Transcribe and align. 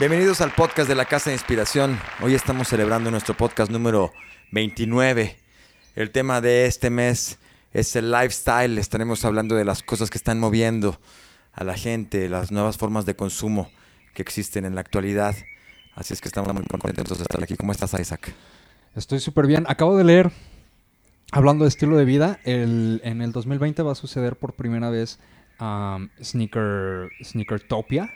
Bienvenidos 0.00 0.40
al 0.40 0.50
podcast 0.50 0.88
de 0.88 0.94
la 0.94 1.04
Casa 1.04 1.28
de 1.28 1.36
Inspiración. 1.36 2.00
Hoy 2.22 2.34
estamos 2.34 2.68
celebrando 2.68 3.10
nuestro 3.10 3.36
podcast 3.36 3.70
número 3.70 4.14
29. 4.50 5.36
El 5.94 6.10
tema 6.10 6.40
de 6.40 6.64
este 6.64 6.88
mes 6.88 7.38
es 7.74 7.94
el 7.96 8.10
lifestyle. 8.10 8.78
Estaremos 8.78 9.26
hablando 9.26 9.56
de 9.56 9.66
las 9.66 9.82
cosas 9.82 10.08
que 10.08 10.16
están 10.16 10.40
moviendo 10.40 10.98
a 11.52 11.64
la 11.64 11.74
gente, 11.74 12.30
las 12.30 12.50
nuevas 12.50 12.78
formas 12.78 13.04
de 13.04 13.14
consumo 13.14 13.70
que 14.14 14.22
existen 14.22 14.64
en 14.64 14.74
la 14.74 14.80
actualidad. 14.80 15.36
Así 15.94 16.14
es 16.14 16.22
que 16.22 16.28
estamos 16.28 16.50
muy 16.54 16.64
contentos 16.64 17.18
de 17.18 17.24
estar 17.24 17.42
aquí. 17.42 17.56
¿Cómo 17.58 17.72
estás, 17.72 17.92
Isaac? 18.00 18.32
Estoy 18.96 19.20
súper 19.20 19.46
bien. 19.46 19.66
Acabo 19.68 19.98
de 19.98 20.04
leer, 20.04 20.30
hablando 21.30 21.64
de 21.64 21.68
estilo 21.68 21.98
de 21.98 22.06
vida, 22.06 22.40
el, 22.44 23.02
en 23.04 23.20
el 23.20 23.32
2020 23.32 23.82
va 23.82 23.92
a 23.92 23.96
suceder 23.96 24.36
por 24.36 24.54
primera 24.54 24.88
vez 24.88 25.18
um, 25.60 26.08
Sneaker, 26.22 27.10
Sneakertopia, 27.22 28.10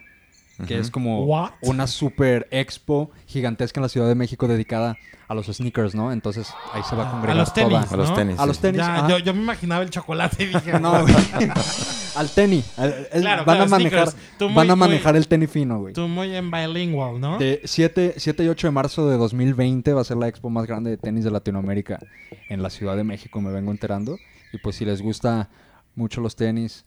que 0.66 0.78
es 0.78 0.90
como 0.90 1.24
What? 1.24 1.50
una 1.62 1.86
super 1.86 2.46
expo 2.50 3.10
gigantesca 3.26 3.80
en 3.80 3.82
la 3.82 3.88
Ciudad 3.88 4.06
de 4.08 4.14
México 4.14 4.46
dedicada 4.46 4.96
a 5.26 5.34
los 5.34 5.46
sneakers, 5.46 5.94
¿no? 5.94 6.12
Entonces 6.12 6.52
ahí 6.72 6.82
se 6.88 6.94
va 6.94 7.08
a 7.08 7.10
congregar 7.10 7.36
los 7.36 7.52
tenis, 7.52 7.70
toda- 7.70 7.92
A 7.92 7.96
los 7.96 8.08
¿no? 8.10 8.14
tenis. 8.14 8.38
A 8.38 8.46
los 8.46 8.58
tenis. 8.60 8.78
Ya, 8.78 9.08
yo, 9.08 9.18
yo 9.18 9.34
me 9.34 9.40
imaginaba 9.42 9.82
el 9.82 9.90
chocolate 9.90 10.44
y 10.44 10.46
dije, 10.46 10.78
No, 10.78 11.02
güey. 11.02 11.14
al 12.16 12.30
tenis. 12.30 12.64
Al- 12.78 13.08
el- 13.12 13.22
Claro, 13.22 13.44
van 13.44 13.56
claro, 13.56 13.62
a 13.64 13.66
manejar, 13.66 14.08
muy- 14.40 14.54
van 14.54 14.70
a 14.70 14.76
muy- 14.76 14.88
manejar 14.88 15.16
el 15.16 15.26
tenis 15.26 15.50
fino, 15.50 15.80
güey. 15.80 15.94
tú 15.94 16.06
muy 16.08 16.34
en 16.34 16.50
bilingual, 16.50 17.20
¿no? 17.20 17.38
De 17.38 17.60
7, 17.64 18.14
7 18.18 18.44
y 18.44 18.48
8 18.48 18.66
de 18.68 18.70
marzo 18.70 19.08
de 19.08 19.16
2020 19.16 19.92
va 19.92 20.02
a 20.02 20.04
ser 20.04 20.18
la 20.18 20.28
expo 20.28 20.50
más 20.50 20.66
grande 20.66 20.90
de 20.90 20.96
tenis 20.98 21.24
de 21.24 21.30
Latinoamérica 21.30 21.98
en 22.48 22.62
la 22.62 22.70
Ciudad 22.70 22.96
de 22.96 23.04
México, 23.04 23.40
me 23.40 23.50
vengo 23.50 23.70
enterando. 23.70 24.18
Y 24.52 24.58
pues 24.58 24.76
si 24.76 24.84
les 24.84 25.02
gusta 25.02 25.48
mucho 25.96 26.20
los 26.20 26.36
tenis 26.36 26.84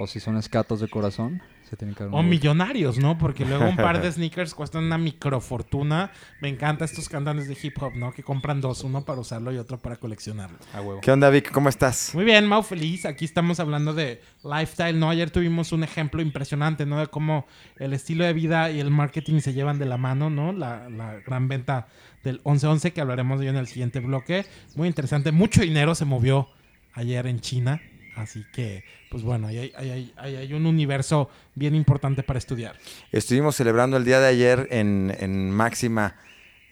o 0.00 0.06
si 0.06 0.20
son 0.20 0.36
escatos 0.36 0.80
de 0.80 0.88
corazón, 0.88 1.42
se 1.68 1.76
tienen 1.76 1.94
que 1.94 2.04
dar 2.04 2.08
O 2.08 2.12
vuelta. 2.12 2.30
millonarios, 2.30 2.98
¿no? 2.98 3.18
Porque 3.18 3.44
luego 3.44 3.68
un 3.68 3.76
par 3.76 4.00
de 4.00 4.10
sneakers 4.10 4.54
cuestan 4.54 4.84
una 4.84 4.96
microfortuna. 4.96 6.10
Me 6.40 6.48
encanta 6.48 6.84
estos 6.84 7.08
cantantes 7.08 7.48
de 7.48 7.56
hip 7.60 7.76
hop, 7.82 7.94
¿no? 7.94 8.12
Que 8.12 8.22
compran 8.22 8.60
dos, 8.60 8.84
uno 8.84 9.04
para 9.04 9.20
usarlo 9.20 9.52
y 9.52 9.58
otro 9.58 9.78
para 9.78 9.96
coleccionarlo. 9.96 10.56
A 10.72 10.80
huevo. 10.80 11.00
¿Qué 11.00 11.10
onda, 11.10 11.28
Vic? 11.30 11.50
¿Cómo 11.50 11.68
estás? 11.68 12.14
Muy 12.14 12.24
bien, 12.24 12.46
Mau, 12.46 12.62
feliz. 12.62 13.04
Aquí 13.06 13.24
estamos 13.24 13.60
hablando 13.60 13.92
de 13.92 14.22
lifestyle, 14.44 14.98
¿no? 14.98 15.10
Ayer 15.10 15.30
tuvimos 15.30 15.72
un 15.72 15.84
ejemplo 15.84 16.22
impresionante, 16.22 16.86
¿no? 16.86 16.98
De 17.00 17.08
cómo 17.08 17.46
el 17.78 17.92
estilo 17.92 18.24
de 18.24 18.32
vida 18.32 18.70
y 18.70 18.80
el 18.80 18.90
marketing 18.90 19.40
se 19.40 19.52
llevan 19.52 19.78
de 19.78 19.86
la 19.86 19.98
mano, 19.98 20.30
¿no? 20.30 20.52
La, 20.52 20.88
la 20.88 21.14
gran 21.26 21.48
venta 21.48 21.88
del 22.24 22.42
11-11 22.44 22.92
que 22.92 23.00
hablaremos 23.00 23.38
de 23.40 23.46
ello 23.46 23.52
en 23.52 23.58
el 23.58 23.66
siguiente 23.66 24.00
bloque. 24.00 24.46
Muy 24.74 24.88
interesante. 24.88 25.32
Mucho 25.32 25.60
dinero 25.60 25.94
se 25.94 26.04
movió 26.04 26.48
ayer 26.94 27.26
en 27.26 27.40
China. 27.40 27.80
Así 28.18 28.44
que, 28.52 28.84
pues 29.10 29.22
bueno, 29.22 29.46
ahí 29.46 29.72
hay, 30.16 30.52
un 30.52 30.66
universo 30.66 31.30
bien 31.54 31.74
importante 31.74 32.22
para 32.22 32.38
estudiar. 32.38 32.76
Estuvimos 33.12 33.54
celebrando 33.54 33.96
el 33.96 34.04
día 34.04 34.18
de 34.18 34.26
ayer 34.26 34.68
en, 34.70 35.50
Máxima 35.50 36.16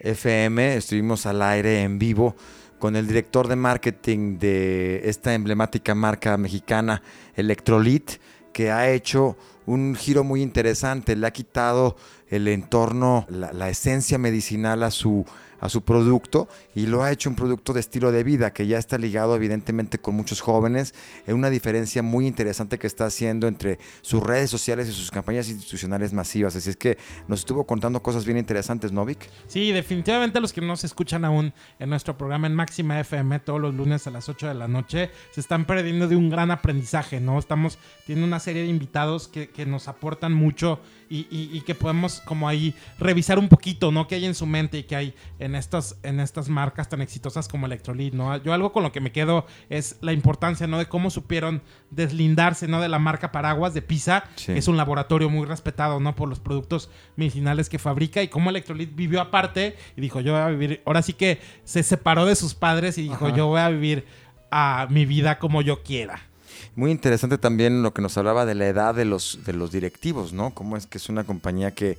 FM. 0.00 0.76
Estuvimos 0.76 1.24
al 1.24 1.40
aire 1.42 1.82
en 1.82 1.98
vivo 1.98 2.34
con 2.80 2.96
el 2.96 3.06
director 3.06 3.46
de 3.46 3.56
marketing 3.56 4.38
de 4.38 5.08
esta 5.08 5.34
emblemática 5.34 5.94
marca 5.94 6.36
mexicana, 6.36 7.00
Electrolit, 7.34 8.12
que 8.52 8.70
ha 8.70 8.90
hecho 8.90 9.36
un 9.66 9.94
giro 9.94 10.24
muy 10.24 10.42
interesante. 10.42 11.14
Le 11.14 11.28
ha 11.28 11.32
quitado 11.32 11.96
el 12.28 12.48
entorno, 12.48 13.24
la 13.30 13.68
esencia 13.70 14.18
medicinal 14.18 14.82
a 14.82 14.90
su, 14.90 15.24
a 15.60 15.68
su 15.68 15.82
producto 15.82 16.48
y 16.74 16.86
lo 16.86 17.02
ha 17.02 17.12
hecho 17.12 17.30
un 17.30 17.36
producto 17.36 17.72
de 17.72 17.80
estilo 17.80 18.12
de 18.12 18.24
vida 18.24 18.52
que 18.52 18.66
ya 18.66 18.78
está 18.78 18.98
ligado 18.98 19.34
evidentemente 19.36 19.98
con 19.98 20.14
muchos 20.14 20.40
jóvenes. 20.40 20.94
Es 21.26 21.34
una 21.34 21.50
diferencia 21.50 22.02
muy 22.02 22.26
interesante 22.26 22.78
que 22.78 22.86
está 22.86 23.06
haciendo 23.06 23.48
entre 23.48 23.78
sus 24.02 24.22
redes 24.22 24.50
sociales 24.50 24.88
y 24.88 24.92
sus 24.92 25.10
campañas 25.10 25.48
institucionales 25.48 26.12
masivas. 26.12 26.56
Así 26.56 26.70
es 26.70 26.76
que 26.76 26.98
nos 27.28 27.40
estuvo 27.40 27.66
contando 27.66 28.02
cosas 28.02 28.24
bien 28.24 28.38
interesantes, 28.38 28.92
¿no, 28.92 29.04
Vic? 29.04 29.28
Sí, 29.46 29.72
definitivamente 29.72 30.40
los 30.40 30.52
que 30.52 30.60
no 30.60 30.76
se 30.76 30.86
escuchan 30.86 31.24
aún 31.24 31.52
en 31.78 31.90
nuestro 31.90 32.16
programa 32.16 32.46
en 32.46 32.54
Máxima 32.54 33.00
FM 33.00 33.40
todos 33.40 33.60
los 33.60 33.74
lunes 33.74 34.06
a 34.06 34.10
las 34.10 34.28
8 34.28 34.48
de 34.48 34.54
la 34.54 34.68
noche 34.68 35.10
se 35.30 35.40
están 35.40 35.64
perdiendo 35.64 36.08
de 36.08 36.16
un 36.16 36.30
gran 36.30 36.50
aprendizaje, 36.50 37.20
¿no? 37.20 37.38
Estamos 37.38 37.78
teniendo 38.06 38.26
una 38.26 38.40
serie 38.40 38.62
de 38.62 38.68
invitados 38.68 39.28
que, 39.28 39.48
que 39.48 39.66
nos 39.66 39.88
aportan 39.88 40.32
mucho 40.32 40.80
y, 41.08 41.26
y- 41.30 41.50
y 41.56 41.60
que 41.62 41.74
podemos 41.74 42.20
como 42.20 42.48
ahí 42.48 42.74
revisar 42.98 43.38
un 43.38 43.48
poquito, 43.48 43.92
¿no? 43.92 44.06
Que 44.08 44.16
hay 44.16 44.24
en 44.24 44.34
su 44.34 44.46
mente 44.46 44.78
y 44.78 44.82
que 44.84 44.96
hay 44.96 45.14
en 45.38 45.54
estas, 45.54 45.96
en 46.02 46.20
estas 46.20 46.48
marcas 46.48 46.88
tan 46.88 47.00
exitosas 47.00 47.48
como 47.48 47.66
Electrolit, 47.66 48.12
¿no? 48.14 48.36
Yo 48.42 48.52
algo 48.52 48.72
con 48.72 48.82
lo 48.82 48.92
que 48.92 49.00
me 49.00 49.12
quedo 49.12 49.46
es 49.70 49.96
la 50.00 50.12
importancia, 50.12 50.66
¿no? 50.66 50.78
De 50.78 50.86
cómo 50.86 51.10
supieron 51.10 51.62
deslindarse, 51.90 52.68
¿no? 52.68 52.80
De 52.80 52.88
la 52.88 52.98
marca 52.98 53.32
Paraguas 53.32 53.74
de 53.74 53.82
Pisa, 53.82 54.24
Sí. 54.36 54.52
que 54.52 54.58
es 54.58 54.68
un 54.68 54.76
laboratorio 54.76 55.30
muy 55.30 55.46
respetado, 55.46 56.00
¿no? 56.00 56.14
Por 56.14 56.28
los 56.28 56.40
productos 56.40 56.90
medicinales 57.16 57.68
que 57.68 57.78
fabrica 57.78 58.22
y 58.22 58.28
cómo 58.28 58.50
Electrolit 58.50 58.94
vivió 58.94 59.20
aparte 59.20 59.76
y 59.96 60.00
dijo, 60.00 60.20
yo 60.20 60.32
voy 60.32 60.42
a 60.42 60.48
vivir, 60.48 60.82
ahora 60.86 61.02
sí 61.02 61.12
que 61.12 61.40
se 61.64 61.82
separó 61.82 62.26
de 62.26 62.36
sus 62.36 62.54
padres 62.54 62.98
y 62.98 63.02
dijo, 63.02 63.26
Ajá. 63.26 63.36
yo 63.36 63.46
voy 63.46 63.60
a 63.60 63.68
vivir 63.68 64.04
a 64.50 64.86
mi 64.90 65.06
vida 65.06 65.38
como 65.38 65.62
yo 65.62 65.82
quiera. 65.82 66.20
Muy 66.76 66.90
interesante 66.90 67.38
también 67.38 67.82
lo 67.82 67.94
que 67.94 68.02
nos 68.02 68.16
hablaba 68.18 68.44
de 68.44 68.54
la 68.54 68.66
edad 68.66 68.94
de 68.94 69.06
los, 69.06 69.40
de 69.46 69.54
los 69.54 69.72
directivos, 69.72 70.32
¿no? 70.34 70.50
Cómo 70.54 70.76
es 70.76 70.86
que 70.86 70.98
es 70.98 71.08
una 71.08 71.24
compañía 71.24 71.70
que 71.72 71.96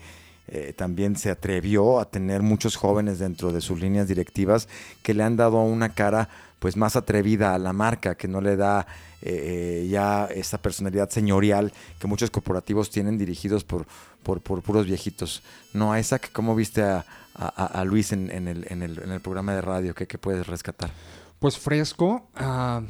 eh, 0.47 0.71
también 0.77 1.15
se 1.15 1.31
atrevió 1.31 1.99
a 1.99 2.05
tener 2.09 2.43
muchos 2.43 2.75
jóvenes 2.75 3.17
dentro 3.19 3.51
de 3.51 3.59
sus 3.59 3.81
líneas 3.81 4.07
directivas 4.07 4.69
que 5.01 5.15
le 5.15 5.23
han 5.23 5.35
dado 5.35 5.59
una 5.61 5.89
cara 5.89 6.29
pues 6.59 6.77
más 6.77 6.95
atrevida 6.95 7.53
a 7.55 7.59
la 7.59 7.73
marca, 7.73 8.15
que 8.15 8.27
no 8.27 8.39
le 8.39 8.55
da 8.55 8.85
eh, 9.23 9.81
eh, 9.83 9.88
ya 9.89 10.25
esa 10.25 10.59
personalidad 10.59 11.09
señorial 11.09 11.73
que 11.99 12.07
muchos 12.07 12.29
corporativos 12.29 12.89
tienen 12.91 13.17
dirigidos 13.17 13.63
por, 13.63 13.88
por, 14.21 14.41
por 14.41 14.61
puros 14.61 14.85
viejitos. 14.85 15.41
No, 15.73 15.97
Isaac, 15.97 16.29
¿cómo 16.31 16.55
viste 16.55 16.83
a, 16.83 17.03
a- 17.35 17.83
Luis 17.83 18.11
en, 18.11 18.29
en 18.31 18.47
el, 18.47 18.65
en, 18.69 18.83
el, 18.83 18.99
en 18.99 19.11
el 19.11 19.21
programa 19.21 19.53
de 19.53 19.61
radio? 19.61 19.94
¿Qué, 19.95 20.05
qué 20.07 20.17
puedes 20.19 20.45
rescatar? 20.47 20.91
Pues 21.39 21.57
fresco, 21.57 22.29
ah, 22.35 22.81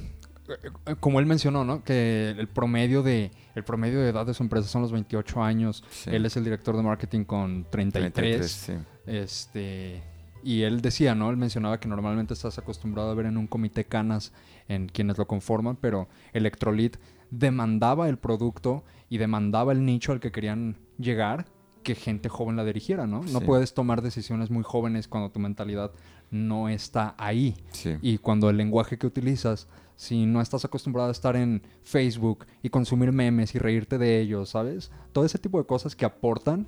como 1.00 1.20
él 1.20 1.26
mencionó, 1.26 1.64
¿no? 1.66 1.84
Que 1.84 2.30
el 2.32 2.48
promedio 2.48 3.04
de 3.04 3.32
el 3.56 3.64
promedio 3.64 4.00
de 4.00 4.10
edad 4.10 4.26
de 4.26 4.34
su 4.34 4.44
empresa 4.44 4.68
son 4.68 4.82
los 4.82 4.92
28 4.92 5.44
años. 5.44 5.84
Sí. 5.90 6.10
Él 6.12 6.26
es 6.26 6.38
el 6.38 6.44
director 6.44 6.76
de 6.78 6.84
marketing 6.84 7.24
con 7.24 7.66
33. 7.70 8.14
33, 8.14 8.52
sí. 8.52 8.74
Este, 9.06 10.04
y 10.44 10.62
él 10.62 10.82
decía, 10.82 11.16
¿no? 11.16 11.30
Él 11.30 11.38
mencionaba 11.38 11.80
que 11.80 11.88
normalmente 11.88 12.34
estás 12.34 12.58
acostumbrado 12.58 13.10
a 13.12 13.14
ver 13.16 13.26
en 13.26 13.38
un 13.38 13.48
comité 13.48 13.86
canas 13.86 14.32
en 14.68 14.88
quienes 14.88 15.18
lo 15.18 15.28
conforman, 15.28 15.76
pero 15.76 16.08
Electrolit 16.34 16.98
demandaba 17.32 18.08
el 18.10 18.18
producto 18.18 18.84
y 19.10 19.18
demandaba 19.18 19.72
el 19.74 19.84
nicho 19.86 20.12
al 20.12 20.20
que 20.20 20.32
querían 20.32 20.78
llegar 20.98 21.46
que 21.84 21.96
gente 21.96 22.28
joven 22.30 22.58
la 22.58 22.66
dirigiera, 22.66 23.08
¿no? 23.08 23.22
No 23.32 23.40
Sí. 23.40 23.46
puedes 23.46 23.74
tomar 23.74 24.02
decisiones 24.02 24.50
muy 24.52 24.64
jóvenes 24.64 25.08
cuando 25.08 25.32
tu 25.32 25.40
mentalidad 25.40 25.92
no 26.32 26.68
está 26.68 27.16
ahí. 27.18 27.56
Sí. 27.72 27.96
Y 28.02 28.18
cuando 28.18 28.50
el 28.50 28.58
lenguaje 28.58 28.98
que 28.98 29.08
utilizas, 29.08 29.68
si 29.98 30.26
no 30.26 30.40
estás 30.40 30.64
acostumbrado 30.64 31.10
a 31.10 31.12
estar 31.12 31.36
en 31.36 31.62
Facebook 31.84 32.46
y 32.64 32.70
consumir 32.70 33.12
memes 33.12 33.54
y 33.56 33.60
reírte 33.60 33.98
de 33.98 34.22
ellos, 34.22 34.50
¿sabes? 34.52 34.90
Todo 35.12 35.26
ese 35.26 35.38
tipo 35.40 35.58
de 35.58 35.66
cosas 35.66 35.96
que 35.96 36.06
aportan 36.06 36.66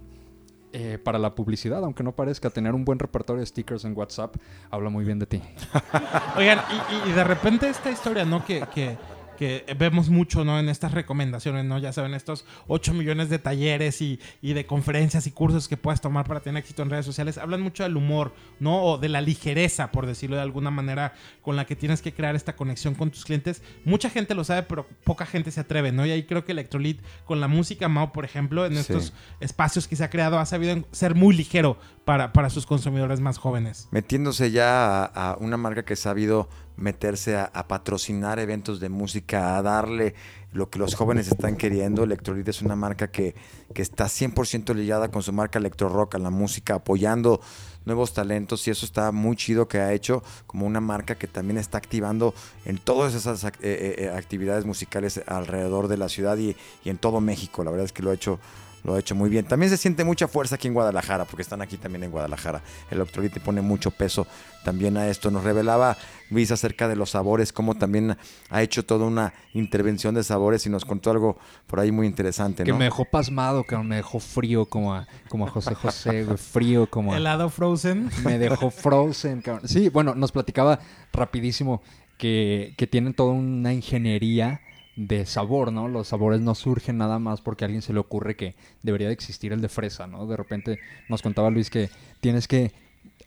eh, 0.73 0.99
para 1.03 1.17
la 1.17 1.33
publicidad, 1.33 1.83
aunque 1.83 2.03
no 2.03 2.11
parezca 2.11 2.49
tener 2.49 2.75
un 2.75 2.85
buen 2.85 2.99
repertorio 2.99 3.39
de 3.39 3.45
stickers 3.45 3.85
en 3.85 3.97
WhatsApp, 3.97 4.35
habla 4.69 4.89
muy 4.89 5.05
bien 5.05 5.17
de 5.19 5.25
ti. 5.25 5.41
Oigan, 6.37 6.59
y, 7.05 7.09
y- 7.09 7.13
de 7.13 7.23
repente 7.23 7.69
esta 7.69 7.89
historia, 7.89 8.25
¿no? 8.25 8.43
Que, 8.45 8.65
que, 8.73 8.97
que 9.39 9.65
vemos 9.79 10.09
mucho, 10.09 10.43
¿no? 10.43 10.59
En 10.59 10.67
estas 10.67 10.91
recomendaciones, 10.91 11.63
¿no? 11.63 11.77
Ya 11.79 11.93
saben, 11.93 12.13
estos 12.13 12.45
8 12.67 12.93
millones 12.93 13.29
de 13.29 13.39
talleres 13.39 14.01
y, 14.01 14.19
y 14.41 14.51
de 14.51 14.65
conferencias 14.65 15.25
y 15.27 15.31
cursos 15.31 15.69
que 15.69 15.77
puedas 15.77 16.01
tomar 16.01 16.27
para 16.27 16.41
tener 16.41 16.59
éxito 16.59 16.83
en 16.83 16.89
redes 16.89 17.05
sociales, 17.05 17.37
hablan 17.37 17.61
mucho 17.61 17.83
del 17.83 17.95
humor, 17.95 18.33
¿no? 18.59 18.83
O 18.83 18.97
de 18.97 19.07
la 19.07 19.21
ligereza, 19.21 19.91
por 19.91 20.05
decirlo 20.05 20.35
de 20.35 20.41
alguna 20.41 20.71
manera, 20.71 21.13
con 21.41 21.55
la 21.55 21.65
que 21.65 21.77
tienes 21.77 22.01
que 22.01 22.13
crear 22.13 22.35
esta 22.35 22.57
conexión 22.57 22.95
con 22.95 23.09
tus 23.11 23.23
clientes. 23.23 23.63
Mucha 23.85 24.09
gente 24.09 24.35
lo 24.35 24.43
sabe, 24.43 24.63
pero 24.63 24.85
poca 25.05 25.25
gente 25.25 25.51
se 25.51 25.61
atreve, 25.61 25.93
¿no? 25.93 26.05
Y 26.05 26.11
ahí 26.11 26.23
creo 26.23 26.43
que 26.43 26.51
Electrolit, 26.51 26.99
con 27.23 27.39
la 27.39 27.47
música 27.47 27.87
Mao, 27.87 28.11
por 28.11 28.25
ejemplo, 28.25 28.65
en 28.65 28.73
Sí. 28.73 28.79
estos 28.81 29.13
espacios 29.39 29.87
que 29.87 29.95
se 29.95 30.03
ha 30.03 30.09
creado, 30.09 30.37
ha 30.37 30.45
sabido 30.45 30.83
ser 30.91 31.15
muy 31.15 31.33
ligero 31.33 31.77
para, 32.03 32.33
para 32.33 32.49
sus 32.49 32.65
consumidores 32.65 33.21
más 33.21 33.37
jóvenes. 33.37 33.87
metiéndose 33.91 34.51
ya 34.51 35.05
a, 35.05 35.31
a 35.31 35.37
una 35.37 35.55
marca 35.57 35.85
que 35.85 35.93
ha 35.93 35.95
sabido 35.95 36.49
meterse 36.79 37.35
a, 37.37 37.45
a 37.45 37.67
patrocinar 37.67 38.39
eventos 38.39 38.79
de 38.79 38.89
música, 38.89 39.57
a 39.57 39.61
darle 39.61 40.15
lo 40.53 40.69
que 40.69 40.79
los 40.79 40.95
jóvenes 40.95 41.27
están 41.27 41.55
queriendo. 41.57 42.03
Electrolit 42.03 42.47
es 42.47 42.61
una 42.61 42.75
marca 42.75 43.11
que, 43.11 43.35
que 43.73 43.81
está 43.81 44.05
100% 44.05 44.73
ligada 44.73 45.09
con 45.11 45.21
su 45.21 45.31
marca 45.33 45.59
Electro 45.59 45.89
Rock, 45.89 46.15
a 46.15 46.19
la 46.19 46.29
música, 46.29 46.75
apoyando 46.75 47.41
nuevos 47.85 48.13
talentos 48.13 48.67
y 48.67 48.71
eso 48.71 48.85
está 48.85 49.11
muy 49.11 49.35
chido 49.35 49.67
que 49.67 49.79
ha 49.79 49.93
hecho 49.93 50.21
como 50.47 50.65
una 50.65 50.79
marca 50.81 51.15
que 51.15 51.27
también 51.27 51.57
está 51.57 51.77
activando 51.77 52.33
en 52.65 52.77
todas 52.77 53.15
esas 53.15 53.43
ac- 53.45 53.57
eh, 53.61 53.95
eh, 53.97 54.09
actividades 54.15 54.65
musicales 54.65 55.21
alrededor 55.25 55.87
de 55.87 55.97
la 55.97 56.09
ciudad 56.09 56.37
y, 56.37 56.55
y 56.83 56.89
en 56.89 56.97
todo 56.97 57.19
México. 57.21 57.63
La 57.63 57.71
verdad 57.71 57.85
es 57.85 57.93
que 57.93 58.03
lo 58.03 58.11
ha 58.11 58.13
hecho 58.13 58.39
lo 58.83 58.95
ha 58.95 58.99
hecho 58.99 59.15
muy 59.15 59.29
bien. 59.29 59.45
También 59.45 59.69
se 59.69 59.77
siente 59.77 60.03
mucha 60.03 60.27
fuerza 60.27 60.55
aquí 60.55 60.67
en 60.67 60.73
Guadalajara, 60.73 61.25
porque 61.25 61.41
están 61.41 61.61
aquí 61.61 61.77
también 61.77 62.03
en 62.03 62.11
Guadalajara. 62.11 62.61
El 62.89 62.97
Electrolit 62.97 63.33
le 63.33 63.41
pone 63.41 63.61
mucho 63.61 63.91
peso 63.91 64.27
también 64.63 64.97
a 64.97 65.07
esto. 65.07 65.31
Nos 65.31 65.43
revelaba 65.43 65.97
Luis 66.29 66.51
acerca 66.51 66.87
de 66.87 66.95
los 66.95 67.11
sabores, 67.11 67.51
cómo 67.51 67.75
también 67.75 68.17
ha 68.49 68.61
hecho 68.61 68.85
toda 68.85 69.05
una 69.05 69.33
intervención 69.53 70.15
de 70.15 70.23
sabores 70.23 70.65
y 70.65 70.69
nos 70.69 70.85
contó 70.85 71.11
algo 71.11 71.37
por 71.67 71.79
ahí 71.79 71.91
muy 71.91 72.07
interesante, 72.07 72.63
Que 72.63 72.73
me 72.73 72.85
dejó 72.85 73.05
pasmado, 73.05 73.63
que 73.63 73.77
me 73.77 73.97
dejó 73.97 74.19
frío 74.19 74.65
como 74.65 74.93
a, 74.93 75.07
como 75.27 75.47
a 75.47 75.49
José 75.49 75.75
José, 75.75 76.25
frío 76.37 76.89
como 76.89 77.13
a... 77.13 77.17
Helado 77.17 77.49
Frozen. 77.49 78.09
Me 78.23 78.37
dejó 78.37 78.69
frozen, 78.71 79.41
cabrón. 79.41 79.67
Sí, 79.67 79.89
bueno, 79.89 80.15
nos 80.15 80.31
platicaba 80.31 80.79
rapidísimo 81.11 81.81
que, 82.17 82.73
que 82.77 82.87
tienen 82.87 83.13
toda 83.13 83.31
una 83.31 83.73
ingeniería 83.73 84.61
de 84.99 85.25
sabor, 85.25 85.71
¿no? 85.71 85.87
Los 85.87 86.09
sabores 86.09 86.41
no 86.41 86.55
surgen 86.55 86.97
nada 86.97 87.19
más 87.19 87.39
porque 87.39 87.63
a 87.63 87.67
alguien 87.67 87.81
se 87.81 87.93
le 87.93 87.99
ocurre 87.99 88.35
que 88.35 88.55
debería 88.83 89.07
de 89.07 89.13
existir 89.13 89.53
el 89.53 89.61
de 89.61 89.69
fresa, 89.69 90.07
¿no? 90.07 90.27
De 90.27 90.35
repente 90.35 90.79
nos 91.07 91.21
contaba 91.21 91.49
Luis 91.49 91.69
que 91.69 91.89
tienes 92.19 92.49
que... 92.49 92.73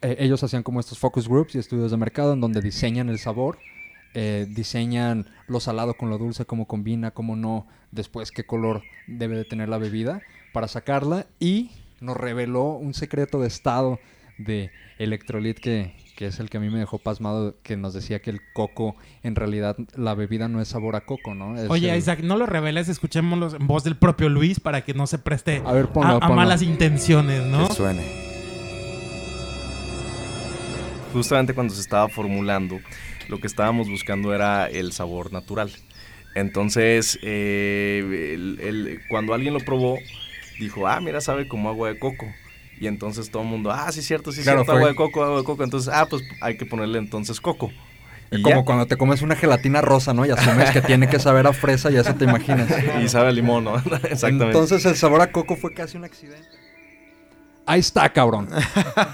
eh, 0.02 0.16
ellos 0.18 0.44
hacían 0.44 0.62
como 0.62 0.80
estos 0.80 0.98
focus 0.98 1.26
groups 1.28 1.54
y 1.54 1.58
estudios 1.58 1.90
de 1.90 1.96
mercado 1.96 2.34
en 2.34 2.42
donde 2.42 2.60
diseñan 2.60 3.08
el 3.08 3.18
sabor, 3.18 3.58
eh, 4.12 4.46
diseñan 4.50 5.26
lo 5.46 5.60
salado 5.60 5.94
con 5.94 6.10
lo 6.10 6.18
dulce, 6.18 6.44
cómo 6.44 6.66
combina, 6.66 7.12
cómo 7.12 7.36
no, 7.36 7.66
después 7.90 8.32
qué 8.32 8.44
color 8.44 8.82
debe 9.06 9.38
de 9.38 9.46
tener 9.46 9.70
la 9.70 9.78
bebida 9.78 10.20
para 10.52 10.68
sacarla 10.68 11.26
y 11.40 11.70
nos 12.02 12.18
reveló 12.18 12.72
un 12.72 12.92
secreto 12.92 13.40
de 13.40 13.48
estado 13.48 13.98
de 14.36 14.70
Electrolit 14.98 15.58
que, 15.58 15.94
que 16.22 16.28
es 16.28 16.38
el 16.38 16.48
que 16.50 16.58
a 16.58 16.60
mí 16.60 16.70
me 16.70 16.78
dejó 16.78 16.98
pasmado, 16.98 17.56
que 17.64 17.76
nos 17.76 17.94
decía 17.94 18.22
que 18.22 18.30
el 18.30 18.40
coco, 18.52 18.94
en 19.24 19.34
realidad 19.34 19.76
la 19.96 20.14
bebida 20.14 20.46
no 20.46 20.60
es 20.60 20.68
sabor 20.68 20.94
a 20.94 21.00
coco, 21.00 21.34
¿no? 21.34 21.58
Es 21.58 21.68
Oye, 21.68 21.90
el- 21.90 21.98
Isaac, 21.98 22.20
no 22.22 22.36
lo 22.36 22.46
reveles, 22.46 22.88
escuchémoslo 22.88 23.56
en 23.56 23.66
voz 23.66 23.82
del 23.82 23.96
propio 23.96 24.28
Luis 24.28 24.60
para 24.60 24.84
que 24.84 24.94
no 24.94 25.08
se 25.08 25.18
preste 25.18 25.60
A 25.66 25.72
ver, 25.72 25.88
ponlo, 25.88 26.12
a, 26.12 26.16
a 26.18 26.20
ponlo. 26.20 26.36
malas 26.36 26.62
intenciones, 26.62 27.42
¿no? 27.46 27.66
Que 27.66 27.74
suene. 27.74 28.02
justamente 31.12 31.54
cuando 31.54 31.74
se 31.74 31.80
estaba 31.80 32.08
formulando, 32.08 32.78
lo 33.28 33.38
que 33.40 33.46
estábamos 33.48 33.88
buscando 33.88 34.32
era 34.32 34.66
el 34.68 34.92
sabor 34.92 35.32
natural. 35.32 35.72
Entonces, 36.36 37.18
eh, 37.22 38.32
el- 38.34 38.60
el- 38.60 39.00
cuando 39.08 39.34
alguien 39.34 39.52
lo 39.54 39.60
probó, 39.60 39.98
dijo, 40.60 40.86
ah, 40.86 41.00
mira, 41.00 41.20
sabe 41.20 41.48
como 41.48 41.68
agua 41.68 41.88
de 41.88 41.98
coco. 41.98 42.26
Y 42.82 42.88
entonces 42.88 43.30
todo 43.30 43.44
el 43.44 43.48
mundo, 43.48 43.70
ah, 43.70 43.92
sí, 43.92 44.02
cierto, 44.02 44.32
sí, 44.32 44.42
Claro, 44.42 44.64
cierto, 44.64 44.72
fue- 44.72 44.80
agua 44.80 44.88
de 44.88 44.96
coco, 44.96 45.22
agua 45.22 45.38
de 45.38 45.44
coco. 45.44 45.62
Entonces, 45.62 45.88
ah, 45.94 46.04
pues 46.10 46.24
hay 46.40 46.56
que 46.56 46.66
ponerle 46.66 46.98
entonces 46.98 47.40
coco. 47.40 47.70
Es 48.32 48.40
como 48.42 48.56
ya. 48.56 48.64
cuando 48.64 48.86
te 48.88 48.96
comes 48.96 49.22
una 49.22 49.36
gelatina 49.36 49.80
rosa, 49.82 50.12
¿no? 50.12 50.26
Y 50.26 50.30
asumes 50.30 50.72
que 50.72 50.80
tiene 50.82 51.06
que 51.08 51.20
saber 51.20 51.46
a 51.46 51.52
fresa 51.52 51.92
y 51.92 51.96
eso 51.96 52.12
te 52.16 52.24
imaginas. 52.24 52.68
Y 53.00 53.06
sabe 53.06 53.28
a 53.28 53.30
limón, 53.30 53.62
¿no? 53.62 53.76
Exactamente. 54.02 54.46
Entonces 54.46 54.84
el 54.84 54.96
sabor 54.96 55.20
a 55.20 55.30
coco 55.30 55.54
fue 55.54 55.72
casi 55.72 55.96
un 55.96 56.02
accidente. 56.02 56.48
Ahí 57.66 57.78
está, 57.78 58.12
cabrón. 58.12 58.48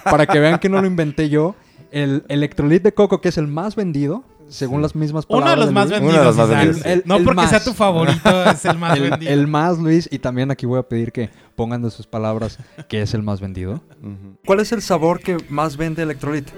Para 0.05 0.25
que 0.25 0.39
vean 0.39 0.59
que 0.59 0.71
no 0.71 0.81
lo 0.81 0.87
inventé 0.87 1.29
yo. 1.29 1.55
El 1.91 2.25
electrolit 2.29 2.83
de 2.83 2.95
coco, 2.95 3.21
que 3.21 3.29
es 3.29 3.37
el 3.37 3.49
más 3.49 3.77
vendido, 3.77 4.25
según 4.49 4.83
las 4.83 4.95
mismas 4.95 5.25
Uno 5.29 5.41
palabras. 5.41 5.59
de 5.61 5.65
los 5.67 5.75
más 5.75 5.89
Luis. 5.89 6.01
vendidos. 6.01 6.15
Uno 6.15 6.21
de 6.23 6.27
los 6.27 6.37
más 6.37 6.47
Isaac. 6.49 6.65
vendidos. 6.65 6.87
El- 6.87 7.03
no 7.07 7.17
el 7.17 7.25
porque 7.25 7.37
más. 7.37 7.51
sea 7.51 7.65
tu 7.65 7.75
favorito, 7.75 8.45
es 8.51 8.65
el 8.65 8.79
más 8.79 8.97
El, 8.99 9.11
vendido. 9.11 9.33
el 9.33 9.47
más, 9.47 9.79
Luis, 9.79 10.09
y 10.11 10.19
también 10.19 10.51
aquí 10.51 10.67
voy 10.67 10.79
a 10.79 10.83
pedir 10.83 11.13
que 11.13 11.31
pongan 11.57 11.83
de 11.83 11.91
sus 11.91 12.07
palabras 12.07 12.59
que 12.89 13.03
es 13.03 13.15
el 13.15 13.23
más 13.23 13.41
vendido. 13.41 13.83
¿Cuál 14.47 14.61
es 14.61 14.73
el 14.73 14.83
sabor 14.83 15.21
que 15.21 15.37
más 15.49 15.77
vende 15.77 16.03
Electrolit? 16.03 16.49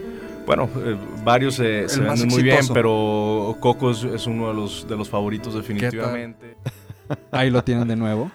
Bueno, 0.46 0.68
eh, 0.78 0.96
varios 1.24 1.60
eh, 1.60 1.84
se 1.88 2.00
venden 2.00 2.28
muy 2.28 2.42
bien, 2.42 2.60
pero 2.72 3.56
coco 3.60 3.90
es, 3.90 4.02
es 4.04 4.26
uno 4.26 4.48
de 4.48 4.54
los, 4.54 4.88
de 4.88 4.96
los 4.96 5.08
favoritos 5.08 5.54
definitivamente. 5.54 6.56
Ahí 7.30 7.50
lo 7.50 7.62
tienen 7.62 7.86
de 7.88 7.96
nuevo. 7.96 8.30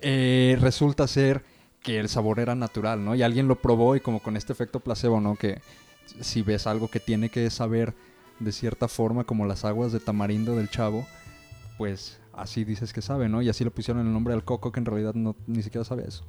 Eh, 0.00 0.56
resulta 0.60 1.06
ser 1.06 1.44
que 1.82 1.98
el 2.00 2.08
sabor 2.08 2.40
era 2.40 2.54
natural, 2.54 3.04
¿no? 3.04 3.14
Y 3.14 3.22
alguien 3.22 3.46
lo 3.46 3.56
probó 3.56 3.94
y 3.96 4.00
como 4.00 4.20
con 4.20 4.36
este 4.36 4.52
efecto 4.52 4.80
placebo, 4.80 5.20
¿no? 5.20 5.36
Que 5.36 5.60
si 6.20 6.42
ves 6.42 6.66
algo 6.66 6.88
que 6.88 6.98
tiene 7.00 7.28
que 7.28 7.48
saber 7.50 7.94
de 8.44 8.52
cierta 8.52 8.88
forma, 8.88 9.24
como 9.24 9.46
las 9.46 9.64
aguas 9.64 9.92
de 9.92 10.00
tamarindo 10.00 10.54
del 10.56 10.68
chavo, 10.70 11.06
pues 11.78 12.20
así 12.36 12.64
dices 12.64 12.92
que 12.92 13.00
sabe, 13.00 13.28
¿no? 13.28 13.42
Y 13.42 13.48
así 13.48 13.62
le 13.62 13.70
pusieron 13.70 14.04
el 14.04 14.12
nombre 14.12 14.34
al 14.34 14.44
coco 14.44 14.72
que 14.72 14.80
en 14.80 14.86
realidad 14.86 15.14
no, 15.14 15.36
ni 15.46 15.62
siquiera 15.62 15.84
sabe 15.84 16.04
eso. 16.08 16.24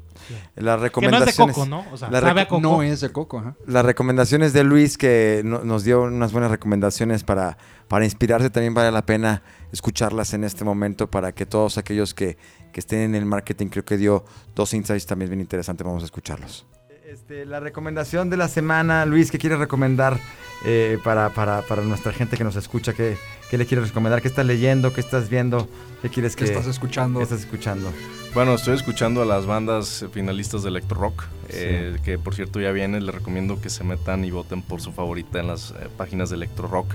Las 0.55 0.55
que 0.55 0.61
no 0.61 0.71
es 0.75 0.81
de 0.81 0.83
recomendaciones. 0.83 1.55
coco, 1.55 1.65
¿no? 1.67 1.83
O 1.91 1.97
sea, 1.97 2.11
la 2.11 2.21
sabe 2.21 2.41
a 2.41 2.45
reco- 2.45 2.49
coco. 2.49 2.61
No 2.61 2.83
es 2.83 3.01
de 3.01 3.11
coco. 3.11 3.55
Las 3.65 3.83
recomendaciones 3.85 4.53
de 4.53 4.63
Luis, 4.63 4.97
que 4.99 5.41
no- 5.43 5.63
nos 5.63 5.83
dio 5.83 6.03
unas 6.03 6.31
buenas 6.31 6.51
recomendaciones 6.51 7.23
para, 7.23 7.57
para 7.87 8.05
inspirarse, 8.05 8.49
también 8.51 8.73
vale 8.75 8.91
la 8.91 9.03
pena 9.05 9.41
escucharlas 9.71 10.33
en 10.35 10.43
este 10.43 10.63
momento 10.63 11.09
para 11.09 11.33
que 11.33 11.47
todos 11.47 11.79
aquellos 11.79 12.13
que, 12.13 12.37
que 12.71 12.79
estén 12.79 12.99
en 12.99 13.15
el 13.15 13.25
marketing, 13.25 13.67
creo 13.67 13.83
que 13.85 13.97
dio 13.97 14.25
dos 14.53 14.73
insights 14.75 15.07
también 15.07 15.29
bien 15.31 15.41
interesantes, 15.41 15.85
vamos 15.85 16.03
a 16.03 16.05
escucharlos. 16.05 16.67
Este, 17.07 17.45
la 17.45 17.59
recomendación 17.59 18.31
de 18.31 18.37
la 18.37 18.47
semana, 18.47 19.05
Luis, 19.05 19.29
¿qué 19.29 19.37
quieres 19.37 19.59
recomendar 19.59 20.19
eh, 20.65 20.97
para, 21.03 21.29
para, 21.29 21.61
para 21.61 21.83
nuestra 21.83 22.11
gente 22.11 22.35
que 22.35 22.43
nos 22.43 22.55
escucha? 22.55 22.93
¿Qué, 22.93 23.15
qué 23.51 23.59
le 23.59 23.67
quieres 23.67 23.89
recomendar? 23.89 24.23
¿Qué 24.23 24.27
estás 24.27 24.45
leyendo? 24.45 24.91
¿Qué 24.91 25.01
estás 25.01 25.29
viendo? 25.29 25.67
¿Qué 26.01 26.09
quieres 26.09 26.35
Que 26.35 26.45
estás 26.45 26.65
escuchando. 26.65 27.19
qué 27.19 27.23
estás 27.23 27.41
escuchando? 27.41 27.91
Bueno, 28.33 28.55
estoy 28.55 28.73
escuchando 28.73 29.21
a 29.21 29.25
las 29.25 29.45
bandas 29.45 30.03
finalistas 30.13 30.63
de 30.63 30.69
Electro 30.69 30.99
Rock, 30.99 31.25
eh, 31.49 31.95
que 32.03 32.17
por 32.17 32.33
cierto 32.33 32.59
ya 32.59 32.71
vienen. 32.71 33.05
Les 33.05 33.13
recomiendo 33.13 33.61
que 33.61 33.69
se 33.69 33.83
metan 33.83 34.25
y 34.25 34.31
voten 34.31 34.63
por 34.63 34.81
su 34.81 34.91
favorita 34.91 35.39
en 35.39 35.47
las 35.47 35.71
eh, 35.71 35.87
páginas 35.95 36.31
de 36.31 36.37
Electro 36.37 36.67
Rock, 36.67 36.91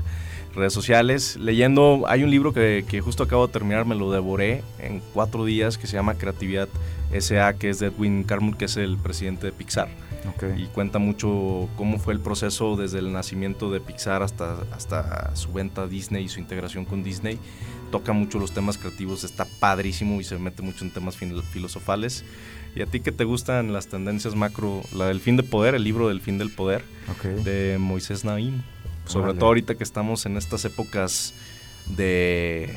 redes 0.54 0.72
sociales. 0.72 1.36
Leyendo, 1.36 2.04
hay 2.06 2.22
un 2.22 2.30
libro 2.30 2.52
que, 2.52 2.84
que 2.88 3.00
justo 3.00 3.22
acabo 3.22 3.46
de 3.46 3.52
terminar, 3.52 3.84
me 3.86 3.94
lo 3.94 4.10
devoré 4.10 4.62
en 4.78 5.00
cuatro 5.14 5.44
días, 5.44 5.78
que 5.78 5.86
se 5.86 5.96
llama 5.96 6.14
Creatividad 6.14 6.68
S.A., 7.12 7.54
que 7.54 7.70
es 7.70 7.78
de 7.78 7.88
Edwin 7.88 8.24
Carmel, 8.24 8.56
que 8.56 8.66
es 8.66 8.76
el 8.76 8.96
presidente 8.98 9.46
de 9.46 9.52
Pixar. 9.52 9.88
Y 10.56 10.66
cuenta 10.66 10.98
mucho 10.98 11.68
cómo 11.76 11.98
fue 11.98 12.12
el 12.14 12.20
proceso 12.20 12.76
desde 12.76 12.98
el 12.98 13.12
nacimiento 13.12 13.70
de 13.70 13.80
Pixar 13.80 14.22
hasta, 14.22 14.58
hasta 14.72 15.34
su 15.34 15.52
venta 15.52 15.82
a 15.82 15.86
Disney 15.86 16.24
y 16.24 16.28
su 16.28 16.40
integración 16.40 16.84
con 16.84 17.02
Disney. 17.02 17.38
Toca 17.90 18.12
mucho 18.12 18.38
los 18.38 18.52
temas 18.52 18.78
creativos, 18.78 19.24
está 19.24 19.46
padrísimo 19.58 20.20
y 20.20 20.24
se 20.24 20.38
mete 20.38 20.62
mucho 20.62 20.84
en 20.84 20.92
temas 20.92 21.16
filosofales. 21.16 22.24
¿Y 22.74 22.82
a 22.82 22.86
ti 22.86 23.00
que 23.00 23.12
te 23.12 23.24
gustan 23.24 23.72
las 23.72 23.88
tendencias 23.88 24.36
macro? 24.36 24.82
La 24.94 25.06
del 25.06 25.20
fin 25.20 25.36
de 25.36 25.42
poder, 25.42 25.74
el 25.74 25.82
libro 25.82 26.08
del 26.08 26.20
fin 26.20 26.38
del 26.38 26.50
poder 26.50 26.84
de 27.44 27.78
Moisés 27.80 28.24
Naim. 28.24 28.62
Sobre 29.10 29.24
Órale. 29.24 29.38
todo 29.40 29.48
ahorita 29.48 29.74
que 29.74 29.84
estamos 29.84 30.24
en 30.26 30.36
estas 30.36 30.64
épocas 30.64 31.34
de 31.86 32.74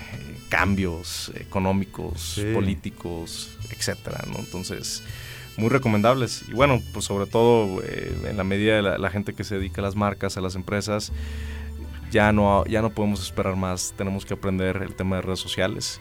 cambios 0.49 1.31
económicos, 1.35 2.33
Sí. 2.35 2.53
políticos, 2.53 3.57
etcétera, 3.69 4.23
¿no? 4.31 4.39
Entonces, 4.39 5.03
muy 5.57 5.69
recomendables. 5.69 6.43
Y 6.49 6.53
bueno, 6.53 6.81
pues 6.93 7.05
sobre 7.05 7.27
todo 7.27 7.81
eh, 7.83 8.15
en 8.29 8.37
la 8.37 8.43
medida 8.43 8.75
de 8.75 8.81
la, 8.81 8.97
la 8.97 9.09
gente 9.09 9.33
que 9.33 9.43
se 9.43 9.55
dedica 9.55 9.81
a 9.81 9.83
las 9.83 9.95
marcas, 9.95 10.37
a 10.37 10.41
las 10.41 10.55
empresas, 10.55 11.11
ya 12.11 12.31
no, 12.31 12.65
ya 12.65 12.81
no 12.81 12.89
podemos 12.91 13.21
esperar 13.21 13.55
más. 13.55 13.93
Tenemos 13.97 14.25
que 14.25 14.33
aprender 14.33 14.77
el 14.77 14.95
tema 14.95 15.17
de 15.17 15.21
redes 15.23 15.39
sociales, 15.39 15.99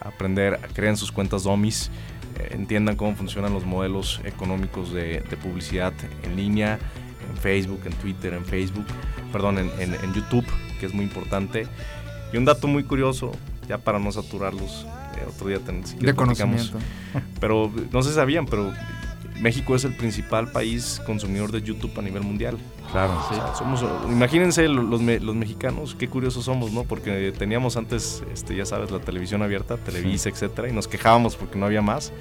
aprender 0.00 0.54
a 0.54 0.68
crear 0.68 0.96
sus 0.96 1.10
cuentas 1.12 1.42
domis, 1.44 1.90
eh, 2.38 2.50
entiendan 2.52 2.96
cómo 2.96 3.14
funcionan 3.16 3.52
los 3.52 3.64
modelos 3.64 4.20
económicos 4.24 4.92
de, 4.92 5.20
de 5.20 5.36
publicidad 5.36 5.92
en 6.22 6.36
línea, 6.36 6.78
en 7.30 7.36
Facebook, 7.36 7.80
en 7.84 7.92
Twitter, 7.94 8.34
en 8.34 8.44
Facebook, 8.44 8.86
perdón, 9.32 9.58
en, 9.58 9.70
en- 9.78 9.94
en 9.94 10.14
YouTube, 10.14 10.44
que 10.80 10.86
es 10.86 10.94
muy 10.94 11.04
importante. 11.04 11.66
Y 12.32 12.36
un 12.36 12.44
dato 12.44 12.66
muy 12.68 12.84
curioso, 12.84 13.32
ya 13.68 13.78
para 13.78 13.98
no 13.98 14.10
saturarlos, 14.12 14.86
eh, 15.16 15.26
otro 15.28 15.48
día 15.48 15.58
ten- 15.58 15.86
si 15.86 15.96
De 15.96 16.14
conocimiento. 16.14 16.78
Pero 17.40 17.70
no 17.92 18.02
se 18.02 18.12
sabían, 18.12 18.46
pero 18.46 18.72
México 19.40 19.74
es 19.74 19.84
el 19.84 19.94
principal 19.96 20.50
país 20.52 21.00
consumidor 21.04 21.50
de 21.52 21.60
YouTube 21.62 21.92
a 21.98 22.02
nivel 22.02 22.22
mundial. 22.22 22.56
Claro. 22.90 23.18
O 23.18 23.34
sea, 23.34 23.54
somos, 23.54 23.84
imagínense 24.08 24.68
lo- 24.68 24.82
los, 24.82 25.00
los 25.02 25.34
mexicanos, 25.34 25.94
qué 25.98 26.08
curiosos 26.08 26.44
somos, 26.44 26.70
¿no? 26.72 26.84
Porque 26.84 27.32
teníamos 27.36 27.76
antes, 27.76 28.22
este, 28.32 28.54
ya 28.56 28.64
sabes, 28.66 28.90
la 28.90 29.00
televisión 29.00 29.42
abierta, 29.42 29.76
Televisa, 29.78 30.28
etcétera, 30.28 30.68
y 30.68 30.72
nos 30.72 30.86
quejábamos 30.88 31.36
porque 31.36 31.58
no 31.58 31.66
había 31.66 31.82
más. 31.82 32.12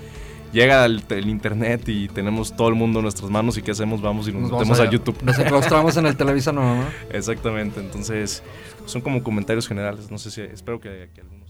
Llega 0.52 0.86
el, 0.86 1.04
el 1.10 1.30
internet 1.30 1.88
y 1.88 2.08
tenemos 2.08 2.56
todo 2.56 2.70
el 2.70 2.76
mundo 2.76 3.00
en 3.00 3.04
nuestras 3.04 3.30
manos 3.30 3.58
y 3.58 3.62
¿qué 3.62 3.72
hacemos? 3.72 4.02
Vamos 4.02 4.28
y 4.28 4.34
nos, 4.34 4.52
metemos 4.52 4.80
a. 4.80 4.90
YouTube. 4.90 5.22
Nos 5.24 5.40
enclaustramos 5.40 5.96
en 5.98 6.06
el 6.06 6.18
Televisa 6.18 6.52
no, 6.52 6.76
¿no? 6.76 6.86
Exactamente, 7.12 7.80
entonces 7.80 8.44
son 8.86 9.02
como 9.02 9.24
comentarios 9.24 9.68
generales, 9.68 10.12
no 10.12 10.18
sé 10.18 10.32
si, 10.32 10.42
espero 10.42 10.80
que, 10.80 11.10
que 11.14 11.22
algunos... 11.22 11.42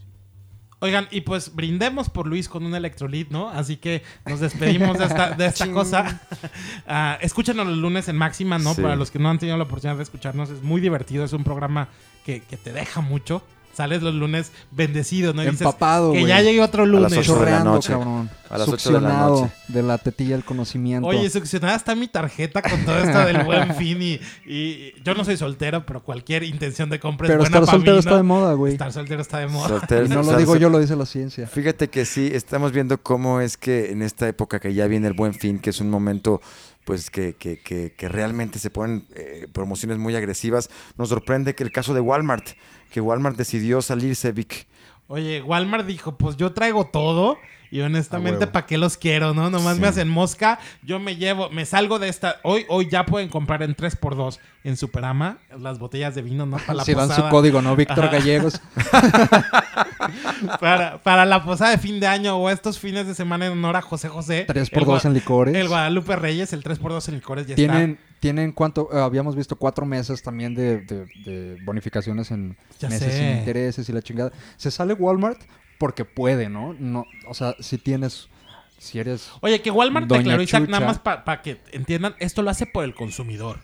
Oigan, 0.84 1.08
y 1.12 1.22
pues 1.22 1.54
brindemos 1.54 2.10
por 2.10 2.26
Luis 2.26 2.50
con 2.50 2.66
un 2.66 2.74
electrolit, 2.74 3.30
¿no? 3.30 3.50
Así 3.50 3.78
que 3.78 4.02
nos 4.26 4.40
despedimos 4.40 4.98
de 4.98 5.06
esta, 5.06 5.32
de 5.32 5.46
esta 5.46 5.72
cosa. 5.72 6.22
Ah, 6.88 7.18
escúchenos 7.22 7.68
los 7.68 7.78
lunes 7.78 8.08
en 8.10 8.18
Máxima, 8.18 8.58
¿no? 8.58 8.74
Sí. 8.74 8.82
Para 8.82 8.96
los 8.96 9.12
que 9.12 9.20
no 9.20 9.30
han 9.30 9.38
tenido 9.38 9.58
la 9.58 9.64
oportunidad 9.64 9.96
de 9.96 10.04
escucharnos, 10.04 10.50
es 10.50 10.64
muy 10.64 10.82
divertido. 10.82 11.24
Es 11.24 11.34
un 11.34 11.44
programa 11.44 11.88
que, 12.26 12.42
que 12.42 12.58
te 12.58 12.74
deja 12.74 13.00
mucho. 13.00 13.44
Sales 13.74 14.02
los 14.02 14.14
lunes 14.14 14.52
bendecido, 14.72 15.34
¿no? 15.34 15.42
Y 15.44 15.46
dices 15.46 15.62
Empapado, 15.62 16.12
que 16.14 16.20
güey. 16.20 16.30
ya 16.30 16.42
llegue 16.42 16.62
otro 16.62 16.86
las 16.86 17.12
lunes. 17.12 17.18
ocho 17.20 17.34
de 17.34 17.40
la 17.40 17.46
Chorreando, 17.46 17.72
noche. 17.74 17.90
cabrón. 17.94 18.30
A 18.50 18.58
las 18.58 18.68
de 18.68 18.72
la 18.74 18.78
Succionado 18.80 19.42
noche. 19.44 19.54
de 19.70 19.84
la 19.84 19.98
tetilla 19.98 20.32
del 20.36 20.44
conocimiento. 20.44 21.08
Oye, 21.08 21.30
succionada 21.30 21.76
está 21.78 21.96
mi 21.96 22.10
tarjeta 22.10 22.62
con 22.62 22.84
todo 22.84 22.98
esto 23.00 23.20
del 23.26 23.44
buen 23.46 23.74
fin 23.76 24.02
y, 24.02 24.20
y 24.46 24.94
yo 25.06 25.14
no 25.16 25.24
soy 25.24 25.38
soltero, 25.38 25.86
pero 25.86 26.04
cualquier 26.04 26.44
intención 26.44 26.90
de 26.90 27.00
compra 27.00 27.28
pero 27.28 27.44
es 27.44 27.50
buena 27.50 27.64
estar 27.64 27.76
soltero 27.76 27.94
mí, 27.96 28.00
está 28.00 28.18
de 28.18 28.24
moda, 28.24 28.54
güey. 28.54 28.74
Estar 28.74 28.92
soltero 28.92 29.22
está 29.22 29.40
de 29.40 29.48
moda. 29.48 29.70
Soltero- 29.70 30.06
Y 30.06 30.10
no 30.10 30.22
lo 30.24 30.36
digo 30.38 30.58
yo, 30.58 30.70
lo 30.70 30.80
dice 30.80 30.98
la 30.98 31.06
ciencia. 31.06 31.48
Fíjate 31.48 31.90
que 31.90 32.04
sí, 32.04 32.30
estamos 32.34 32.74
viendo 32.74 33.02
cómo 33.02 33.40
es 33.40 33.56
que 33.56 33.92
en 33.92 34.02
esta 34.02 34.28
época 34.28 34.60
que 34.60 34.74
ya 34.74 34.86
viene 34.88 35.08
el 35.08 35.14
buen 35.14 35.34
fin, 35.34 35.58
que 35.60 35.70
es 35.70 35.80
un 35.80 35.90
momento 35.90 36.42
pues 36.86 37.10
que, 37.10 37.34
que, 37.36 37.60
que, 37.60 37.94
que 37.98 38.10
realmente 38.10 38.60
se 38.60 38.70
ponen 38.70 39.06
eh, 39.16 39.48
promociones 39.52 39.98
muy 39.98 40.16
agresivas, 40.16 40.70
nos 40.98 41.10
sorprende 41.10 41.56
que 41.56 41.64
el 41.64 41.72
caso 41.72 41.94
de 41.94 42.02
Walmart, 42.02 42.50
que 42.92 43.02
Walmart 43.02 43.38
decidió 43.38 43.82
salirse, 43.82 44.32
Vic, 44.32 44.68
Oye, 45.08 45.42
Walmart 45.42 45.86
dijo, 45.86 46.18
pues 46.18 46.38
yo 46.38 46.54
traigo 46.54 46.86
todo. 46.86 47.38
Y 47.70 47.82
honestamente, 47.82 48.40
huevo. 48.40 48.52
¿para 48.54 48.66
qué 48.66 48.78
los 48.78 48.96
quiero, 48.98 49.34
no? 49.34 49.50
Nomás 49.50 49.76
Sí. 49.76 49.82
me 49.82 49.88
hacen 49.88 50.08
mosca. 50.10 50.60
Yo 50.84 51.00
me 51.00 51.18
llevo, 51.18 51.50
me 51.50 51.66
salgo 51.66 52.00
de 52.00 52.08
esta. 52.10 52.40
Hoy, 52.44 52.66
hoy 52.70 52.88
ya 52.90 53.06
pueden 53.06 53.28
comprar 53.30 53.62
en 53.64 53.76
3x2 53.76 54.40
en 54.64 54.78
Superama 54.78 55.38
las 55.58 55.80
botellas 55.80 56.16
de 56.16 56.22
vino, 56.22 56.46
¿no? 56.46 56.58
Para 56.58 56.76
la 56.76 56.84
Si 56.86 56.94
dan 56.94 57.10
su 57.14 57.28
código, 57.30 57.62
¿no? 57.62 57.76
Víctor. 57.76 58.10
Gallegos. 58.10 58.62
Para, 60.60 61.02
para 61.02 61.26
la 61.26 61.44
posada 61.44 61.72
de 61.72 61.78
fin 61.78 62.00
de 62.00 62.08
año 62.08 62.38
o 62.38 62.50
estos 62.50 62.80
fines 62.80 63.08
de 63.08 63.16
semana 63.16 63.46
en 63.48 63.54
honor 63.54 63.76
a 63.78 63.82
José 63.82 64.10
José. 64.10 64.46
3 64.48 64.70
El 64.72 64.80
por 64.80 64.86
2 64.88 65.04
Gua- 65.04 65.08
en 65.08 65.14
licores. 65.14 65.56
El 65.56 65.68
Guadalupe 65.68 66.16
Reyes, 66.16 66.54
el 66.54 66.64
3x2 66.64 67.08
en 67.10 67.16
licores 67.16 67.48
ya 67.48 67.56
Tienen, 67.56 67.92
está. 67.92 68.04
tienen 68.20 68.52
cuánto, 68.52 68.90
eh, 68.92 69.00
habíamos 69.02 69.36
visto 69.36 69.56
cuatro 69.56 69.86
meses 69.86 70.22
también 70.24 70.54
de, 70.56 70.82
de- 70.82 71.06
de 71.26 71.58
bonificaciones 71.64 72.32
en 72.32 72.58
Ya 72.80 72.90
meses 72.90 73.14
sé. 73.14 73.20
sin 73.20 73.38
intereses 73.40 73.88
y 73.90 73.94
la 73.94 74.02
chingada. 74.02 74.32
Se 74.58 74.72
sale 74.72 74.94
Walmart 74.94 75.40
porque 75.78 76.06
puede, 76.06 76.50
¿no? 76.50 76.74
No, 76.80 77.06
o 77.28 77.34
sea, 77.34 77.56
si 77.60 77.78
tienes, 77.78 78.30
si 78.78 79.00
eres 79.00 79.30
Oye, 79.42 79.62
que 79.62 79.72
Walmart 79.72 80.08
declaró 80.08 80.42
Isaac 80.42 80.68
nada 80.70 80.86
más 80.86 81.00
para 81.00 81.42
que 81.42 81.60
entiendan, 81.72 82.16
esto 82.20 82.42
lo 82.42 82.50
hace 82.50 82.66
por 82.66 82.84
el 82.84 82.94
consumidor. 82.96 83.60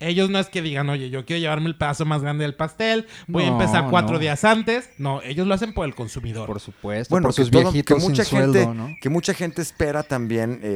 Ellos 0.00 0.28
no 0.30 0.38
es 0.38 0.48
que 0.48 0.62
digan, 0.62 0.88
oye, 0.90 1.10
yo 1.10 1.24
quiero 1.24 1.40
llevarme 1.40 1.68
el 1.68 1.76
pedazo 1.76 2.04
más 2.04 2.22
grande 2.22 2.44
del 2.44 2.54
pastel, 2.54 3.06
voy 3.26 3.44
a 3.44 3.48
empezar 3.48 3.88
cuatro 3.90 4.14
no. 4.14 4.18
días 4.18 4.44
antes. 4.44 4.90
No, 4.98 5.22
ellos 5.22 5.46
lo 5.46 5.54
hacen 5.54 5.72
por 5.72 5.86
el 5.86 5.94
consumidor. 5.94 6.46
por 6.46 6.60
supuesto, 6.60 7.12
Bueno, 7.14 7.26
por 7.28 7.32
sus 7.34 7.50
todo- 7.50 7.62
viejitos 7.62 7.96
que 7.96 8.02
mucha 8.08 8.24
sin 8.24 8.38
gente, 8.40 8.62
sueldo, 8.64 8.74
¿no? 8.74 8.96
que 9.00 9.08
mucha 9.08 9.32
gente 9.34 9.62
espera 9.62 10.02
también 10.02 10.60
eh, 10.62 10.66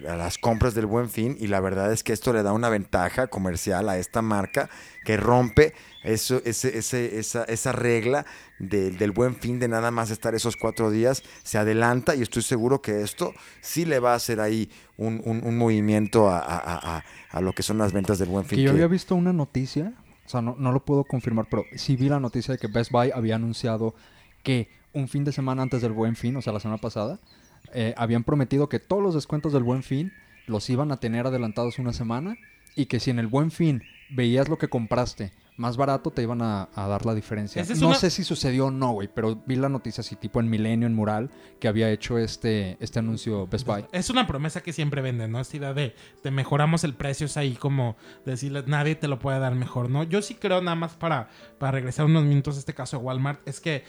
eh, 0.04 0.08
a 0.08 0.16
las 0.16 0.38
compras 0.38 0.74
del 0.74 0.86
Buen 0.86 1.08
Fin 1.10 1.36
y 1.40 1.48
la 1.48 1.60
verdad 1.60 1.92
es 1.92 2.02
que 2.04 2.12
esto 2.12 2.32
le 2.32 2.42
da 2.42 2.52
una 2.52 2.68
ventaja 2.68 3.26
comercial 3.26 3.88
a 3.88 3.98
esta 3.98 4.22
marca 4.22 4.70
que 5.04 5.16
rompe 5.16 5.74
eso, 6.04 6.40
ese, 6.44 6.78
ese- 6.78 7.18
esa, 7.18 7.44
esa 7.44 7.72
regla 7.72 8.24
del- 8.58 8.96
del 8.98 9.10
Buen 9.10 9.34
Fin 9.34 9.58
de 9.58 9.66
nada 9.68 9.90
más 9.90 10.10
estar 10.10 10.34
esos 10.34 10.56
cuatro 10.56 10.90
días, 10.90 11.22
se 11.42 11.58
adelanta 11.58 12.14
y 12.14 12.22
estoy 12.22 12.42
seguro 12.42 12.80
que 12.82 13.02
esto 13.02 13.32
sí 13.60 13.84
le 13.84 13.98
va 13.98 14.12
a 14.12 14.16
hacer 14.16 14.38
ahí 14.40 14.70
un, 14.96 15.20
un- 15.24 15.44
un 15.44 15.58
movimiento 15.58 16.28
a, 16.30 16.38
a- 16.38 16.58
a- 16.58 16.96
a- 16.98 17.04
a 17.30 17.40
lo 17.40 17.52
que 17.52 17.62
son 17.64 17.78
las 17.78 17.92
ventas 17.92 18.18
del 18.18 18.28
Buen 18.28 18.44
Fin. 18.44 18.58
Que 18.58 18.62
yo 18.64 18.70
había 18.70 18.86
visto 18.86 19.14
una 19.16 19.32
noticia, 19.32 19.92
o 20.24 20.28
sea, 20.28 20.40
no, 20.42 20.54
no 20.58 20.70
lo 20.72 20.84
puedo 20.84 21.04
confirmar, 21.04 21.46
pero 21.50 21.64
sí 21.74 21.96
vi 21.96 22.08
la 22.08 22.20
noticia 22.20 22.52
de 22.52 22.58
que 22.58 22.68
Best 22.68 22.90
Buy 22.92 23.10
había 23.12 23.34
anunciado 23.36 23.94
que 24.42 24.68
un 24.92 25.08
fin 25.08 25.24
de 25.24 25.32
semana 25.32 25.62
antes 25.62 25.82
del 25.82 25.92
Buen 25.92 26.14
Fin, 26.16 26.36
o 26.36 26.42
sea, 26.42 26.52
la 26.52 26.60
semana 26.60 26.78
pasada, 26.80 27.18
eh, 27.72 27.94
habían 27.96 28.22
prometido 28.24 28.68
que 28.68 28.78
todos 28.78 29.02
los 29.02 29.14
descuentos 29.14 29.52
del 29.52 29.62
Buen 29.64 29.82
Fin 29.82 30.12
los 30.46 30.68
iban 30.70 30.92
a 30.92 30.98
tener 30.98 31.26
adelantados 31.26 31.78
una 31.78 31.92
semana 31.94 32.36
y 32.76 32.86
que 32.86 33.00
si 33.00 33.10
en 33.10 33.18
el 33.18 33.26
Buen 33.26 33.50
Fin 33.50 33.82
veías 34.10 34.48
lo 34.48 34.58
que 34.58 34.68
compraste 34.68 35.32
más 35.56 35.76
barato, 35.76 36.10
te 36.10 36.22
iban 36.22 36.42
a, 36.42 36.68
a 36.74 36.88
dar 36.88 37.06
la 37.06 37.14
diferencia. 37.14 37.62
Es 37.62 37.80
no 37.80 37.88
una- 37.88 37.96
sé 37.96 38.10
si 38.10 38.24
sucedió 38.24 38.66
o 38.66 38.70
no, 38.72 38.92
güey, 38.92 39.08
pero 39.12 39.40
vi 39.46 39.54
la 39.54 39.68
noticia 39.68 40.00
así 40.00 40.16
tipo 40.16 40.40
en 40.40 40.50
Milenio, 40.50 40.86
en 40.88 40.94
Mural, 40.94 41.30
que 41.60 41.68
había 41.68 41.90
hecho 41.90 42.18
este, 42.18 42.76
este 42.80 42.98
anuncio 42.98 43.46
Best 43.46 43.64
Buy. 43.66 43.84
Es 43.92 44.10
una 44.10 44.26
promesa 44.26 44.62
que 44.62 44.72
siempre 44.72 45.00
venden, 45.00 45.30
¿no? 45.30 45.40
Esta 45.40 45.56
idea 45.56 45.72
de 45.72 45.94
te 46.22 46.30
mejoramos 46.32 46.82
el 46.82 46.94
precio, 46.94 47.26
es 47.26 47.36
ahí 47.36 47.54
como 47.54 47.96
decirles, 48.24 48.66
nadie 48.66 48.96
te 48.96 49.06
lo 49.06 49.18
puede 49.20 49.38
dar 49.38 49.54
mejor, 49.54 49.90
¿no? 49.90 50.02
Yo 50.02 50.22
sí 50.22 50.34
creo 50.34 50.60
nada 50.60 50.74
más 50.74 50.94
para, 50.94 51.28
para 51.58 51.70
regresar 51.72 52.06
unos 52.06 52.24
minutos 52.24 52.56
a 52.56 52.58
este 52.58 52.74
caso 52.74 52.98
de 52.98 53.04
Walmart, 53.04 53.46
es 53.46 53.60
que 53.60 53.84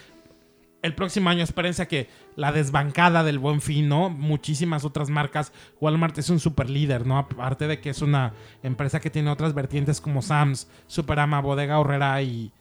el 0.86 0.94
próximo 0.96 1.30
año 1.30 1.44
espérense 1.44 1.82
a 1.82 1.88
que 1.88 2.10
la 2.36 2.51
desbancada 2.51 3.24
del 3.24 3.39
buen 3.39 3.60
fin, 3.62 3.89
¿no? 3.89 4.10
Muchísimas 4.10 4.86
otras 4.86 5.10
marcas. 5.10 5.51
Walmart 5.82 6.18
es 6.18 6.30
un 6.30 6.39
super 6.39 6.70
líder, 6.70 7.06
¿no? 7.06 7.18
Aparte 7.18 7.68
de 7.68 7.80
que 7.82 7.89
es 7.89 8.01
una 8.01 8.34
empresa 8.63 9.00
que 9.00 9.10
tiene 9.10 9.30
otras 9.30 9.54
vertientes 9.54 10.00
como 10.00 10.22
Sam's, 10.22 10.68
Superama, 10.88 11.42
Bodega 11.42 11.80
Horrera 11.80 12.22
y, 12.22 12.51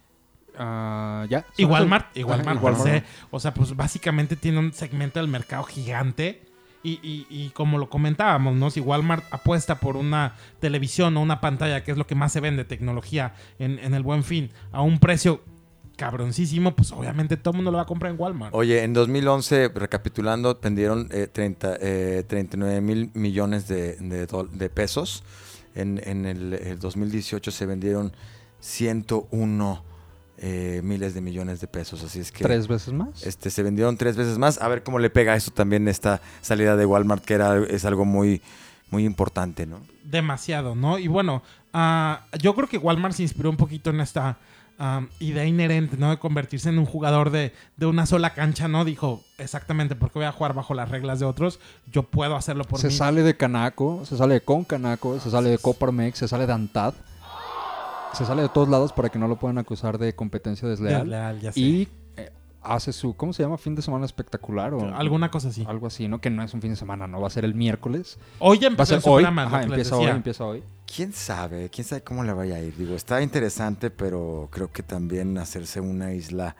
Ah, 0.56 1.26
ya. 1.28 1.44
y 1.56 1.64
Walmart, 1.64 2.16
y 2.16 2.22
Ajá, 2.22 2.30
Walmart. 2.30 3.04
O 3.30 3.40
sea, 3.40 3.52
pues 3.54 3.74
básicamente 3.74 4.36
tiene 4.36 4.58
un 4.60 4.72
segmento 4.72 5.18
del 5.18 5.28
mercado 5.28 5.64
gigante. 5.64 6.42
Y, 6.86 7.00
y- 7.02 7.26
y 7.30 7.48
como 7.54 7.78
lo 7.78 7.88
comentábamos, 7.88 8.54
¿no? 8.56 8.70
Si 8.70 8.78
Walmart 8.78 9.24
apuesta 9.32 9.80
por 9.80 9.96
una 9.96 10.34
televisión 10.60 11.16
o 11.16 11.22
una 11.22 11.40
pantalla, 11.40 11.82
que 11.82 11.90
es 11.92 11.96
lo 11.96 12.06
que 12.06 12.14
más 12.14 12.30
se 12.30 12.40
vende, 12.40 12.64
tecnología, 12.66 13.32
en, 13.58 13.78
en 13.78 13.94
el 13.94 14.02
buen 14.02 14.22
fin, 14.22 14.50
a 14.70 14.82
un 14.82 14.98
precio 14.98 15.40
cabroncísimo, 15.96 16.74
pues 16.74 16.92
obviamente 16.92 17.36
todo 17.36 17.52
el 17.52 17.56
mundo 17.56 17.70
lo 17.70 17.76
va 17.76 17.82
a 17.82 17.86
comprar 17.86 18.12
en 18.12 18.20
Walmart. 18.20 18.54
Oye, 18.54 18.82
en 18.82 18.92
2011, 18.92 19.68
recapitulando, 19.74 20.58
vendieron 20.60 21.08
eh, 21.10 21.28
30, 21.32 21.76
eh, 21.80 22.24
39 22.26 22.80
mil 22.80 23.10
millones 23.14 23.68
de, 23.68 23.96
de 23.96 24.68
pesos. 24.70 25.22
En, 25.74 26.00
en 26.04 26.24
el, 26.26 26.54
el 26.54 26.78
2018 26.78 27.50
se 27.50 27.66
vendieron 27.66 28.12
101 28.60 29.82
eh, 30.38 30.80
miles 30.82 31.14
de 31.14 31.20
millones 31.20 31.60
de 31.60 31.66
pesos. 31.68 32.02
Así 32.02 32.20
es 32.20 32.32
que 32.32 32.44
¿Tres 32.44 32.66
veces 32.68 32.92
más? 32.92 33.24
este, 33.24 33.50
se 33.50 33.62
vendieron 33.62 33.96
tres 33.96 34.16
veces 34.16 34.38
más. 34.38 34.60
A 34.60 34.68
ver 34.68 34.82
cómo 34.82 34.98
le 34.98 35.10
pega 35.10 35.36
eso 35.36 35.50
también 35.50 35.86
esta 35.88 36.20
salida 36.42 36.76
de 36.76 36.86
Walmart, 36.86 37.24
que 37.24 37.34
era, 37.34 37.58
es 37.64 37.84
algo 37.84 38.04
muy, 38.04 38.42
muy 38.90 39.04
importante, 39.04 39.66
¿no? 39.66 39.80
demasiado, 40.04 40.74
¿no? 40.74 40.98
Y 40.98 41.08
bueno, 41.08 41.42
ah, 41.72 42.26
yo 42.38 42.54
creo 42.54 42.68
que 42.68 42.78
Walmart 42.78 43.14
se 43.14 43.22
inspiró 43.22 43.50
un 43.50 43.56
poquito 43.56 43.90
en 43.90 44.00
esta 44.00 44.36
ah, 44.78 45.02
idea 45.20 45.44
inherente, 45.44 45.96
¿no? 45.96 46.10
De 46.10 46.18
convertirse 46.18 46.68
en 46.68 46.78
un 46.78 46.86
jugador 46.86 47.30
de, 47.30 47.52
de 47.76 47.86
una 47.86 48.06
sola 48.06 48.30
cancha, 48.34 48.68
¿no? 48.68 48.84
Dijo, 48.84 49.22
exactamente, 49.38 49.94
porque 49.94 50.18
voy 50.18 50.26
a 50.26 50.32
jugar 50.32 50.54
bajo 50.54 50.74
las 50.74 50.88
reglas 50.90 51.20
de 51.20 51.26
otros, 51.26 51.60
yo 51.90 52.04
puedo 52.04 52.36
hacerlo 52.36 52.64
por 52.64 52.80
se 52.80 52.88
mí. 52.88 52.92
sale 52.92 53.22
de 53.22 53.36
Canaco, 53.36 54.04
se 54.04 54.16
sale 54.16 54.34
de 54.34 54.40
Con 54.40 54.64
Canaco, 54.64 55.18
se 55.20 55.30
sale 55.30 55.50
de 55.50 55.58
Coparmex, 55.58 56.18
se 56.18 56.28
sale 56.28 56.46
de 56.46 56.52
Antad. 56.52 56.94
Se 58.12 58.24
sale 58.24 58.42
de 58.42 58.48
todos 58.48 58.68
lados 58.68 58.92
para 58.92 59.08
que 59.08 59.18
no 59.18 59.26
lo 59.26 59.36
puedan 59.36 59.58
acusar 59.58 59.98
de 59.98 60.14
competencia 60.14 60.68
desleal. 60.68 61.00
Desleal, 61.00 61.40
ya 61.40 61.52
sé. 61.52 61.58
Y 61.60 61.88
hace 62.64 62.92
su, 62.92 63.14
¿cómo 63.14 63.32
se 63.32 63.42
llama? 63.42 63.58
Fin 63.58 63.74
de 63.74 63.82
semana 63.82 64.04
espectacular 64.06 64.74
o 64.74 64.94
Alguna 64.94 65.30
cosa 65.30 65.48
así. 65.48 65.64
algo 65.68 65.86
así, 65.86 66.08
¿no? 66.08 66.20
Que 66.20 66.30
no 66.30 66.42
es 66.42 66.54
un 66.54 66.60
fin 66.62 66.70
de 66.70 66.76
semana, 66.76 67.06
no 67.06 67.20
va 67.20 67.26
a 67.26 67.30
ser 67.30 67.44
el 67.44 67.54
miércoles. 67.54 68.18
Hoy 68.38 68.58
ya 68.58 68.68
Va 68.68 68.68
a 68.68 68.70
empezó 68.72 69.00
ser 69.00 69.02
el 69.04 69.14
hoy. 69.14 69.24
Ajá, 69.24 69.62
empieza 69.62 69.96
hoy, 69.96 70.06
empieza 70.06 70.44
hoy. 70.44 70.62
¿Quién 70.86 71.12
sabe? 71.12 71.68
¿Quién 71.70 71.86
sabe 71.86 72.02
cómo 72.02 72.24
le 72.24 72.32
vaya 72.32 72.56
a 72.56 72.60
ir? 72.60 72.76
Digo, 72.76 72.94
está 72.94 73.20
interesante, 73.22 73.90
pero 73.90 74.48
creo 74.52 74.70
que 74.72 74.82
también 74.82 75.36
hacerse 75.38 75.80
una 75.80 76.12
isla 76.12 76.56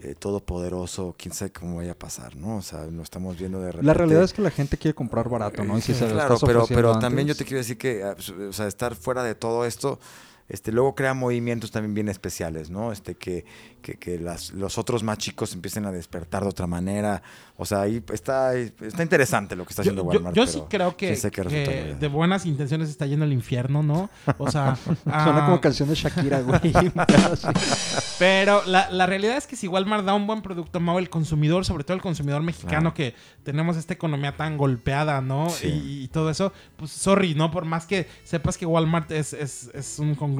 eh, 0.00 0.14
todopoderoso, 0.18 1.14
quién 1.18 1.34
sabe 1.34 1.50
cómo 1.52 1.76
vaya 1.78 1.92
a 1.92 1.98
pasar, 1.98 2.36
¿no? 2.36 2.56
O 2.56 2.62
sea, 2.62 2.86
lo 2.86 3.02
estamos 3.02 3.36
viendo 3.36 3.58
de 3.60 3.66
repente. 3.72 3.86
La 3.86 3.94
realidad 3.94 4.22
es 4.22 4.32
que 4.32 4.42
la 4.42 4.50
gente 4.50 4.76
quiere 4.78 4.94
comprar 4.94 5.28
barato, 5.28 5.64
¿no? 5.64 5.76
Y 5.76 5.80
si 5.80 5.92
Sí, 5.92 5.98
se 5.98 6.06
lo 6.08 6.14
claro, 6.14 6.34
estás 6.34 6.46
pero, 6.48 6.66
pero 6.68 6.88
antes- 6.90 7.00
también 7.00 7.26
yo 7.26 7.34
te 7.34 7.44
quiero 7.44 7.58
decir 7.58 7.76
que, 7.78 8.04
ah, 8.04 8.14
o 8.48 8.52
sea, 8.52 8.68
estar 8.68 8.94
fuera 8.94 9.24
de 9.24 9.34
todo 9.34 9.64
esto, 9.64 9.98
este, 10.48 10.72
luego 10.72 10.94
crea 10.94 11.14
movimientos 11.14 11.70
también 11.70 11.94
bien 11.94 12.08
especiales, 12.08 12.70
¿no? 12.70 12.90
Este, 12.92 13.14
que, 13.14 13.44
que, 13.82 13.96
que 13.96 14.18
las, 14.18 14.50
los 14.52 14.78
otros 14.78 15.02
más 15.02 15.18
chicos 15.18 15.52
empiecen 15.52 15.84
a 15.84 15.92
despertar 15.92 16.42
de 16.42 16.48
otra 16.48 16.66
manera. 16.66 17.22
O 17.56 17.66
sea, 17.66 17.82
ahí 17.82 18.02
está, 18.12 18.54
está 18.54 19.02
interesante 19.02 19.56
lo 19.56 19.64
que 19.64 19.70
está 19.70 19.82
haciendo 19.82 20.02
yo- 20.02 20.08
Walmart. 20.08 20.34
yo 20.36 20.42
pero 20.44 20.52
sí 20.52 20.62
creo 20.68 20.96
que, 20.96 21.96
de 21.98 22.08
buenas 22.08 22.46
intenciones 22.46 22.88
está 22.88 23.04
yendo 23.06 23.24
al 23.24 23.32
infierno, 23.32 23.82
¿no? 23.82 24.08
O 24.38 24.50
sea, 24.50 24.76
Suena 24.84 25.02
ah, 25.06 25.44
como 25.46 25.60
canción 25.60 25.88
de 25.88 25.94
Shakira, 25.94 26.40
güey. 26.40 26.60
Pero 28.18 28.62
la, 28.66 28.90
la 28.90 29.06
realidad 29.06 29.36
es 29.36 29.46
que 29.46 29.56
si 29.56 29.68
Walmart 29.68 30.04
da 30.04 30.14
un 30.14 30.26
buen 30.26 30.42
producto, 30.42 30.80
Mau, 30.80 30.98
el 30.98 31.10
consumidor, 31.10 31.64
sobre 31.64 31.84
todo 31.84 31.94
el 31.94 32.02
consumidor 32.02 32.42
mexicano, 32.42 32.94
que 32.94 33.14
tenemos 33.44 33.76
esta 33.76 33.92
economía 33.94 34.36
tan 34.36 34.56
golpeada, 34.56 35.20
¿no? 35.20 35.50
Sí. 35.50 35.68
Y, 35.68 36.02
y 36.04 36.08
todo 36.08 36.30
eso, 36.30 36.52
pues 36.76 36.90
sorry, 36.90 37.34
¿no? 37.34 37.50
Por 37.50 37.64
más 37.64 37.86
que 37.86 38.06
sepas 38.24 38.56
que 38.58 38.66
Walmart 38.66 39.10
es, 39.12 39.32
es, 39.32 39.70
es 39.74 39.98
un 39.98 40.14
conglomerado 40.14 40.37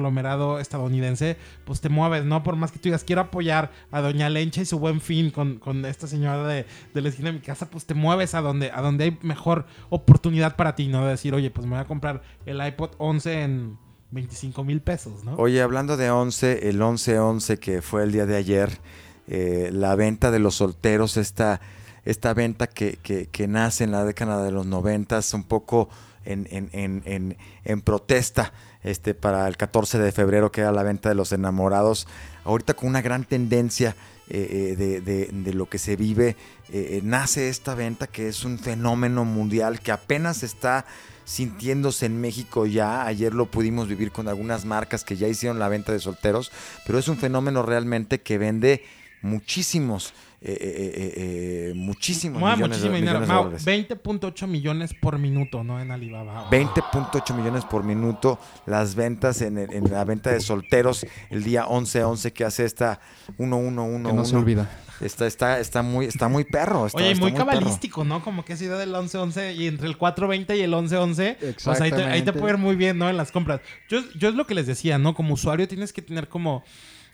estadounidense, 0.59 1.37
pues 1.65 1.81
te 1.81 1.89
mueves, 1.89 2.25
¿no? 2.25 2.43
Por 2.43 2.55
más 2.55 2.71
que 2.71 2.79
tú 2.79 2.83
digas, 2.85 3.03
quiero 3.03 3.21
apoyar 3.21 3.71
a 3.91 4.01
Doña 4.01 4.29
Lencha 4.29 4.61
y 4.61 4.65
su 4.65 4.79
buen 4.79 5.01
fin 5.01 5.31
con, 5.31 5.59
con 5.59 5.85
esta 5.85 6.07
señora 6.07 6.47
de, 6.47 6.65
de 6.93 7.01
la 7.01 7.09
esquina 7.09 7.29
de 7.29 7.33
mi 7.33 7.41
casa, 7.41 7.69
pues 7.69 7.85
te 7.85 7.93
mueves 7.93 8.33
a 8.35 8.41
donde, 8.41 8.71
a 8.71 8.81
donde 8.81 9.03
hay 9.05 9.17
mejor 9.21 9.65
oportunidad 9.89 10.55
para 10.55 10.75
ti, 10.75 10.87
¿no? 10.87 11.03
De 11.05 11.11
decir, 11.11 11.33
oye, 11.33 11.51
pues 11.51 11.65
me 11.67 11.71
voy 11.75 11.81
a 11.81 11.87
comprar 11.87 12.21
el 12.45 12.65
iPod 12.65 12.91
11 12.97 13.41
en 13.43 13.77
25 14.11 14.63
mil 14.63 14.81
pesos, 14.81 15.23
¿no? 15.23 15.35
Oye, 15.35 15.61
hablando 15.61 15.97
de 15.97 16.09
11, 16.09 16.69
el 16.69 16.79
11-11 16.81 17.59
que 17.59 17.81
fue 17.81 18.03
el 18.03 18.11
día 18.11 18.25
de 18.25 18.37
ayer, 18.37 18.79
eh, 19.27 19.69
la 19.71 19.95
venta 19.95 20.31
de 20.31 20.39
los 20.39 20.55
solteros, 20.55 21.17
esta, 21.17 21.61
esta 22.05 22.33
venta 22.33 22.65
que, 22.67 22.97
que- 23.03 23.47
nace 23.47 23.83
en 23.83 23.91
la 23.91 24.03
década 24.03 24.43
de 24.43 24.51
los 24.51 24.65
90, 24.65 25.19
un 25.33 25.43
poco 25.43 25.89
en- 26.25 26.47
en- 26.51 26.69
en- 27.05 27.37
en 27.63 27.81
protesta 27.81 28.51
este, 28.83 29.13
para 29.13 29.47
el 29.47 29.57
14 29.57 29.99
de 29.99 30.11
febrero, 30.11 30.51
que 30.51 30.61
era 30.61 30.71
la 30.71 30.83
venta 30.83 31.09
de 31.09 31.15
los 31.15 31.31
enamorados, 31.31 32.07
ahorita 32.45 32.73
con 32.73 32.89
una 32.89 33.01
gran 33.01 33.25
tendencia 33.25 33.95
eh, 34.29 34.75
eh, 34.79 35.01
de, 35.01 35.27
de- 35.31 35.53
lo 35.53 35.67
que 35.67 35.79
se 35.79 35.95
vive, 35.95 36.35
eh, 36.71 37.01
nace 37.03 37.49
esta 37.49 37.73
venta 37.75 38.07
que 38.07 38.27
es 38.27 38.45
un 38.45 38.59
fenómeno 38.59 39.25
mundial 39.25 39.79
que 39.79 39.91
apenas 39.91 40.43
está 40.43 40.85
sintiéndose 41.25 42.05
en 42.05 42.21
México 42.21 42.65
ya. 42.65 43.05
Ayer 43.05 43.33
lo 43.33 43.47
pudimos 43.51 43.87
vivir 43.87 44.11
con 44.11 44.27
algunas 44.27 44.65
marcas 44.65 45.03
que 45.03 45.17
ya 45.17 45.27
hicieron 45.27 45.59
la 45.59 45.67
venta 45.67 45.91
de 45.91 45.99
solteros, 45.99 46.51
pero 46.85 46.99
es 46.99 47.07
un 47.07 47.17
fenómeno 47.17 47.63
realmente 47.63 48.21
que 48.21 48.37
vende 48.37 48.83
muchísimos, 49.21 50.13
eh, 50.41 50.57
eh, 50.61 50.93
eh, 50.95 51.13
eh, 51.17 51.73
muchísimos 51.75 52.39
Mueve 52.39 52.55
millones, 52.57 52.81
de, 52.81 52.89
muchísimo 52.89 52.95
dinero. 52.95 53.19
millones 53.19 53.27
de 53.27 53.33
Mau, 53.33 53.43
dólares. 53.75 53.89
20.8 53.99 54.47
millones 54.47 54.93
por 54.93 55.19
minuto, 55.19 55.63
¿no? 55.63 55.81
En 55.81 55.91
Alibaba. 55.91 56.49
20.8 56.49 57.33
millones 57.35 57.65
por 57.65 57.83
minuto 57.83 58.39
las 58.65 58.95
ventas 58.95 59.41
en, 59.41 59.57
el- 59.57 59.73
en 59.73 59.91
la 59.91 60.03
venta 60.05 60.31
de 60.31 60.39
solteros 60.39 61.05
el 61.29 61.43
día 61.43 61.65
11-11 61.65 62.31
que 62.31 62.45
hace 62.45 62.63
esta 62.65 62.99
1111. 63.37 64.07
Que 64.09 64.13
no 64.13 64.25
se 64.25 64.35
olvida. 64.35 64.69
Está, 65.01 65.27
está, 65.27 65.59
está 65.59 65.81
muy, 65.81 66.05
está 66.07 66.27
muy 66.27 66.43
perro. 66.43 66.85
Está, 66.85 66.97
Oye, 66.99 67.11
está 67.11 67.21
muy 67.23 67.31
perro. 67.31 67.45
cabalístico, 67.45 68.03
¿no? 68.03 68.21
Como 68.21 68.43
que 68.43 68.53
ha 68.53 68.57
sido 68.57 68.77
del 68.77 68.93
11-11 68.93 69.55
y 69.55 69.67
entre 69.67 69.87
el 69.87 69.97
4-20 69.97 70.57
y 70.57 70.61
el 70.61 70.73
11-11. 70.73 71.37
O 71.65 71.75
sea, 71.75 71.85
ahí 71.85 71.91
te, 71.91 72.03
ahí 72.03 72.21
te 72.21 72.33
puede 72.33 72.53
ir 72.53 72.59
muy 72.59 72.75
bien, 72.75 72.97
¿no? 72.97 73.09
En 73.09 73.15
las 73.15 73.31
compras. 73.31 73.61
Yo, 73.89 73.99
yo 74.17 74.27
es 74.29 74.35
lo 74.35 74.45
que 74.45 74.55
les 74.55 74.67
decía, 74.67 74.97
¿no? 74.97 75.13
Como 75.13 75.33
usuario 75.35 75.67
tienes 75.69 75.93
que 75.93 76.01
tener 76.01 76.27
como, 76.27 76.63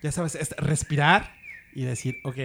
ya 0.01 0.12
sabes, 0.12 0.34
es- 0.36 0.55
respirar 0.58 1.32
y 1.75 1.84
decir, 1.84 2.17
ok, 2.24 2.38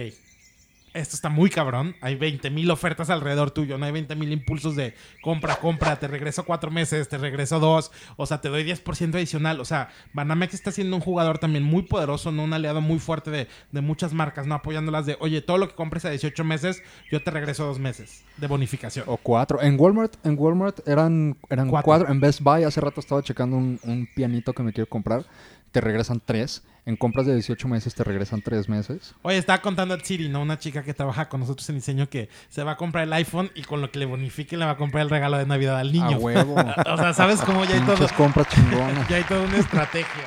esto 0.93 1.15
está 1.15 1.29
muy 1.29 1.49
cabrón. 1.49 1.95
Hay 2.01 2.15
20 2.15 2.49
mil 2.49 2.69
ofertas 2.71 3.09
alrededor 3.09 3.51
tuyo, 3.51 3.77
no 3.77 3.85
hay 3.85 3.91
20 3.91 4.15
mil 4.15 4.31
impulsos 4.31 4.75
de 4.75 4.93
compra, 5.21 5.55
compra, 5.57 5.97
te 5.99 6.07
regreso 6.07 6.43
cuatro 6.43 6.71
meses, 6.71 7.07
te 7.09 7.17
regreso 7.17 7.59
dos, 7.59 7.91
o 8.17 8.25
sea, 8.25 8.41
te 8.41 8.49
doy 8.49 8.63
10% 8.63 9.15
adicional. 9.15 9.59
O 9.59 9.65
sea, 9.65 9.89
Banamex 10.13 10.53
está 10.53 10.71
siendo 10.71 10.95
un 10.95 11.01
jugador 11.01 11.37
también 11.39 11.63
muy 11.63 11.83
poderoso, 11.83 12.31
¿no? 12.31 12.43
Un 12.43 12.53
aliado 12.53 12.81
muy 12.81 12.99
fuerte 12.99 13.31
de, 13.31 13.47
de 13.71 13.81
muchas 13.81 14.13
marcas, 14.13 14.47
¿no? 14.47 14.55
Apoyándolas 14.55 15.05
de, 15.05 15.17
oye, 15.19 15.41
todo 15.41 15.57
lo 15.57 15.67
que 15.69 15.75
compres 15.75 16.05
a 16.05 16.09
18 16.09 16.43
meses, 16.43 16.83
yo 17.11 17.23
te 17.23 17.31
regreso 17.31 17.65
dos 17.65 17.79
meses 17.79 18.23
de 18.37 18.47
bonificación. 18.47 19.05
O 19.07 19.17
cuatro. 19.17 19.61
En 19.61 19.79
Walmart, 19.79 20.13
en 20.25 20.35
Walmart 20.37 20.87
eran, 20.87 21.37
eran 21.49 21.69
Cuatro. 21.69 21.85
cuatro. 21.85 22.11
En 22.11 22.19
Best 22.19 22.41
Buy 22.41 22.63
hace 22.63 22.81
rato 22.81 22.99
estaba 22.99 23.21
checando 23.21 23.55
un, 23.57 23.79
un 23.83 24.07
pianito 24.15 24.53
que 24.53 24.63
me 24.63 24.73
quiero 24.73 24.89
comprar. 24.89 25.25
Te 25.71 25.81
regresan 25.81 26.21
tres. 26.23 26.63
En 26.85 26.95
compras 26.95 27.27
de 27.27 27.35
18 27.35 27.67
meses 27.67 27.93
te 27.93 28.03
regresan 28.03 28.41
tres 28.41 28.67
meses. 28.67 29.13
Oye, 29.21 29.37
estaba 29.37 29.61
contando 29.61 29.93
a 29.93 29.99
Siri, 29.99 30.29
¿no? 30.29 30.41
Una 30.41 30.57
chica 30.57 30.81
que 30.83 30.95
trabaja 30.95 31.29
con 31.29 31.41
nosotros 31.41 31.69
en 31.69 31.75
diseño 31.75 32.09
que 32.09 32.27
se 32.49 32.63
va 32.63 32.71
a 32.71 32.77
comprar 32.77 33.03
el 33.03 33.13
iPhone 33.13 33.51
y 33.53 33.61
con 33.61 33.81
lo 33.81 33.91
que 33.91 33.99
le 33.99 34.05
bonifique 34.05 34.57
le 34.57 34.65
va 34.65 34.71
a 34.71 34.77
comprar 34.77 35.03
el 35.03 35.09
regalo 35.11 35.37
de 35.37 35.45
Navidad 35.45 35.77
al 35.77 35.91
niño. 35.91 36.15
A 36.15 36.17
huevo. 36.17 36.55
o 36.85 36.97
sea, 36.97 37.13
¿sabes 37.13 37.39
cómo 37.41 37.65
ya 37.65 37.75
hay 37.75 37.81
todo? 37.81 38.07
Compras 38.17 38.47
chingonas. 38.49 39.07
Ya 39.09 39.17
hay 39.17 39.23
toda 39.23 39.41
una 39.41 39.57
estrategia. 39.57 40.23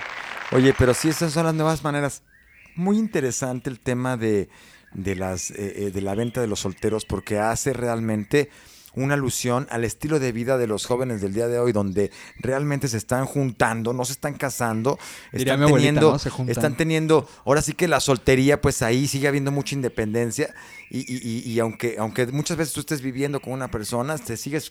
Oye, 0.52 0.72
pero 0.78 0.94
sí, 0.94 1.08
esas 1.08 1.32
son 1.32 1.46
las 1.46 1.54
nuevas 1.54 1.82
maneras. 1.82 2.22
Muy 2.76 2.98
interesante 2.98 3.68
el 3.68 3.80
tema 3.80 4.16
de, 4.16 4.48
de, 4.92 5.16
las, 5.16 5.50
eh, 5.50 5.86
eh, 5.86 5.90
de 5.90 6.00
la 6.00 6.14
venta 6.14 6.40
de 6.40 6.46
los 6.46 6.60
solteros 6.60 7.04
porque 7.04 7.38
hace 7.38 7.72
realmente 7.72 8.50
una 8.96 9.14
alusión 9.14 9.66
al 9.70 9.84
estilo 9.84 10.18
de 10.20 10.32
vida 10.32 10.58
de 10.58 10.66
los 10.66 10.86
jóvenes 10.86 11.20
del 11.20 11.34
día 11.34 11.48
de 11.48 11.58
hoy, 11.58 11.72
donde 11.72 12.10
realmente 12.38 12.88
se 12.88 12.96
están 12.96 13.26
juntando, 13.26 13.92
no 13.92 14.04
se 14.04 14.12
están 14.12 14.34
casando, 14.34 14.98
están 15.32 15.62
abuelita, 15.62 15.76
teniendo, 15.76 16.12
¿no? 16.12 16.18
Se 16.18 16.30
juntan. 16.30 16.52
están 16.52 16.76
teniendo, 16.76 17.28
ahora 17.44 17.62
sí 17.62 17.72
que 17.74 17.88
la 17.88 18.00
soltería, 18.00 18.60
pues 18.60 18.82
ahí 18.82 19.06
sigue 19.08 19.28
habiendo 19.28 19.50
mucha 19.50 19.74
independencia 19.74 20.54
y, 20.90 21.00
y- 21.00 21.42
y- 21.50 21.58
aunque, 21.60 21.96
aunque 21.98 22.26
muchas 22.26 22.56
veces 22.56 22.72
tú 22.74 22.80
estés 22.80 23.00
viviendo 23.02 23.40
con 23.40 23.52
una 23.52 23.68
persona, 23.68 24.16
te 24.18 24.36
sigues 24.36 24.70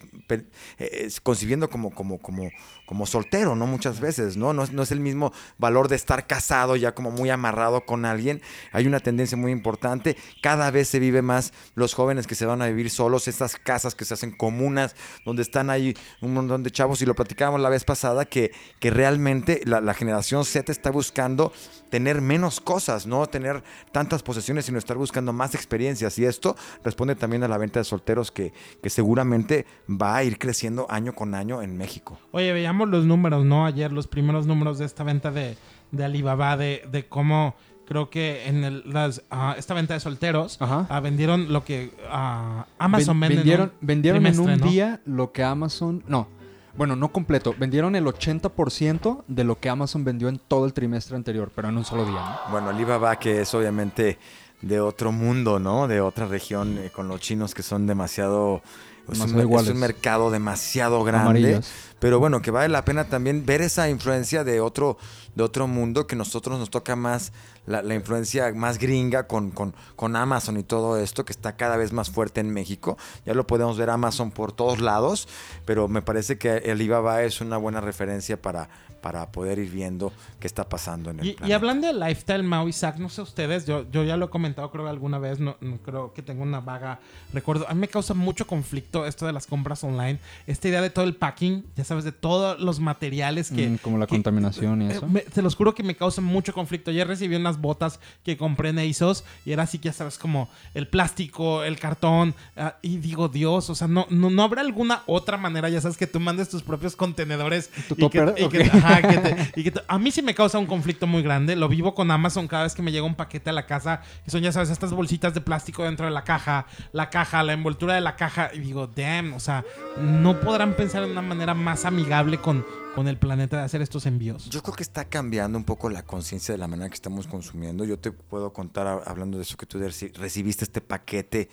eh, 0.79 1.09
concibiendo 1.23 1.69
como, 1.69 1.91
como, 1.91 2.17
como, 2.19 2.49
como 2.85 3.05
soltero, 3.05 3.55
¿no? 3.55 3.65
Muchas 3.67 3.99
veces, 3.99 4.37
¿no? 4.37 4.53
¿no? 4.53 4.63
es- 4.63 4.71
No 4.71 4.83
es 4.83 4.91
el 4.91 4.99
mismo 4.99 5.33
valor 5.57 5.87
de 5.87 5.95
estar 5.95 6.27
casado 6.27 6.75
ya 6.75 6.93
como 6.93 7.11
muy 7.11 7.29
amarrado 7.29 7.85
con 7.85 8.05
alguien. 8.05 8.41
Hay 8.71 8.87
una 8.87 8.99
tendencia 8.99 9.37
muy 9.37 9.51
importante. 9.51 10.15
Cada 10.41 10.71
vez 10.71 10.87
se 10.87 10.99
vive 10.99 11.21
más 11.21 11.53
los 11.75 11.93
jóvenes 11.93 12.27
que 12.27 12.35
se 12.35 12.45
van 12.45 12.61
a 12.61 12.67
vivir 12.67 12.89
solos, 12.89 13.27
estas 13.27 13.55
casas 13.55 13.95
que 13.95 14.05
se 14.05 14.12
hacen 14.13 14.31
comunas, 14.31 14.95
donde 15.25 15.41
están 15.41 15.69
ahí 15.69 15.95
un 16.21 16.33
montón 16.33 16.63
de 16.63 16.71
chavos, 16.71 17.01
y 17.01 17.05
lo 17.05 17.15
platicábamos 17.15 17.61
la 17.61 17.69
vez 17.69 17.83
pasada, 17.83 18.25
que, 18.25 18.51
que 18.79 18.89
realmente 18.89 19.61
la, 19.65 19.81
la 19.81 19.93
generación 19.93 20.45
Z 20.45 20.71
está 20.71 20.91
buscando 20.91 21.51
tener 21.89 22.21
menos 22.21 22.59
cosas, 22.59 23.05
no 23.05 23.25
tener 23.27 23.63
tantas 23.91 24.23
posesiones, 24.23 24.65
sino 24.65 24.77
estar 24.77 24.97
buscando 24.97 25.33
más 25.33 25.53
experiencias. 25.53 26.17
Y 26.17 26.25
esto 26.25 26.55
responde 26.83 27.15
también 27.15 27.43
a 27.43 27.47
la 27.47 27.57
venta 27.57 27.79
de 27.79 27.83
solteros 27.83 28.31
que, 28.31 28.53
que 28.81 28.89
seguramente 28.89 29.65
va 29.89 30.15
a 30.15 30.23
ir 30.23 30.39
creciendo 30.39 30.87
año 30.89 31.13
con 31.13 31.35
año 31.35 31.61
en 31.61 31.77
México. 31.77 32.19
Oye, 32.31 32.51
veíamos 32.53 32.89
los 32.89 33.05
números, 33.05 33.45
¿no? 33.45 33.65
Ayer, 33.65 33.91
los 33.91 34.07
primeros 34.07 34.47
números 34.47 34.79
de 34.79 34.85
esta 34.85 35.03
venta 35.03 35.31
de, 35.31 35.55
de 35.91 36.03
Alibaba, 36.03 36.57
de, 36.57 36.83
de 36.91 37.07
cómo 37.07 37.55
creo 37.87 38.09
que 38.09 38.47
en 38.47 38.63
el- 38.63 38.83
las, 38.85 39.21
ah, 39.31 39.55
esta 39.57 39.73
venta 39.73 39.93
de 39.93 39.99
solteros 39.99 40.57
ah, 40.61 40.99
vendieron 41.01 41.51
lo 41.53 41.63
que 41.65 41.91
ah, 42.09 42.65
Amazon 42.79 43.19
Ven- 43.19 43.29
vende 43.29 43.33
en 43.33 43.37
vendieron 43.39 43.71
un 43.81 43.87
vendieron 43.87 44.25
en 44.25 44.39
un 44.39 44.57
¿no? 44.59 44.65
día 44.69 45.01
lo 45.05 45.31
que 45.31 45.43
Amazon. 45.43 46.03
No. 46.07 46.27
Bueno, 46.75 46.95
no 46.95 47.11
completo. 47.11 47.53
Vendieron 47.59 47.95
el 47.95 48.05
80% 48.05 49.23
de 49.27 49.43
lo 49.43 49.59
que 49.59 49.69
Amazon 49.69 50.03
vendió 50.03 50.27
en 50.27 50.39
todo 50.39 50.65
el 50.65 50.73
trimestre 50.73 51.15
anterior, 51.15 51.51
pero 51.55 51.69
en 51.69 51.77
un 51.77 51.85
solo 51.85 52.03
día, 52.05 52.15
¿no? 52.19 52.51
Bueno, 52.51 52.69
Alibaba 52.69 53.15
que 53.17 53.41
es 53.41 53.53
obviamente 53.53 54.17
de 54.61 54.79
otro 54.79 55.11
mundo, 55.11 55.59
¿no? 55.59 55.87
De 55.87 56.01
otra 56.01 56.25
región, 56.25 56.77
eh, 56.79 56.89
con 56.89 57.07
los 57.07 57.19
chinos 57.21 57.53
que 57.53 57.61
son 57.63 57.85
demasiado... 57.85 58.61
Es 59.07 59.19
un, 59.19 59.25
Demasiado 59.27 59.33
mer- 59.35 59.43
es 59.43 59.49
iguales. 59.49 59.69
un 59.71 59.79
mercado 59.79 60.31
demasiado 60.31 61.03
grande. 61.03 61.29
Amarillos. 61.29 61.71
Pero 62.03 62.19
bueno, 62.19 62.41
que 62.41 62.51
vale 62.51 62.67
la 62.67 62.83
pena 62.83 63.05
también 63.05 63.45
ver 63.45 63.61
esa 63.61 63.89
influencia 63.89 64.43
de 64.43 64.59
otro, 64.59 64.97
de 65.35 65.43
otro 65.43 65.67
mundo, 65.69 66.05
que 66.05 66.17
nosotros 66.17 66.59
nos 66.59 66.69
toca 66.69 66.97
más 66.97 67.31
la, 67.65 67.81
la 67.81 67.95
influencia 67.95 68.53
más 68.53 68.77
gringa 68.77 69.25
con, 69.25 69.51
con, 69.51 69.73
con 69.95 70.17
Amazon 70.17 70.59
y 70.59 70.63
todo 70.63 70.97
esto, 70.97 71.23
que 71.23 71.31
está 71.31 71.55
cada 71.55 71.77
vez 71.77 71.93
más 71.93 72.09
fuerte 72.09 72.41
en 72.41 72.49
México. 72.49 72.97
Ya 73.25 73.33
lo 73.33 73.47
podemos 73.47 73.77
ver 73.77 73.89
Amazon 73.89 74.31
por 74.31 74.51
todos 74.51 74.81
lados, 74.81 75.29
pero 75.63 75.87
me 75.87 76.01
parece 76.01 76.37
que 76.37 76.57
el 76.57 76.71
Alibaba 76.71 77.23
es 77.23 77.39
una 77.39 77.55
buena 77.55 77.79
referencia 77.79 78.41
para, 78.41 78.67
para 79.03 79.31
poder 79.31 79.59
ir 79.59 79.69
viendo 79.69 80.11
qué 80.39 80.47
está 80.47 80.67
pasando 80.67 81.11
en 81.11 81.19
el 81.19 81.27
Y, 81.27 81.37
y 81.45 81.51
hablando 81.51 81.87
de 81.87 81.93
lifestyle, 81.93 82.45
y 82.67 82.73
Zach, 82.73 82.97
no 82.97 83.09
sé 83.09 83.21
ustedes, 83.21 83.65
yo, 83.65 83.85
yo 83.91 84.03
ya 84.03 84.17
lo 84.17 84.25
he 84.25 84.29
comentado 84.29 84.71
creo 84.71 84.87
alguna 84.87 85.19
vez, 85.19 85.39
no, 85.39 85.57
no 85.59 85.77
creo 85.77 86.13
que 86.13 86.21
tengo 86.21 86.43
una 86.43 86.59
vaga 86.61 86.99
recuerdo. 87.33 87.67
A 87.69 87.73
mí 87.73 87.81
me 87.81 87.87
causa 87.87 88.13
mucho 88.13 88.47
conflicto 88.47 89.05
esto 89.05 89.25
de 89.25 89.33
las 89.33 89.45
compras 89.45 89.83
online, 89.83 90.19
esta 90.47 90.67
idea 90.67 90.81
de 90.81 90.89
todo 90.89 91.05
el 91.05 91.15
packing, 91.15 91.65
ya 91.75 91.83
sabes, 91.83 91.92
de 92.01 92.11
todos 92.11 92.59
los 92.59 92.79
materiales 92.79 93.51
que... 93.51 93.69
Mm, 93.69 93.77
como 93.77 93.97
la 93.97 94.07
que- 94.07 94.15
contaminación 94.15 94.81
y 94.81 94.85
eh, 94.87 94.91
eso. 94.93 95.07
me- 95.07 95.21
te 95.21 95.41
los 95.41 95.55
juro 95.55 95.75
que 95.75 95.83
me 95.83 95.95
causa 95.95 96.21
mucho 96.21 96.53
conflicto. 96.53 96.91
Ayer 96.91 97.07
recibí 97.07 97.35
unas 97.35 97.59
botas 97.61 97.99
que 98.23 98.37
compré 98.37 98.69
en 98.69 98.79
ASOS 98.79 99.23
y 99.45 99.51
era 99.51 99.63
así 99.63 99.77
que 99.79 99.89
ya 99.89 99.93
sabes 99.93 100.17
como 100.17 100.49
el 100.73 100.87
plástico, 100.87 101.63
el 101.63 101.77
cartón 101.79 102.33
ah, 102.57 102.75
y 102.81 102.97
digo, 102.97 103.27
Dios, 103.27 103.69
o 103.69 103.75
sea, 103.75 103.87
no, 103.87 104.07
no, 104.09 104.29
no 104.29 104.43
habrá 104.43 104.61
alguna 104.61 105.03
otra 105.05 105.37
manera, 105.37 105.69
ya 105.69 105.79
sabes, 105.81 105.97
que 105.97 106.07
tú 106.07 106.19
mandes 106.19 106.49
tus 106.49 106.63
propios 106.63 106.95
contenedores 106.95 107.69
¿Tu 107.87 107.93
y 107.93 108.09
que, 108.09 108.19
topper? 108.19 108.33
y 108.43 108.49
que- 108.49 108.59
Ok. 108.69 108.75
ajá, 108.75 109.01
que 109.01 109.17
te- 109.17 109.59
y 109.59 109.63
que 109.63 109.71
te- 109.71 109.81
a 109.87 109.99
mí 109.99 110.09
sí 110.11 110.21
me 110.21 110.33
causa 110.33 110.57
un 110.57 110.65
conflicto 110.65 111.05
muy 111.07 111.21
grande. 111.21 111.55
Lo 111.55 111.67
vivo 111.67 111.93
con 111.93 112.09
Amazon 112.11 112.47
cada 112.47 112.63
vez 112.63 112.73
que 112.73 112.81
me 112.81 112.91
llega 112.91 113.05
un 113.05 113.15
paquete 113.15 113.49
a 113.49 113.53
la 113.53 113.65
casa. 113.65 114.01
Que 114.23 114.31
son, 114.31 114.41
ya 114.41 114.51
sabes, 114.51 114.69
estas 114.69 114.91
bolsitas 114.93 115.33
de 115.33 115.41
plástico 115.41 115.83
dentro 115.83 116.05
de 116.05 116.11
la 116.11 116.23
caja. 116.23 116.65
La 116.93 117.09
caja, 117.09 117.43
la 117.43 117.53
envoltura 117.53 117.93
de 117.95 118.01
la 118.01 118.15
caja. 118.15 118.51
Y 118.53 118.59
digo, 118.59 118.87
damn, 118.87 119.33
o 119.33 119.39
sea, 119.39 119.65
no 119.99 120.39
podrán 120.39 120.73
pensar 120.75 121.03
en 121.03 121.11
una 121.11 121.21
manera 121.21 121.53
más 121.53 121.72
amigable 121.85 122.39
con, 122.39 122.65
con 122.95 123.07
el 123.07 123.17
planeta 123.17 123.57
de 123.57 123.63
hacer 123.63 123.81
estos 123.81 124.05
envíos. 124.05 124.49
Yo 124.49 124.61
creo 124.61 124.75
que 124.75 124.83
está 124.83 125.05
cambiando 125.05 125.57
un 125.57 125.63
poco 125.63 125.89
la 125.89 126.03
conciencia 126.03 126.53
de 126.53 126.57
la 126.57 126.67
manera 126.67 126.89
que 126.89 126.95
estamos 126.95 127.27
consumiendo. 127.27 127.83
Yo 127.85 127.97
te 127.97 128.11
puedo 128.11 128.53
contar, 128.53 129.03
hablando 129.05 129.37
de 129.37 129.43
eso, 129.43 129.57
que 129.57 129.65
tú 129.65 129.79
reci- 129.79 130.13
recibiste 130.13 130.63
este 130.63 130.81
paquete 130.81 131.49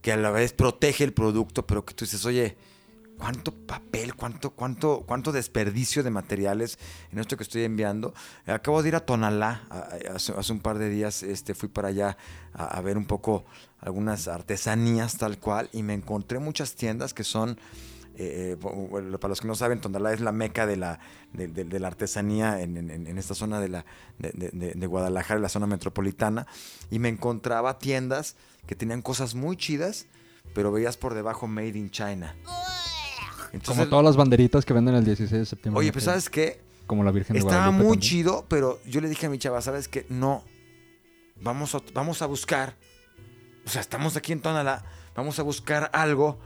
que 0.00 0.12
a 0.12 0.16
la 0.16 0.30
vez 0.30 0.52
protege 0.52 1.04
el 1.04 1.12
producto, 1.12 1.66
pero 1.66 1.84
que 1.84 1.92
tú 1.92 2.04
dices, 2.04 2.24
oye, 2.24 2.56
¿cuánto 3.18 3.52
papel, 3.52 4.14
cuánto, 4.14 4.50
cuánto, 4.50 5.04
cuánto 5.06 5.32
desperdicio 5.32 6.02
de 6.02 6.10
materiales 6.10 6.78
en 7.12 7.18
esto 7.18 7.36
que 7.36 7.42
estoy 7.42 7.64
enviando? 7.64 8.14
Acabo 8.46 8.82
de 8.82 8.88
ir 8.88 8.96
a 8.96 9.00
Tonalá 9.00 9.62
hace 10.14 10.52
un 10.52 10.60
par 10.60 10.78
de 10.78 10.88
días, 10.88 11.22
este, 11.22 11.54
fui 11.54 11.68
para 11.68 11.88
allá 11.88 12.16
a, 12.54 12.64
a 12.64 12.80
ver 12.80 12.96
un 12.96 13.06
poco 13.06 13.44
algunas 13.80 14.28
artesanías 14.28 15.18
tal 15.18 15.38
cual 15.38 15.68
y 15.72 15.82
me 15.82 15.94
encontré 15.94 16.38
muchas 16.38 16.74
tiendas 16.74 17.12
que 17.12 17.24
son... 17.24 17.58
Eh, 18.20 18.56
para 19.20 19.28
los 19.28 19.40
que 19.40 19.46
no 19.46 19.54
saben, 19.54 19.80
Tonalá 19.80 20.12
es 20.12 20.20
la 20.20 20.32
meca 20.32 20.66
de 20.66 20.76
la, 20.76 20.98
de, 21.32 21.46
de- 21.46 21.62
de 21.64 21.78
la 21.78 21.86
artesanía 21.86 22.60
en, 22.60 22.76
en- 22.76 23.06
en 23.06 23.16
esta 23.18 23.34
zona 23.36 23.60
de, 23.60 23.68
la, 23.68 23.84
de, 24.18 24.86
Guadalajara, 24.88 25.38
la 25.38 25.48
zona 25.48 25.66
metropolitana, 25.68 26.46
y 26.90 26.98
me 26.98 27.08
encontraba 27.08 27.78
tiendas 27.78 28.34
que 28.66 28.74
tenían 28.74 29.02
cosas 29.02 29.36
muy 29.36 29.56
chidas, 29.56 30.06
pero 30.52 30.72
veías 30.72 30.96
por 30.96 31.14
debajo 31.14 31.46
Made 31.46 31.78
in 31.78 31.90
China. 31.90 32.34
Entonces, 33.52 33.76
Como 33.84 33.88
todas 33.88 34.04
las 34.04 34.16
banderitas 34.16 34.64
que 34.64 34.72
venden 34.74 34.94
el 34.96 35.04
16 35.04 35.30
de 35.40 35.46
septiembre. 35.46 35.78
oye, 35.78 35.92
pues 35.92 36.04
¿sabes 36.04 36.28
qué? 36.28 36.60
Como 36.86 37.04
la 37.04 37.12
Virgen 37.12 37.34
de 37.34 37.38
Estaba 37.40 37.56
Guadalupe 37.66 37.84
muy 37.84 37.92
también. 37.96 38.00
chido, 38.10 38.44
pero 38.48 38.80
yo 38.86 39.00
le 39.00 39.08
dije 39.08 39.26
a 39.26 39.30
mi 39.30 39.38
chava, 39.38 39.60
¿sabes 39.62 39.88
qué? 39.88 40.06
No, 40.08 40.42
vamos 41.40 41.74
a, 41.74 41.82
vamos 41.94 42.20
a 42.22 42.26
buscar, 42.26 42.74
o 43.64 43.68
sea, 43.70 43.80
estamos 43.80 44.16
aquí 44.16 44.32
en 44.32 44.40
Tonalá, 44.40 44.84
vamos 45.14 45.38
a 45.38 45.42
buscar 45.42 45.88
algo 45.92 46.38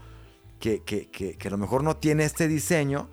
que, 0.63 1.09
que, 1.09 1.35
que, 1.37 1.47
a 1.49 1.51
lo 1.51 1.57
mejor 1.57 1.83
no 1.83 1.97
tiene 1.97 2.23
este 2.23 2.47
diseño, 2.47 3.09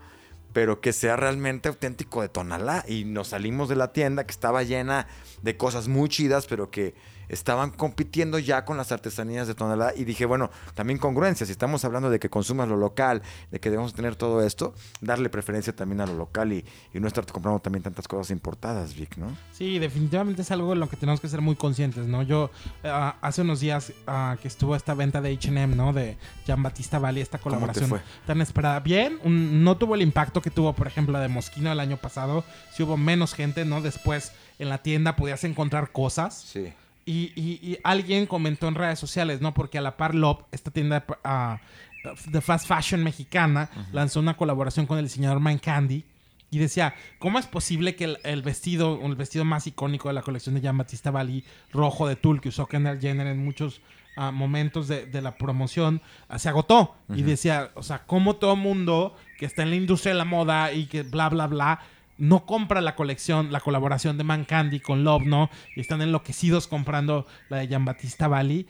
pero 0.52 0.80
que 0.80 0.92
sea 0.92 1.16
realmente 1.16 1.68
auténtico 1.68 2.22
de 2.22 2.28
Tonalá. 2.28 2.84
Y 2.86 3.04
nos 3.04 3.28
salimos 3.28 3.68
de 3.68 3.74
la 3.74 3.92
tienda 3.92 4.24
que 4.24 4.30
estaba 4.30 4.62
llena 4.62 5.08
de 5.42 5.56
cosas 5.56 5.88
muy 5.88 6.08
chidas, 6.08 6.46
pero 6.46 6.70
que 6.70 6.94
estaban 7.30 7.70
compitiendo 7.70 8.38
ya 8.38 8.64
con 8.64 8.76
las 8.76 8.92
artesanías 8.92 9.46
de 9.46 9.54
Tonalá. 9.54 9.92
Y 9.96 10.04
dije, 10.04 10.26
bueno, 10.26 10.50
también 10.74 10.98
congruencia. 10.98 11.46
Si 11.46 11.52
estamos 11.52 11.84
hablando 11.84 12.10
de 12.10 12.18
que 12.18 12.28
consumas 12.28 12.68
lo 12.68 12.76
local, 12.76 13.22
de 13.50 13.60
que 13.60 13.70
debemos 13.70 13.94
tener 13.94 14.16
todo 14.16 14.42
esto, 14.42 14.74
darle 15.00 15.30
preferencia 15.30 15.74
también 15.74 16.00
a 16.02 16.06
lo 16.06 16.14
local 16.14 16.52
y, 16.52 16.64
y 16.92 17.00
no 17.00 17.08
estar 17.08 17.24
comprando 17.26 17.60
también 17.60 17.82
tantas 17.82 18.06
cosas 18.08 18.30
importadas, 18.30 18.94
Vic, 18.94 19.16
¿no? 19.16 19.34
Sí, 19.52 19.78
definitivamente 19.78 20.42
es 20.42 20.50
algo 20.50 20.72
en 20.72 20.80
lo 20.80 20.88
que 20.88 20.96
tenemos 20.96 21.20
que 21.20 21.28
ser 21.28 21.40
muy 21.40 21.56
conscientes, 21.56 22.06
¿no? 22.06 22.22
Yo 22.22 22.50
ah, 22.84 23.16
hace 23.22 23.42
unos 23.42 23.60
días 23.60 23.92
ah, 24.06 24.36
que 24.42 24.48
estuvo 24.48 24.74
esta 24.76 24.94
venta 24.94 25.20
de 25.20 25.32
H&M, 25.32 25.74
¿no? 25.76 25.92
De 25.92 26.18
Jean 26.46 26.62
Batista 26.62 26.98
Valley, 26.98 27.22
esta 27.22 27.38
¿Cómo 27.38 27.50
te 27.54 27.56
colaboración 27.56 27.88
fue? 27.90 28.00
tan 28.26 28.40
esperada. 28.40 28.80
Bien, 28.80 29.18
un- 29.24 29.62
no 29.64 29.76
tuvo 29.76 29.94
el 29.94 30.02
impacto 30.02 30.42
que 30.42 30.50
tuvo, 30.50 30.72
por 30.74 30.86
ejemplo, 30.86 31.12
la 31.12 31.20
de 31.20 31.28
Mosquino 31.28 31.70
el 31.70 31.80
año 31.80 31.96
pasado. 31.96 32.44
Sí 32.74 32.82
hubo 32.82 32.96
menos 32.96 33.34
gente, 33.34 33.64
¿no? 33.64 33.80
Después 33.80 34.32
en 34.58 34.68
la 34.68 34.78
tienda 34.82 35.16
podías 35.16 35.44
encontrar 35.44 35.92
cosas. 35.92 36.34
Sí. 36.34 36.72
Y, 37.10 37.32
y- 37.34 37.58
y 37.72 37.78
alguien 37.82 38.26
comentó 38.26 38.68
en 38.68 38.74
redes 38.76 38.98
sociales, 38.98 39.40
¿no? 39.40 39.52
Porque 39.52 39.78
a 39.78 39.80
la 39.80 39.96
par 39.96 40.14
Love, 40.14 40.44
esta 40.52 40.70
tienda 40.70 41.00
de, 41.00 41.14
ah, 41.24 41.58
de 42.26 42.40
fast 42.40 42.66
fashion 42.66 43.02
mexicana, 43.02 43.68
lanzó 43.92 44.20
una 44.20 44.36
colaboración 44.36 44.86
con 44.86 44.98
el 44.98 45.04
diseñador 45.04 45.40
Man 45.40 45.58
Candy. 45.58 46.04
Y 46.52 46.58
decía, 46.58 46.94
¿cómo 47.20 47.38
es 47.38 47.46
posible 47.46 47.94
que 47.94 48.04
el, 48.04 48.18
el 48.24 48.42
vestido, 48.42 48.98
el 49.04 49.14
vestido 49.14 49.44
más 49.44 49.66
icónico 49.68 50.08
de 50.08 50.14
la 50.14 50.22
colección 50.22 50.54
de 50.56 50.60
Jean 50.60 50.76
Battista 50.78 51.10
Bali, 51.10 51.44
rojo 51.72 52.08
de 52.08 52.16
tul, 52.16 52.40
que 52.40 52.48
usó 52.48 52.66
Kendall 52.66 53.00
Jenner 53.00 53.26
en 53.28 53.44
muchos 53.44 53.80
ah, 54.16 54.32
momentos 54.32 54.88
de, 54.88 55.06
de 55.06 55.20
la 55.22 55.36
promoción, 55.36 56.00
ah, 56.28 56.38
se 56.40 56.48
agotó? 56.48 56.96
Y 57.08 57.22
decía, 57.22 57.70
o 57.74 57.82
sea, 57.84 58.04
¿cómo 58.06 58.34
todo 58.36 58.56
mundo 58.56 59.16
que 59.38 59.46
está 59.46 59.62
en 59.62 59.70
la 59.70 59.76
industria 59.76 60.12
de 60.12 60.18
la 60.18 60.24
moda 60.24 60.72
y 60.72 60.86
que 60.86 61.02
bla, 61.04 61.28
bla, 61.28 61.46
bla, 61.46 61.80
no 62.20 62.46
compra 62.46 62.80
la 62.80 62.94
colección, 62.94 63.50
la 63.50 63.60
colaboración 63.60 64.16
de 64.16 64.24
Man 64.24 64.44
Candy 64.44 64.78
con 64.78 65.02
Love, 65.02 65.24
¿no? 65.24 65.50
Y 65.74 65.80
están 65.80 66.02
enloquecidos 66.02 66.68
comprando 66.68 67.26
la 67.48 67.56
de 67.56 67.68
Jean 67.68 67.84
Battista 67.84 68.28
Bali. 68.28 68.68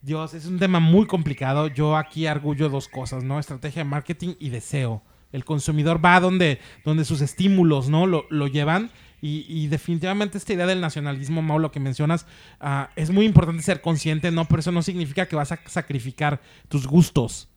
Dios, 0.00 0.34
es 0.34 0.46
un 0.46 0.58
tema 0.58 0.80
muy 0.80 1.06
complicado. 1.06 1.66
Yo 1.66 1.96
aquí 1.96 2.26
arguyo 2.26 2.68
dos 2.68 2.88
cosas, 2.88 3.24
¿no? 3.24 3.38
Estrategia 3.38 3.82
de 3.82 3.90
marketing 3.90 4.34
y 4.38 4.50
deseo. 4.50 5.02
El 5.32 5.44
consumidor 5.44 6.02
va 6.02 6.20
donde, 6.20 6.60
donde 6.84 7.04
sus 7.04 7.20
estímulos, 7.20 7.88
¿no? 7.88 8.06
Lo, 8.06 8.26
lo 8.30 8.46
llevan. 8.46 8.90
Y, 9.20 9.66
definitivamente 9.66 10.38
esta 10.38 10.52
idea 10.52 10.66
del 10.66 10.80
nacionalismo, 10.80 11.42
Mau, 11.42 11.58
lo 11.58 11.72
que 11.72 11.80
mencionas, 11.80 12.26
ah, 12.60 12.90
es 12.94 13.10
muy 13.10 13.26
importante 13.26 13.62
ser 13.62 13.80
consciente, 13.80 14.30
¿no? 14.30 14.44
Pero 14.44 14.60
eso 14.60 14.70
no 14.70 14.82
significa 14.82 15.26
que 15.26 15.34
vas 15.34 15.50
a 15.50 15.58
sacrificar 15.66 16.40
tus 16.68 16.86
gustos. 16.86 17.48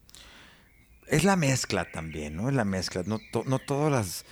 Es 1.07 1.23
la 1.23 1.35
mezcla 1.35 1.85
también, 1.85 2.35
¿no? 2.35 2.49
Es 2.49 2.55
la 2.55 2.65
mezcla. 2.65 3.03
No, 3.05 3.19
no 3.45 3.59
todas 3.59 3.91
las. 3.91 4.25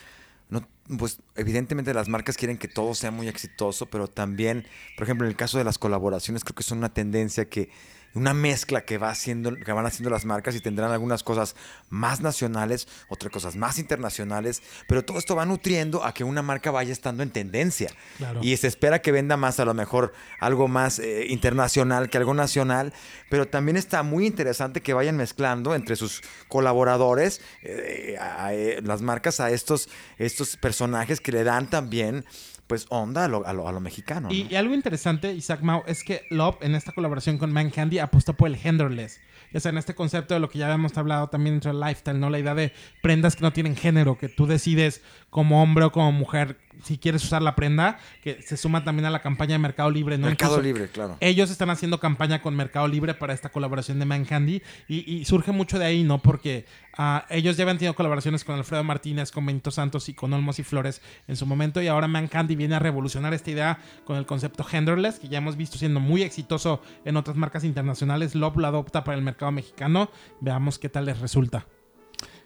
Pues 0.97 1.19
evidentemente 1.35 1.93
las 1.93 2.07
marcas 2.07 2.37
quieren 2.37 2.57
que 2.57 2.67
todo 2.67 2.95
sea 2.95 3.11
muy 3.11 3.27
exitoso, 3.27 3.87
pero 3.87 4.07
también, 4.07 4.65
por 4.95 5.03
ejemplo, 5.03 5.25
en 5.25 5.31
el 5.31 5.35
caso 5.37 5.57
de 5.57 5.65
las 5.65 5.77
colaboraciones, 5.77 6.43
creo 6.43 6.55
que 6.55 6.63
es 6.63 6.71
una 6.71 6.93
tendencia 6.93 7.49
que. 7.49 7.69
Una 8.17 8.33
mezcla 8.33 8.83
que, 8.83 8.97
va 8.97 9.09
haciendo, 9.11 9.55
que 9.55 9.71
van 9.71 9.85
haciendo 9.85 10.09
las 10.09 10.25
marcas 10.25 10.55
y 10.55 10.59
tendrán 10.59 10.91
algunas 10.91 11.23
cosas 11.23 11.55
más 11.89 12.19
nacionales, 12.21 12.87
otras 13.09 13.31
cosas 13.31 13.55
más 13.55 13.77
internacionales, 13.77 14.61
pero 14.87 15.05
todo 15.05 15.19
esto 15.19 15.35
va 15.35 15.45
nutriendo 15.45 16.03
a 16.03 16.13
que 16.13 16.23
una 16.23 16.41
marca 16.41 16.71
vaya 16.71 16.91
estando 16.91 17.21
en 17.23 17.29
tendencia. 17.29 17.89
Claro. 18.17 18.39
Y 18.43 18.57
se 18.57 18.67
espera 18.67 19.01
que 19.01 19.11
venda 19.11 19.37
más, 19.37 19.59
a 19.59 19.65
lo 19.65 19.73
mejor 19.73 20.13
algo 20.39 20.67
más 20.67 20.99
eh, 20.99 21.27
internacional 21.29 22.09
que 22.09 22.17
algo 22.17 22.33
nacional, 22.33 22.93
pero 23.29 23.47
también 23.47 23.77
está 23.77 24.03
muy 24.03 24.25
interesante 24.25 24.81
que 24.81 24.93
vayan 24.93 25.15
mezclando 25.15 25.75
entre 25.75 25.95
sus 25.95 26.21
colaboradores 26.47 27.41
eh, 27.61 28.17
a- 28.19 28.53
eh, 28.53 28.81
las 28.83 29.01
marcas 29.01 29.39
a 29.39 29.51
estos, 29.51 29.89
estos 30.17 30.57
personajes 30.57 31.21
que 31.21 31.31
le 31.31 31.43
dan 31.43 31.69
también 31.69 32.25
pues 32.67 32.85
onda 32.89 33.25
a 33.25 33.27
lo, 33.27 33.45
a 33.47 33.53
lo- 33.53 33.67
a 33.67 33.71
lo 33.71 33.79
mexicano. 33.79 34.27
Y, 34.31 34.43
¿no? 34.43 34.49
y 34.51 34.55
algo 34.55 34.73
interesante, 34.73 35.33
Isaac 35.33 35.61
Mau, 35.61 35.83
es 35.87 36.03
que 36.03 36.23
Love 36.29 36.57
en 36.61 36.75
esta 36.75 36.91
colaboración 36.91 37.37
con 37.37 37.51
Man 37.51 37.69
Candy 37.69 37.99
apostó 37.99 38.33
por 38.33 38.47
el 38.49 38.57
genderless. 38.57 39.19
O 39.53 39.59
sea, 39.61 39.69
en 39.71 39.77
este 39.77 39.95
concepto 39.95 40.33
de 40.33 40.41
lo 40.41 40.49
que 40.49 40.59
ya 40.59 40.65
habíamos 40.65 40.97
hablado 40.97 41.27
también 41.27 41.55
dentro 41.55 41.71
del 41.71 41.79
lifestyle, 41.79 42.19
¿no? 42.19 42.29
La 42.29 42.39
idea 42.39 42.53
de 42.53 42.73
prendas 43.01 43.35
que 43.37 43.41
no 43.41 43.53
tienen 43.53 43.77
género, 43.77 44.17
que 44.17 44.27
tú 44.27 44.45
decides 44.45 45.01
como 45.29 45.63
hombre 45.63 45.85
o 45.85 45.91
como 45.93 46.11
mujer 46.11 46.57
si 46.83 46.97
quieres 46.97 47.23
usar 47.23 47.41
la 47.41 47.55
prenda, 47.55 47.97
que 48.23 48.41
se 48.41 48.57
suma 48.57 48.83
también 48.83 49.05
a 49.05 49.09
la 49.09 49.21
campaña 49.21 49.53
de 49.53 49.59
Mercado 49.59 49.89
Libre, 49.91 50.17
¿no? 50.17 50.27
Mercado 50.27 50.53
Incluso- 50.57 50.63
Libre, 50.63 50.89
claro. 50.89 51.17
ellos 51.19 51.49
están 51.51 51.69
haciendo 51.69 51.99
campaña 51.99 52.41
con 52.41 52.55
Mercado 52.55 52.87
Libre 52.87 53.13
para 53.13 53.33
esta 53.33 53.49
colaboración 53.49 53.99
de 53.99 54.05
Man 54.05 54.25
Candy 54.25 54.61
y, 54.87 55.11
y 55.13 55.25
surge 55.25 55.51
mucho 55.51 55.79
de 55.79 55.85
ahí, 55.85 56.03
¿no? 56.03 56.21
Porque 56.21 56.65
ah, 56.97 57.25
ellos 57.29 57.57
ya 57.57 57.63
habían 57.63 57.77
tenido 57.77 57.95
colaboraciones 57.95 58.43
con 58.43 58.55
Alfredo 58.55 58.83
Martínez, 58.83 59.31
con 59.31 59.45
Benito 59.45 59.71
Santos 59.71 60.09
y 60.09 60.13
con 60.13 60.33
Olmos 60.33 60.59
y 60.59 60.63
Flores 60.63 61.01
en 61.27 61.35
su 61.35 61.45
momento 61.45 61.81
y 61.81 61.87
ahora 61.87 62.07
Man 62.07 62.27
Candy 62.27 62.55
viene 62.55 62.75
a 62.75 62.79
revolucionar 62.79 63.33
esta 63.33 63.51
idea 63.51 63.79
con 64.05 64.17
el 64.17 64.25
concepto 64.25 64.63
genderless 64.63 65.19
que 65.19 65.27
ya 65.27 65.37
hemos 65.39 65.57
visto 65.57 65.77
siendo 65.77 65.99
muy 65.99 66.23
exitoso 66.23 66.81
en 67.05 67.17
otras 67.17 67.35
marcas 67.37 67.63
internacionales. 67.63 68.35
Love 68.35 68.57
lo 68.57 68.67
adopta 68.67 69.03
para 69.03 69.17
el 69.17 69.23
mercado 69.23 69.51
mexicano. 69.51 70.09
Veamos 70.41 70.79
qué 70.79 70.89
tal 70.89 71.05
les 71.05 71.19
resulta. 71.19 71.65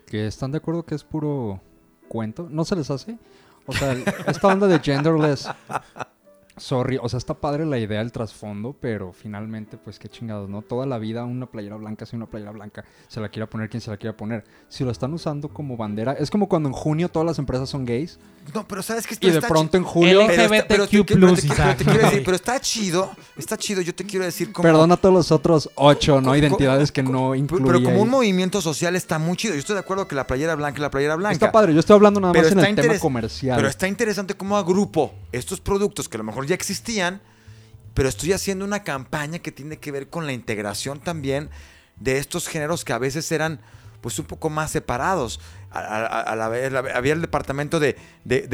Que 0.08 0.28
están 0.28 0.52
de 0.52 0.58
acuerdo 0.58 0.84
que 0.86 0.96
es 0.96 1.04
puro 1.04 1.62
cuento. 2.08 2.48
¿No 2.50 2.66
se 2.66 2.76
les 2.76 2.90
hace? 2.92 3.18
O 3.66 3.74
sea, 3.74 3.94
esta 4.28 4.48
onda 4.48 4.68
de 4.68 4.80
genderless. 4.80 5.48
Sorry, 6.58 7.00
o 7.02 7.08
sea, 7.10 7.18
está 7.18 7.34
padre 7.34 7.66
la 7.66 7.80
idea, 7.80 8.02
el 8.02 8.12
trasfondo, 8.12 8.76
pero 8.80 9.14
finalmente, 9.14 9.78
pues 9.78 9.98
qué 9.98 10.10
chingados, 10.10 10.50
¿no? 10.50 10.62
Toda 10.62 10.86
la 10.86 11.00
vida 11.00 11.24
una 11.24 11.46
playera 11.48 11.78
blanca, 11.78 12.06
si 12.06 12.16
una 12.16 12.28
playera 12.28 12.52
blanca, 12.52 12.84
se 13.08 13.20
la 13.20 13.30
quiera 13.30 13.50
poner 13.50 13.70
quien 13.70 13.82
se 13.82 13.90
la 13.90 13.98
quiera 13.98 14.16
poner. 14.16 14.44
Si 14.68 14.84
lo 14.84 14.92
están 14.92 15.14
usando 15.14 15.50
como 15.50 15.78
bandera, 15.78 16.14
es 16.14 16.30
como 16.30 16.50
cuando 16.50 16.70
en 16.70 16.74
junio 16.74 17.10
todas 17.10 17.26
las 17.26 17.40
empresas 17.40 17.70
son 17.70 17.86
gays 17.86 18.20
No, 18.54 18.68
pero 18.68 18.82
sabes 18.84 19.08
que 19.08 19.14
esto 19.14 19.28
y 19.28 19.30
de 19.32 19.38
está 19.38 19.48
pronto 19.48 19.78
en 19.78 19.84
El- 19.84 19.90
julio... 19.90 20.24
Pero 20.28 20.44
está- 20.54 20.68
pero 20.68 20.88
te- 20.88 20.98
LGBTQ+, 20.98 21.14
pero 21.14 21.36
te- 21.36 21.42
pero 21.42 21.54
Isaac. 21.54 21.78
te 21.78 21.86
quiero 21.86 22.00
decir, 22.02 22.24
pero 22.26 22.36
está 22.36 22.60
chido, 22.60 23.12
está 23.38 23.58
chido, 23.58 23.82
yo 23.82 23.96
te 23.96 24.04
quiero 24.06 24.26
decir 24.26 24.52
como... 24.52 24.64
Perdona 24.68 24.96
a 24.96 24.98
todos 24.98 25.14
los 25.16 25.32
otros 25.32 25.70
ocho, 25.76 26.20
¿no? 26.22 26.30
co- 26.32 26.36
Identidades 26.36 26.92
que 26.92 27.04
co- 27.04 27.12
no 27.12 27.36
incluyen. 27.36 27.68
Pero 27.68 27.84
como 27.84 28.02
un 28.02 28.10
movimiento 28.10 28.62
social 28.62 28.96
está 28.96 29.20
muy 29.20 29.38
chido. 29.38 29.54
Yo 29.54 29.60
estoy 29.60 29.76
de 29.76 29.80
acuerdo 29.82 30.08
que 30.08 30.16
la 30.16 30.26
playera 30.28 30.56
blanca 30.56 30.78
es 30.78 30.82
la 30.82 30.92
playera 30.92 31.16
blanca. 31.16 31.34
Está 31.34 31.52
padre, 31.52 31.74
yo 31.74 31.80
estoy 31.80 31.96
hablando 31.96 32.20
nada 32.20 32.34
más 32.34 32.52
en 32.52 32.60
el 32.60 32.66
está 32.66 32.82
tema 32.82 33.00
comercial. 33.00 33.56
Pero 33.56 33.68
está 33.70 33.88
interesante 33.88 34.34
cómo 34.34 34.58
agrupo 34.58 35.14
estos 35.32 35.62
productos 35.62 36.10
que 36.10 36.18
a 36.18 36.20
lo 36.20 36.24
mejor 36.26 36.46
ya 36.48 36.56
existían, 36.56 37.22
pero 37.94 38.10
estoy 38.10 38.34
haciendo 38.34 38.66
una 38.66 38.84
campaña 38.84 39.40
que 39.40 39.52
tiene 39.52 39.78
que 39.78 39.92
ver 39.92 40.10
con 40.10 40.26
la 40.26 40.34
integración 40.34 41.00
también 41.00 41.50
de 41.98 42.18
estos 42.18 42.48
géneros 42.48 42.84
que 42.84 42.94
a 42.94 42.98
veces 42.98 43.32
eran 43.32 43.60
pues 44.02 44.18
un 44.18 44.26
poco 44.26 44.50
más 44.50 44.72
separados. 44.72 45.40
Había 45.72 47.14
el 47.14 47.22
departamento 47.22 47.80
de, 47.80 47.96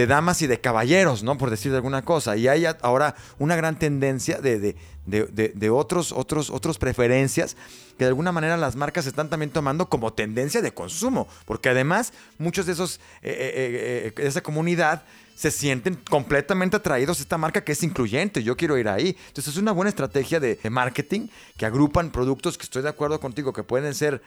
damas 0.08 0.42
y 0.42 0.48
de 0.48 0.62
caballeros, 0.62 1.24
¿no? 1.24 1.38
Por 1.38 1.50
decir 1.50 1.74
alguna 1.74 2.04
cosa. 2.04 2.38
Y 2.38 2.48
hay 2.48 2.66
ahora 2.82 3.16
una 3.40 3.56
gran 3.56 3.80
tendencia 3.80 4.40
de, 4.40 4.76
de- 5.06 5.70
otros, 5.70 6.12
otros, 6.12 6.50
otros 6.50 6.78
preferencias 6.78 7.56
que 7.98 8.06
de 8.06 8.10
alguna 8.10 8.32
manera 8.32 8.58
las 8.58 8.76
marcas 8.76 9.08
están 9.08 9.30
también 9.30 9.50
tomando 9.50 9.90
como 9.90 10.14
tendencia 10.14 10.62
de 10.62 10.74
consumo. 10.74 11.28
Porque 11.46 11.70
además 11.70 12.14
muchos 12.38 12.66
de 12.66 12.74
esos, 12.74 12.98
eh, 13.24 13.32
eh, 13.32 14.14
eh, 14.16 14.22
de 14.22 14.28
esa 14.28 14.42
comunidad 14.42 15.04
se 15.38 15.52
sienten 15.52 15.94
completamente 16.10 16.78
atraídos 16.78 17.20
a 17.20 17.22
esta 17.22 17.38
marca 17.38 17.64
que 17.64 17.74
es 17.74 17.84
incluyente. 17.84 18.42
Yo 18.42 18.58
quiero 18.58 18.76
ir 18.76 18.90
ahí. 18.90 19.16
Entonces 19.28 19.54
es 19.54 19.58
una 19.60 19.72
buena 19.72 19.90
estrategia 19.90 20.40
de, 20.40 20.58
marketing 20.72 21.28
que 21.56 21.68
agrupan 21.68 22.12
productos 22.12 22.58
que 22.58 22.64
estoy 22.64 22.82
de 22.82 22.90
acuerdo 22.90 23.20
contigo 23.20 23.54
que 23.54 23.62
pueden 23.62 23.94
ser 23.94 24.16
eh, 24.16 24.20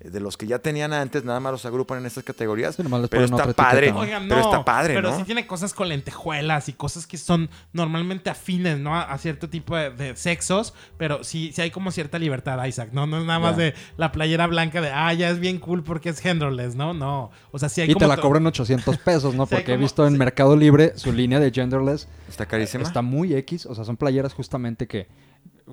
de 0.00 0.20
los 0.20 0.36
que 0.36 0.46
ya 0.46 0.60
tenían 0.60 0.92
antes, 0.92 1.24
nada 1.24 1.40
más 1.40 1.50
los 1.50 1.66
agrupan 1.66 1.98
en 1.98 2.06
estas 2.06 2.22
categorías. 2.22 2.76
Sí, 2.76 2.82
nomás 2.84 3.00
les 3.00 3.10
pero 3.10 3.24
está 3.24 3.52
padre. 3.52 3.88
etiqueta. 3.88 4.00
Oigan, 4.00 4.28
pero 4.28 4.40
no, 4.40 4.46
está 4.46 4.64
padre, 4.64 4.94
pero 4.94 5.10
¿no? 5.10 5.16
sí 5.16 5.24
tiene 5.24 5.46
cosas 5.46 5.74
con 5.74 5.88
lentejuelas 5.88 6.68
y 6.68 6.72
cosas 6.72 7.06
que 7.06 7.18
son 7.18 7.50
normalmente 7.72 8.30
afines, 8.30 8.78
¿no? 8.78 8.94
A, 8.94 9.02
a 9.02 9.18
cierto 9.18 9.48
tipo 9.50 9.76
de, 9.76 9.90
de 9.90 10.14
sexos, 10.14 10.72
pero 10.96 11.24
sí, 11.24 11.50
sí 11.52 11.62
hay 11.62 11.70
como 11.72 11.90
cierta 11.90 12.18
libertad, 12.18 12.64
Isaac, 12.64 12.90
¿no? 12.92 13.06
No 13.08 13.18
es 13.18 13.24
nada 13.26 13.40
más 13.40 13.56
de 13.56 13.74
la 13.96 14.12
playera 14.12 14.46
blanca 14.46 14.80
de, 14.80 14.90
ah, 14.90 15.12
ya 15.14 15.30
es 15.30 15.40
bien 15.40 15.58
cool 15.58 15.82
porque 15.82 16.10
es 16.10 16.20
genderless, 16.20 16.76
¿no? 16.76 16.94
No. 16.94 17.30
O 17.50 17.58
sea, 17.58 17.68
sí 17.68 17.80
hay 17.80 17.90
Y 17.90 17.94
como... 17.94 18.06
te 18.06 18.08
la 18.16 18.20
cobran 18.20 18.46
800 18.46 18.98
pesos, 19.04 19.34
¿no? 19.34 19.46
Sí, 19.46 19.56
Porque 19.56 19.72
he 19.72 19.76
visto 19.76 20.06
en 20.06 20.12
sí. 20.12 20.18
Mercado 20.18 20.56
Libre 20.56 20.92
su 20.96 21.12
línea 21.12 21.40
de 21.40 21.50
genderless 21.50 22.06
Está 22.28 22.46
carísima. 22.46 22.84
está 22.84 23.02
muy 23.02 23.34
X. 23.34 23.66
O 23.66 23.74
sea, 23.74 23.84
son 23.84 23.96
playeras 23.96 24.32
justamente 24.32 24.86
que 24.86 25.08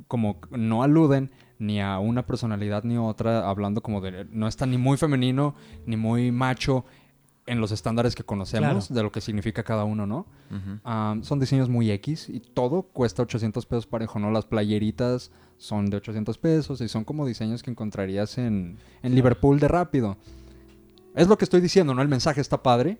como 0.07 0.39
no 0.49 0.83
aluden 0.83 1.31
ni 1.59 1.79
a 1.81 1.99
una 1.99 2.25
personalidad 2.25 2.83
ni 2.83 2.95
a 2.95 3.01
otra, 3.01 3.47
hablando 3.49 3.81
como 3.81 4.01
de... 4.01 4.25
No 4.31 4.47
está 4.47 4.65
ni 4.65 4.77
muy 4.77 4.97
femenino 4.97 5.55
ni 5.85 5.95
muy 5.97 6.31
macho 6.31 6.85
en 7.47 7.61
los 7.61 7.71
estándares 7.71 8.15
que 8.15 8.23
conocemos 8.23 8.87
Claro. 8.87 8.95
de 8.95 9.03
lo 9.03 9.11
que 9.11 9.21
significa 9.21 9.63
cada 9.63 9.83
uno, 9.83 10.07
¿no? 10.07 10.25
Son 11.23 11.39
diseños 11.39 11.69
muy 11.69 11.91
X 11.91 12.27
y 12.29 12.39
todo 12.39 12.81
cuesta 12.83 13.21
800 13.21 13.65
pesos 13.67 13.85
parejo, 13.85 14.17
¿no? 14.19 14.31
Las 14.31 14.45
playeritas 14.45 15.31
son 15.57 15.85
de 15.91 15.97
800 15.97 16.37
pesos 16.39 16.81
y 16.81 16.87
son 16.87 17.03
como 17.03 17.25
diseños 17.25 17.61
que 17.63 17.69
encontrarías 17.71 18.37
en, 18.39 18.77
en 19.03 19.15
Liverpool 19.15 19.59
de 19.59 19.67
rápido. 19.67 20.17
Es 21.15 21.27
lo 21.27 21.37
que 21.37 21.45
estoy 21.45 21.61
diciendo, 21.61 21.93
¿no? 21.93 22.01
El 22.01 22.07
mensaje 22.07 22.41
está 22.41 22.61
padre, 22.63 22.97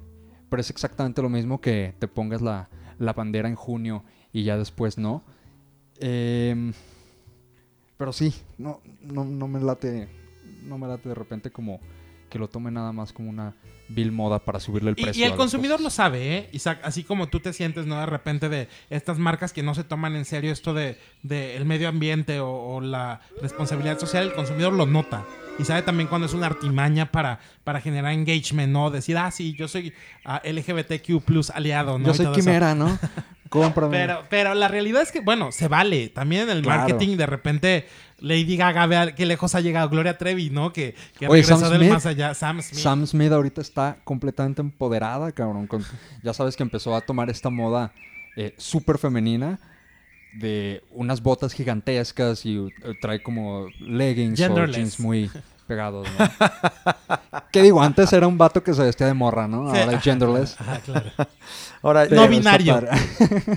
pero 0.49 0.61
es 0.61 0.69
exactamente 0.69 1.21
lo 1.23 1.29
mismo 1.29 1.59
que 1.59 1.95
te 1.99 2.07
pongas 2.07 2.41
la, 2.41 2.69
la 2.99 3.13
bandera 3.13 3.49
en 3.49 3.55
junio 3.55 4.03
y 4.31 4.43
ya 4.43 4.57
después 4.57 4.97
no. 4.99 5.23
Em, 5.99 6.71
pero 7.97 8.13
sí, 8.13 8.33
no, 8.57 8.81
no, 9.01 9.23
no 9.23 9.47
me 9.47 9.59
late, 9.59 10.07
no 10.63 10.77
me 10.77 10.87
late 10.87 11.09
de 11.09 11.15
repente 11.15 11.51
como 11.51 11.79
que 12.29 12.39
lo 12.39 12.49
tome 12.49 12.71
nada 12.71 12.91
más 12.91 13.13
como 13.13 13.29
una 13.29 13.55
vil 13.87 14.11
moda 14.11 14.39
para 14.39 14.59
subirle 14.59 14.89
el 14.89 14.95
precio. 14.95 15.23
y 15.23 15.25
el 15.25 15.35
consumidor 15.35 15.79
lo 15.79 15.89
sabe, 15.89 16.37
¿eh? 16.37 16.49
Isaac, 16.53 16.79
así 16.83 17.03
como 17.03 17.27
tú 17.27 17.39
te 17.39 17.53
sientes, 17.53 17.85
¿no? 17.85 17.99
De 17.99 18.05
repente 18.05 18.49
de 18.49 18.67
estas 18.89 19.19
marcas 19.19 19.53
que 19.53 19.63
no 19.63 19.75
se 19.75 19.83
toman 19.83 20.15
en 20.15 20.25
serio 20.25 20.51
esto 20.51 20.73
de, 20.73 20.97
de 21.23 21.55
el 21.55 21.65
medio 21.65 21.87
ambiente 21.87 22.39
o, 22.39 22.49
o 22.49 22.81
la 22.81 23.21
responsabilidad 23.41 23.99
social, 23.99 24.23
el 24.23 24.33
consumidor 24.33 24.73
lo 24.73 24.85
nota. 24.85 25.23
Y 25.57 25.63
sabe 25.63 25.83
también 25.83 26.09
cuando 26.09 26.25
es 26.25 26.33
una 26.33 26.47
artimaña 26.47 27.11
para, 27.11 27.39
para 27.63 27.79
generar 27.79 28.11
engagement, 28.11 28.73
¿no? 28.73 28.89
Decir, 28.91 29.17
ah, 29.17 29.31
sí, 29.31 29.55
yo 29.57 29.67
soy 29.67 29.93
ah, 30.25 30.41
LGBTQ 30.43 31.23
plus 31.23 31.49
aliado, 31.49 31.97
¿no? 31.97 32.07
Yo 32.07 32.13
soy 32.13 32.25
todo 32.25 32.35
eso. 32.35 32.43
quimera, 32.43 32.75
¿no? 32.75 32.97
Cómprame. 33.49 33.95
Pero, 33.97 34.23
pero 34.29 34.53
la 34.55 34.67
realidad 34.67 35.01
es 35.03 35.11
que, 35.11 35.19
bueno, 35.19 35.51
se 35.51 35.67
vale. 35.67 36.09
También 36.09 36.43
en 36.43 36.57
el 36.57 36.63
Claro. 36.63 36.81
marketing, 36.81 37.15
de 37.17 37.25
repente, 37.25 37.87
Lady 38.19 38.57
Gaga, 38.57 38.85
vea 38.87 39.13
qué 39.15 39.25
lejos 39.25 39.53
ha 39.55 39.61
llegado 39.61 39.87
Gloria 39.89 40.17
Trevi, 40.17 40.49
¿no? 40.49 40.73
Que, 40.73 40.95
que 41.17 41.27
Oye, 41.27 41.41
regresó 41.43 41.57
Sam 41.59 41.69
del 41.71 41.79
Smith. 41.81 41.91
más 41.93 42.05
allá. 42.05 42.33
Sam 42.33 42.61
Smith. 42.61 42.79
Sam 42.81 43.05
Smith 43.07 43.31
ahorita 43.31 43.61
está 43.61 43.97
completamente 44.03 44.61
empoderada, 44.61 45.31
cabrón. 45.31 45.67
con- 45.67 45.85
ya 46.23 46.33
sabes 46.33 46.55
que 46.55 46.63
empezó 46.63 46.95
a 46.95 47.01
tomar 47.01 47.29
esta 47.29 47.49
moda 47.49 47.93
eh, 48.35 48.53
súper 48.57 48.97
femenina. 48.97 49.59
de 50.33 50.83
unas 50.91 51.21
botas 51.21 51.53
gigantescas 51.53 52.45
y 52.45 52.57
uh, 52.59 52.69
trae 52.99 53.23
como 53.23 53.67
leggings 53.79 54.37
o 54.41 54.65
jeans 54.65 54.99
muy 54.99 55.31
pegados, 55.65 56.07
¿no? 56.17 56.29
¿Qué 57.51 57.61
digo? 57.61 57.81
Antes 57.81 58.11
era 58.13 58.27
un 58.27 58.37
vato 58.37 58.63
que 58.63 58.73
se 58.73 58.83
vestía 58.83 59.07
de 59.07 59.13
morra, 59.13 59.47
¿no? 59.47 59.71
Sí, 59.73 59.79
Ahora 59.81 59.97
es 59.97 60.03
genderless. 60.03 60.55
Ajá, 60.59 60.79
claro. 60.85 61.11
Ahora, 61.81 62.01
No 62.05 62.23
está 62.23 62.27
binario. 62.27 62.81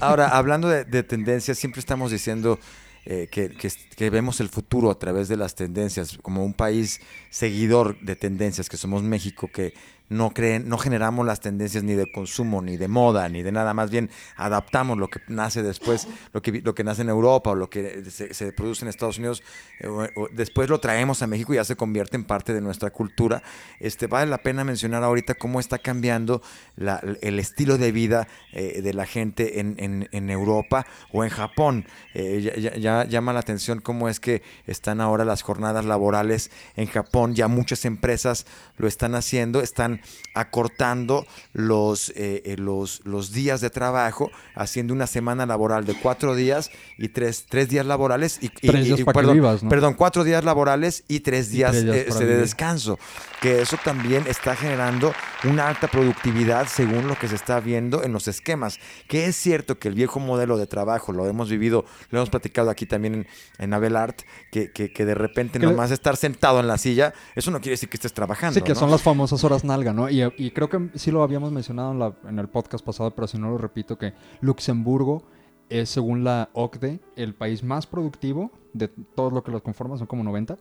Ahora, 0.01 0.29
hablando 0.29 0.69
de, 0.69 0.85
de 0.85 1.03
tendencias, 1.03 1.59
siempre 1.59 1.81
estamos 1.81 2.11
diciendo 2.11 2.59
eh, 3.05 3.29
que, 3.31 3.51
que- 3.51 3.73
que 3.97 4.11
vemos 4.11 4.41
el 4.41 4.49
futuro 4.49 4.91
a 4.91 4.99
través 4.99 5.29
de 5.29 5.37
las 5.37 5.55
tendencias, 5.55 6.19
como 6.23 6.45
un 6.45 6.53
país 6.55 7.01
seguidor 7.31 7.99
de 8.01 8.17
tendencias, 8.17 8.69
que 8.69 8.77
somos 8.77 9.03
México, 9.03 9.49
que 9.53 9.73
no 10.09 10.31
creen, 10.31 10.69
no 10.69 10.79
generamos 10.79 11.27
las 11.27 11.41
tendencias 11.41 11.85
ni 11.85 11.95
de 11.95 12.11
consumo, 12.11 12.63
ni 12.63 12.77
de 12.77 12.89
moda, 12.89 13.29
ni 13.29 13.43
de 13.43 13.53
nada, 13.53 13.75
más 13.75 13.91
bien 13.91 14.11
adaptamos 14.37 14.97
lo 14.99 15.09
que 15.09 15.21
nace 15.29 15.63
después, 15.63 16.09
lo 16.33 16.41
que, 16.43 16.63
lo 16.63 16.75
que 16.75 16.85
nace 16.85 17.03
en 17.03 17.09
Europa 17.11 17.51
o 17.51 17.55
lo 17.55 17.69
que 17.69 18.05
se, 18.11 18.53
produce 18.53 18.85
en 18.85 18.89
Estados 18.89 19.19
Unidos, 19.19 19.43
eh, 19.81 19.89
o- 19.89 20.29
después 20.33 20.69
lo 20.71 20.81
traemos 20.81 21.23
a 21.23 21.27
México 21.27 21.53
y 21.53 21.57
ya 21.57 21.65
se 21.65 21.77
convierte 21.77 22.17
en 22.17 22.25
parte 22.25 22.55
de 22.55 22.61
nuestra 22.61 22.91
cultura. 22.91 23.43
Este, 23.81 24.07
vale 24.07 24.31
la 24.31 24.39
pena 24.39 24.65
mencionar 24.65 25.03
ahorita 25.05 25.35
cómo 25.35 25.61
está 25.61 25.79
cambiando 25.79 26.43
la- 26.77 27.03
el 27.21 27.39
estilo 27.39 27.77
de 27.79 27.93
vida 27.93 28.29
eh, 28.53 28.81
de 28.83 28.95
la 28.95 29.07
gente 29.07 29.61
en, 29.61 29.75
en- 29.79 30.09
en 30.13 30.31
Europa 30.31 30.87
o 31.13 31.25
en 31.25 31.31
Japón. 31.31 31.85
Eh, 32.15 32.55
ya- 32.59 32.77
ya 32.77 33.05
llama 33.05 33.33
la 33.33 33.41
atención 33.41 33.81
cómo 33.81 34.09
es 34.09 34.21
que 34.21 34.43
están 34.67 35.01
ahora 35.01 35.25
las 35.25 35.43
jornadas 35.43 35.85
laborales 35.85 36.51
en 36.77 36.87
Japón. 36.87 37.35
Ya 37.35 37.49
muchas 37.49 37.85
empresas 37.85 38.47
lo 38.77 38.89
están 38.89 39.15
haciendo, 39.15 39.61
están 39.61 39.98
acortando 40.35 41.27
los, 41.53 42.11
eh, 42.11 42.43
eh, 42.45 42.57
los, 42.59 43.01
los 43.05 43.33
días 43.33 43.61
de 43.61 43.71
trabajo, 43.71 44.31
haciendo 44.55 44.95
una 44.95 45.07
semana 45.07 45.47
laboral 45.47 45.85
de 45.85 45.95
cuatro 45.95 46.35
días 46.35 46.71
y 46.97 47.09
tres, 47.09 47.47
tres 47.49 47.69
días 47.69 47.85
laborales. 47.87 48.39
Y, 48.41 48.47
y- 48.47 48.69
Tres 48.69 48.85
días 48.87 49.01
y- 49.01 49.05
perdón, 49.05 49.35
vivas, 49.35 49.63
¿no? 49.63 49.69
perdón, 49.69 49.95
cuatro 49.95 50.25
días 50.25 50.45
laborales 50.45 51.05
y 51.09 51.21
tres 51.21 51.49
Y 51.49 51.57
días, 51.59 51.73
tres 51.73 51.85
días 51.85 51.97
eh, 52.17 52.19
de 52.21 52.25
vivir. 52.27 52.41
descanso. 52.41 52.99
Que 53.41 53.61
eso 53.63 53.77
también 53.85 54.25
está 54.27 54.57
generando 54.57 55.13
una 55.45 55.69
alta 55.69 55.87
productividad 55.89 56.67
según 56.67 57.07
lo 57.07 57.17
que 57.17 57.29
se 57.29 57.37
está 57.37 57.61
viendo 57.61 58.03
en 58.03 58.13
los 58.13 58.27
esquemas. 58.29 58.79
Que 59.09 59.27
es 59.27 59.37
cierto 59.37 59.79
que 59.79 59.89
el 59.89 59.95
viejo 59.95 60.19
modelo 60.21 60.57
de 60.59 60.67
trabajo 60.67 61.13
lo 61.13 61.27
hemos 61.27 61.49
vivido, 61.49 61.85
lo 62.11 62.19
hemos 62.19 62.31
platicado 62.31 62.71
aquí 62.71 62.87
también 62.87 63.15
en, 63.15 63.27
en 63.59 63.75
Abelart, 63.75 64.23
que, 64.51 64.73
que, 64.73 64.93
que 64.93 65.05
de 65.05 65.15
repente 65.15 65.59
nomás 65.59 65.91
estar 65.93 66.17
sentado 66.17 66.59
en 66.61 66.67
la 66.67 66.79
silla, 66.79 67.13
eso 67.37 67.51
no 67.51 67.61
quiere 67.61 67.73
decir 67.75 67.89
que 67.89 67.97
estés 67.97 68.13
trabajando. 68.13 68.55
Sí, 68.55 68.63
que 68.63 68.75
¿no? 68.75 68.81
son 68.81 68.91
las 68.91 69.03
famosas 69.03 69.43
horas 69.45 69.65
Y, 70.11 70.23
y 70.37 70.51
creo 70.51 70.69
que 70.69 70.91
sí 70.95 71.11
lo 71.11 71.23
habíamos 71.23 71.53
mencionado 71.53 71.93
en, 71.93 71.99
la- 71.99 72.15
en 72.29 72.39
el 72.39 72.49
podcast 72.49 72.85
pasado, 72.85 73.11
pero 73.15 73.27
si 73.27 73.39
no 73.39 73.51
lo 73.51 73.59
repito, 73.59 73.97
que 73.99 74.13
Luxemburgo 74.41 75.23
es, 75.69 75.89
según 75.91 76.25
la 76.25 76.49
OCDE, 76.55 77.01
el 77.17 77.35
país 77.35 77.63
más 77.63 77.87
productivo 77.87 78.51
de 78.73 78.89
todo 78.89 79.31
lo 79.31 79.43
que 79.45 79.51
lo 79.53 79.63
conforma, 79.63 79.97
son 79.99 80.07
como 80.07 80.25
90, 80.25 80.55
Ujú. 80.55 80.61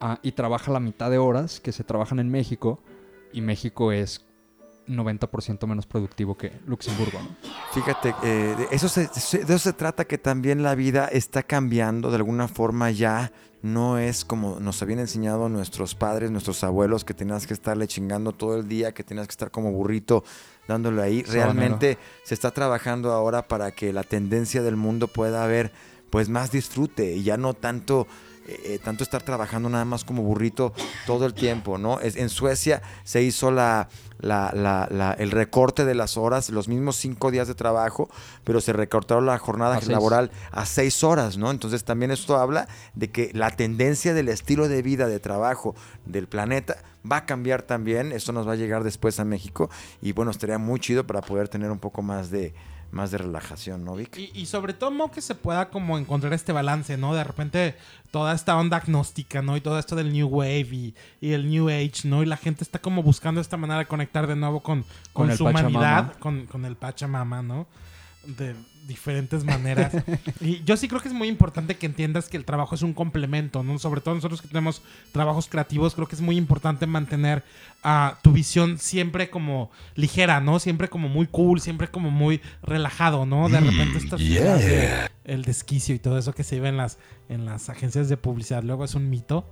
ah, 0.00 0.18
y 0.22 0.32
trabaja 0.32 0.70
la 0.72 0.80
mitad 0.80 1.10
de 1.10 1.18
horas 1.18 1.60
que 1.60 1.72
se 1.72 1.84
trabajan 1.84 2.18
en 2.18 2.30
México, 2.30 2.78
y 3.32 3.40
México 3.40 3.90
es 3.90 4.24
90% 4.88 5.66
menos 5.66 5.86
productivo 5.86 6.36
que 6.36 6.52
Luxemburgo, 6.66 7.18
¿no? 7.20 7.28
Fíjate, 7.72 8.14
eh, 8.22 8.54
de, 8.58 8.68
eso 8.70 8.88
se, 8.88 9.06
se- 9.08 9.44
de 9.44 9.54
eso 9.54 9.58
se 9.70 9.72
trata 9.72 10.04
que 10.04 10.18
también 10.18 10.62
la 10.62 10.74
vida 10.74 11.06
está 11.08 11.42
cambiando 11.42 12.10
de 12.10 12.16
alguna 12.16 12.48
forma 12.48 12.90
ya. 12.90 13.32
No 13.62 13.96
es 13.96 14.26
como 14.26 14.60
nos 14.60 14.82
habían 14.82 14.98
enseñado 14.98 15.48
nuestros 15.48 15.94
padres, 15.94 16.30
nuestros 16.30 16.62
abuelos, 16.64 17.02
que 17.02 17.14
tenías 17.14 17.46
que 17.46 17.54
estarle 17.54 17.86
chingando 17.86 18.32
todo 18.32 18.56
el 18.58 18.68
día, 18.68 18.92
que 18.92 19.02
tenías 19.04 19.26
que 19.26 19.30
estar 19.32 19.50
como 19.50 19.72
burrito 19.72 20.22
dándole 20.68 21.00
ahí. 21.02 21.22
Sabanero. 21.24 21.44
Realmente 21.44 21.98
se 22.24 22.34
está 22.34 22.50
trabajando 22.50 23.10
ahora 23.12 23.48
para 23.48 23.70
que 23.70 23.90
la 23.94 24.02
tendencia 24.02 24.62
del 24.62 24.76
mundo 24.76 25.08
pueda 25.08 25.42
haber 25.44 25.72
pues 26.10 26.28
más 26.28 26.50
disfrute 26.52 27.14
y 27.14 27.22
ya 27.22 27.38
no 27.38 27.54
tanto 27.54 28.06
eh, 28.46 28.60
eh, 28.64 28.78
tanto 28.82 29.02
estar 29.04 29.22
trabajando 29.22 29.68
nada 29.68 29.84
más 29.84 30.04
como 30.04 30.22
burrito 30.22 30.72
todo 31.06 31.26
el 31.26 31.34
tiempo, 31.34 31.78
¿no? 31.78 32.00
Es, 32.00 32.16
en 32.16 32.28
Suecia 32.28 32.82
se 33.04 33.22
hizo 33.22 33.50
la, 33.50 33.88
la- 34.20 34.52
la- 34.54 34.86
la- 34.90 35.12
el 35.12 35.30
recorte 35.30 35.84
de 35.84 35.94
las 35.94 36.16
horas, 36.16 36.50
los 36.50 36.68
mismos 36.68 36.96
cinco 36.96 37.30
días 37.30 37.48
de 37.48 37.54
trabajo, 37.54 38.08
pero 38.44 38.60
se 38.60 38.72
recortaron 38.72 39.26
la 39.26 39.38
jornada 39.38 39.76
A 39.76 39.80
seis. 39.80 39.90
laboral 39.90 40.30
a 40.50 40.66
seis 40.66 41.02
horas, 41.04 41.36
¿no? 41.38 41.50
Entonces 41.50 41.84
también 41.84 42.10
esto 42.10 42.36
habla 42.36 42.68
de 42.94 43.10
que 43.10 43.30
la 43.32 43.50
tendencia 43.50 44.12
del 44.14 44.28
estilo 44.28 44.68
de 44.68 44.82
vida, 44.82 45.08
de 45.08 45.20
trabajo 45.20 45.74
del 46.04 46.26
planeta 46.28 46.76
va 47.10 47.18
a 47.18 47.26
cambiar 47.26 47.62
también, 47.62 48.12
esto 48.12 48.32
nos 48.32 48.48
va 48.48 48.52
a 48.52 48.56
llegar 48.56 48.82
después 48.84 49.20
a 49.20 49.24
México 49.24 49.68
y 50.00 50.12
bueno, 50.12 50.30
estaría 50.30 50.58
muy 50.58 50.80
chido 50.80 51.06
para 51.06 51.20
poder 51.20 51.48
tener 51.48 51.70
un 51.70 51.78
poco 51.78 52.00
más 52.02 52.30
de, 52.30 52.54
más 52.94 53.10
de 53.10 53.18
relajación, 53.18 53.84
¿no, 53.84 53.96
Vic? 53.96 54.16
Y, 54.16 54.30
y 54.34 54.46
sobre 54.46 54.72
todo 54.72 54.90
Mo, 54.90 55.10
que 55.10 55.20
se 55.20 55.34
pueda 55.34 55.68
como 55.68 55.98
encontrar 55.98 56.32
este 56.32 56.52
balance, 56.52 56.96
¿no? 56.96 57.14
De 57.14 57.24
repente 57.24 57.76
toda 58.10 58.32
esta 58.34 58.56
onda 58.56 58.76
agnóstica, 58.78 59.42
¿no? 59.42 59.56
Y 59.56 59.60
todo 59.60 59.78
esto 59.78 59.96
del 59.96 60.12
New 60.12 60.28
Wave 60.28 60.68
y, 60.70 60.94
y 61.20 61.32
el 61.32 61.50
New 61.50 61.68
Age, 61.68 62.02
¿no? 62.04 62.22
Y 62.22 62.26
la 62.26 62.36
gente 62.36 62.64
está 62.64 62.78
como 62.78 63.02
buscando 63.02 63.40
esta 63.40 63.56
manera 63.56 63.80
de 63.80 63.86
conectar 63.86 64.26
de 64.26 64.36
nuevo 64.36 64.60
con, 64.60 64.84
con, 65.12 65.36
su 65.36 65.44
humanidad, 65.44 66.14
con, 66.18 66.46
con 66.46 66.64
el 66.64 66.76
Pachamama, 66.76 67.42
¿no? 67.42 67.66
De 68.24 68.54
diferentes 68.86 69.44
maneras. 69.44 69.92
y 70.40 70.62
yo 70.64 70.76
sí 70.76 70.88
creo 70.88 71.00
que 71.00 71.08
es 71.08 71.14
muy 71.14 71.28
importante 71.28 71.76
que 71.76 71.86
entiendas 71.86 72.28
que 72.28 72.36
el 72.36 72.44
trabajo 72.44 72.74
es 72.74 72.82
un 72.82 72.92
complemento, 72.92 73.62
¿no? 73.62 73.78
Sobre 73.78 74.00
todo 74.00 74.14
nosotros 74.14 74.42
que 74.42 74.48
tenemos 74.48 74.82
trabajos 75.12 75.48
creativos, 75.48 75.94
creo 75.94 76.06
que 76.06 76.16
es 76.16 76.20
muy 76.20 76.36
importante 76.36 76.86
mantener 76.86 77.44
ah, 77.82 78.18
tu 78.22 78.32
visión 78.32 78.78
siempre 78.78 79.30
como 79.30 79.70
ligera, 79.94 80.40
¿no? 80.40 80.58
Siempre 80.58 80.88
como 80.88 81.08
muy 81.08 81.26
cool, 81.26 81.60
siempre 81.60 81.88
como 81.88 82.10
muy 82.10 82.40
relajado, 82.62 83.26
¿no? 83.26 83.48
De 83.48 83.60
repente 83.60 83.98
estas 83.98 84.20
de 84.20 85.08
el 85.24 85.42
desquicio 85.42 85.94
y 85.94 85.98
todo 85.98 86.18
eso 86.18 86.34
que 86.34 86.44
se 86.44 86.60
ve 86.60 86.68
en 86.68 86.76
las, 86.76 86.98
en 87.28 87.46
las 87.46 87.70
agencias 87.70 88.08
de 88.08 88.16
publicidad, 88.16 88.62
luego 88.62 88.84
es 88.84 88.94
un 88.94 89.08
mito. 89.10 89.46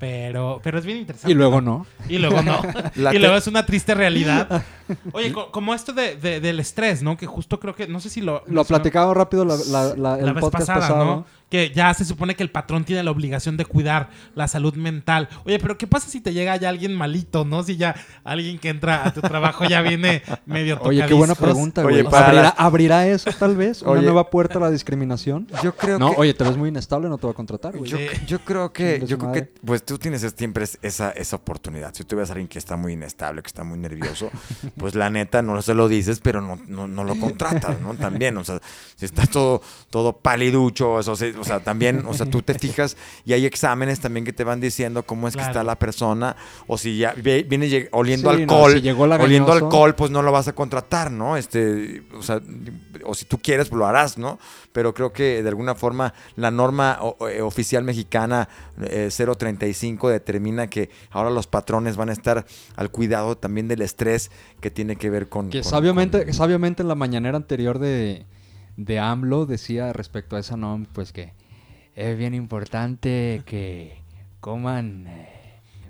Pero, 0.00 0.60
pero 0.64 0.78
es 0.78 0.86
bien 0.86 0.96
interesante. 0.96 1.30
Y 1.30 1.34
luego 1.34 1.60
¿no? 1.60 1.86
Y 2.08 2.16
luego 2.18 2.40
no. 2.42 2.58
Y 3.12 3.18
luego 3.18 3.36
es 3.36 3.46
una 3.46 3.66
triste 3.66 3.94
realidad. 3.94 4.64
Oye, 5.12 5.30
co- 5.30 5.50
como 5.52 5.74
esto 5.74 5.92
de, 5.92 6.16
de- 6.16 6.40
del 6.40 6.58
estrés, 6.58 7.02
¿no? 7.02 7.18
Que 7.18 7.26
justo 7.26 7.60
creo 7.60 7.74
que, 7.76 7.86
no 7.86 8.00
sé 8.00 8.08
si 8.08 8.22
lo... 8.22 8.42
Lo 8.46 8.64
platicaba 8.64 9.12
rápido 9.12 9.44
la, 9.44 9.56
la- 9.68 9.94
la- 9.94 10.18
el 10.18 10.32
vez 10.32 10.40
podcast 10.40 10.68
pasada, 10.68 10.80
pasado. 10.80 11.04
¿no? 11.04 11.26
Que 11.50 11.72
ya 11.74 11.92
se 11.94 12.04
supone 12.04 12.36
que 12.36 12.42
el 12.44 12.50
patrón 12.50 12.84
tiene 12.84 13.02
la 13.02 13.10
obligación 13.10 13.56
de 13.56 13.64
cuidar 13.64 14.10
la 14.36 14.46
salud 14.48 14.74
mental. 14.76 15.28
Oye, 15.44 15.58
pero 15.58 15.76
¿qué 15.76 15.86
pasa 15.88 16.08
si 16.08 16.20
te 16.20 16.32
llega 16.32 16.56
ya 16.56 16.68
alguien 16.68 16.94
malito, 16.94 17.44
no? 17.44 17.62
Si 17.64 17.76
ya 17.76 17.94
alguien 18.24 18.58
que 18.58 18.68
entra 18.68 19.04
a 19.06 19.12
tu 19.12 19.20
trabajo 19.20 19.64
ya 19.64 19.82
viene 19.82 20.22
medio 20.46 20.78
Oye, 20.82 21.04
qué 21.06 21.12
buena 21.14 21.34
tocadiscos. 21.34 21.38
pregunta, 21.38 21.84
Oye, 21.84 22.02
güey. 22.02 22.10
para 22.12 22.28
¿Abrirá, 22.28 22.48
abrirá 22.50 23.06
eso 23.08 23.30
tal 23.38 23.56
vez? 23.56 23.82
¿Una 23.82 23.92
Oye. 23.92 24.02
nueva 24.02 24.30
puerta 24.30 24.58
a 24.58 24.60
la 24.62 24.70
discriminación? 24.70 25.48
Yo 25.62 25.74
creo 25.74 25.98
No, 25.98 26.10
que... 26.14 26.20
oye, 26.20 26.34
te 26.34 26.44
ves 26.44 26.56
muy 26.56 26.68
inestable, 26.68 27.08
no 27.08 27.18
te 27.18 27.22
voy 27.26 27.32
a 27.32 27.36
contratar, 27.36 27.76
güey. 27.76 27.90
Yo, 27.90 27.98
yo 28.26 28.38
creo 28.40 28.72
que, 28.72 29.02
yo 29.04 29.18
creo 29.18 29.32
que, 29.32 29.42
pues 29.64 29.84
tú 29.84 29.98
tienes 29.98 30.20
siempre 30.36 30.62
es- 30.64 30.78
esa, 30.82 31.10
esa 31.10 31.34
oportunidad. 31.36 31.92
Si 31.94 32.04
tú 32.04 32.14
ves 32.16 32.30
a 32.30 32.34
alguien 32.34 32.46
que 32.46 32.60
está 32.60 32.76
muy 32.76 32.92
inestable, 32.92 33.42
que 33.42 33.48
está 33.48 33.64
muy 33.64 33.78
nervioso, 33.78 34.30
pues 34.78 34.94
la 34.94 35.10
neta 35.10 35.42
no 35.42 35.60
se 35.62 35.74
lo 35.74 35.88
dices, 35.88 36.20
pero 36.22 36.40
no, 36.40 36.60
no, 36.68 36.86
no 36.86 37.02
lo 37.02 37.18
contratas, 37.18 37.80
¿no? 37.80 37.94
También, 37.94 38.36
o 38.36 38.44
sea, 38.44 38.60
si 38.94 39.04
está 39.04 39.26
todo, 39.26 39.62
todo 39.90 40.12
paliducho, 40.18 41.00
eso, 41.00 41.16
sí, 41.16 41.32
o 41.40 41.44
sea, 41.44 41.60
también, 41.60 42.04
o 42.06 42.14
sea, 42.14 42.26
tú 42.26 42.42
te 42.42 42.54
fijas 42.58 42.96
y 43.24 43.32
hay 43.32 43.46
exámenes 43.46 44.00
también 44.00 44.24
que 44.24 44.32
te 44.32 44.44
van 44.44 44.60
diciendo 44.60 45.02
cómo 45.04 45.26
es 45.28 45.34
que 45.36 45.42
está 45.42 45.64
la 45.64 45.76
persona, 45.78 46.36
o 46.66 46.76
si 46.78 46.98
ya 46.98 47.12
viene 47.14 47.88
oliendo 47.92 48.30
Sí, 48.30 48.36
no, 48.36 48.42
alcohol, 48.54 48.72
si 48.74 48.80
llegó 48.82 49.06
lagañoso. 49.06 49.26
oliendo 49.28 49.52
alcohol, 49.52 49.94
pues 49.94 50.10
no 50.10 50.22
lo 50.22 50.30
vas 50.32 50.48
a 50.48 50.52
contratar, 50.54 51.10
¿no? 51.10 51.36
Este, 51.36 52.02
o 52.16 52.22
sea, 52.22 52.40
o 53.04 53.14
si 53.14 53.24
tú 53.24 53.38
quieres, 53.42 53.68
pues 53.68 53.78
lo 53.78 53.86
harás, 53.86 54.18
¿no? 54.18 54.38
Pero 54.72 54.94
creo 54.94 55.12
que 55.12 55.42
de 55.42 55.48
alguna 55.48 55.74
forma 55.74 56.14
la 56.36 56.50
norma 56.50 56.98
o- 57.00 57.28
eh, 57.28 57.42
oficial 57.42 57.82
mexicana 57.82 58.48
eh, 58.82 59.08
035 59.10 60.08
determina 60.10 60.68
que 60.68 60.90
ahora 61.10 61.30
los 61.30 61.46
patrones 61.46 61.96
van 61.96 62.08
a 62.10 62.12
estar 62.12 62.46
al 62.76 62.90
cuidado 62.90 63.36
también 63.36 63.66
del 63.68 63.82
estrés 63.82 64.30
que 64.60 64.70
tiene 64.70 64.96
que 64.96 65.10
ver 65.10 65.28
con... 65.28 65.50
Que 65.50 65.62
con- 65.62 65.70
sabiamente, 65.70 66.24
con- 66.24 66.34
sabiamente 66.34 66.82
en 66.82 66.88
la 66.88 66.94
mañanera 66.94 67.36
anterior 67.36 67.78
de, 67.78 68.26
de 68.84 68.98
AMLO 68.98 69.46
decía 69.46 69.92
respecto 69.92 70.36
a 70.36 70.40
esa 70.40 70.56
norma, 70.56 70.86
pues 70.92 71.12
que 71.12 71.32
es 71.94 72.16
bien 72.16 72.34
importante 72.34 73.42
que 73.44 73.98
coman 74.40 75.06
eh, 75.06 75.28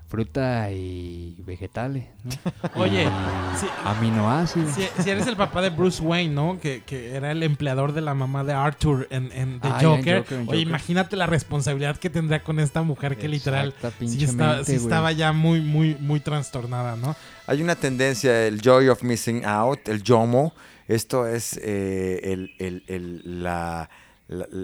fruta 0.09 0.69
y 0.71 1.37
vegetales, 1.45 2.05
¿no? 2.25 2.31
Oye, 2.75 3.03
Y 3.03 3.57
si, 3.57 3.65
aminoácidos. 3.85 4.73
si- 4.73 5.03
si 5.03 5.09
eres 5.09 5.25
el 5.27 5.37
papá 5.37 5.61
de 5.61 5.69
Bruce 5.69 6.03
Wayne, 6.03 6.33
¿no? 6.33 6.59
Que, 6.59 6.83
que 6.85 7.15
era 7.15 7.31
el 7.31 7.43
empleador 7.43 7.93
de 7.93 8.01
la 8.01 8.13
mamá 8.13 8.43
de 8.43 8.51
Arthur 8.51 9.07
en, 9.09 9.31
en 9.31 9.61
The 9.61 9.69
Ah, 9.69 9.77
ya, 9.81 9.87
en 9.87 9.95
Joker. 9.97 10.17
Joker, 10.23 10.33
en 10.33 10.39
Oye, 10.41 10.45
Joker. 10.47 10.59
imagínate 10.67 11.15
la 11.15 11.27
responsabilidad 11.27 11.95
que 11.95 12.09
tendría 12.09 12.43
con 12.43 12.59
esta 12.59 12.81
mujer 12.81 13.17
que 13.17 13.29
literal 13.29 13.73
sí, 14.05 14.23
está- 14.25 14.59
estaba 14.61 15.13
ya 15.13 15.31
muy, 15.31 15.61
muy, 15.61 15.95
muy 15.95 16.19
trastornada, 16.19 16.97
¿no? 16.97 17.15
Hay 17.47 17.61
una 17.61 17.75
tendencia, 17.75 18.47
el 18.47 18.59
joy 18.61 18.89
of 18.89 19.03
missing 19.03 19.45
out, 19.45 19.87
el 19.87 20.03
JOMO. 20.05 20.53
Esto 20.91 21.25
es 21.27 21.57
eh, 21.61 22.19
el, 22.23 22.53
el- 22.59 22.83
el- 22.87 23.43
la- 23.43 23.89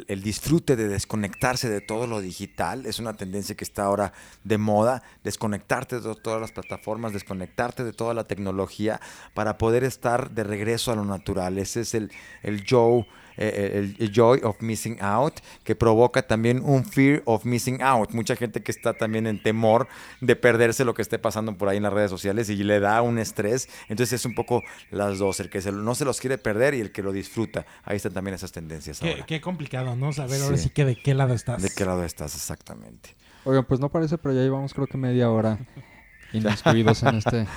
el 0.07 0.21
disfrute 0.23 0.77
de 0.77 0.87
desconectarse 0.87 1.69
de 1.69 1.81
todo 1.81 2.07
lo 2.07 2.21
digital. 2.21 2.85
Es 2.85 2.99
una 2.99 3.13
tendencia 3.15 3.53
que 3.55 3.65
está 3.65 3.83
ahora 3.83 4.13
de 4.45 4.57
moda, 4.57 5.03
desconectarte 5.25 5.97
de 5.97 6.01
to- 6.03 6.15
todas 6.15 6.39
las 6.39 6.53
plataformas, 6.53 7.11
desconectarte 7.11 7.83
de 7.83 7.91
toda 7.91 8.13
la 8.13 8.23
tecnología 8.25 9.01
para 9.33 9.57
poder 9.57 9.83
estar 9.83 10.31
de 10.31 10.43
regreso 10.45 10.91
a 10.91 10.95
lo 10.95 11.03
natural. 11.03 11.57
Ese 11.57 11.81
es 11.81 11.93
el, 11.95 12.11
el 12.43 12.63
Joe. 12.69 13.05
Eh, 13.37 13.93
el, 13.99 14.11
joy 14.11 14.41
of 14.43 14.61
missing 14.61 14.97
out, 15.01 15.35
que 15.63 15.75
provoca 15.75 16.21
también 16.23 16.61
un 16.63 16.85
fear 16.85 17.21
of 17.25 17.45
missing 17.45 17.81
out. 17.81 18.11
Mucha 18.11 18.35
gente 18.35 18.61
que 18.63 18.71
está 18.71 18.93
también 18.93 19.27
en 19.27 19.41
temor 19.41 19.87
de 20.21 20.35
perderse 20.35 20.85
lo 20.85 20.93
que 20.93 21.01
esté 21.01 21.19
pasando 21.19 21.55
por 21.57 21.69
ahí 21.69 21.77
en 21.77 21.83
las 21.83 21.93
redes 21.93 22.09
sociales 22.09 22.49
y 22.49 22.55
le 22.63 22.79
da 22.79 23.01
un 23.01 23.19
estrés. 23.19 23.69
Entonces 23.89 24.21
es 24.21 24.25
un 24.25 24.35
poco 24.35 24.63
las 24.91 25.19
dos, 25.19 25.39
el 25.39 25.49
que 25.49 25.61
no 25.71 25.95
se 25.95 26.05
los 26.05 26.19
quiere 26.19 26.37
perder 26.37 26.73
y 26.73 26.81
el 26.81 26.91
que 26.91 27.03
lo 27.03 27.11
disfruta. 27.11 27.65
Ahí 27.83 27.97
están 27.97 28.13
también 28.13 28.35
esas 28.35 28.51
tendencias. 28.51 28.99
Qué, 28.99 29.23
qué 29.27 29.41
complicado, 29.41 29.95
¿no? 29.95 30.11
Saber 30.13 30.41
ahora 30.41 30.57
sí 30.57 30.69
que 30.69 30.85
de 30.85 30.95
qué 30.95 31.13
lado 31.13 31.33
estás. 31.33 31.61
De 31.61 31.69
qué 31.69 31.85
lado 31.85 32.03
estás, 32.03 32.35
exactamente. 32.35 33.15
Oigan, 33.43 33.65
pues 33.65 33.79
no 33.79 33.89
parece, 33.89 34.17
pero 34.17 34.35
ya 34.35 34.41
llevamos 34.41 34.73
creo 34.73 34.87
que 34.87 34.97
media 34.97 35.29
hora 35.29 35.57
inmiscuidos 36.33 37.03
en 37.03 37.15
este 37.15 37.47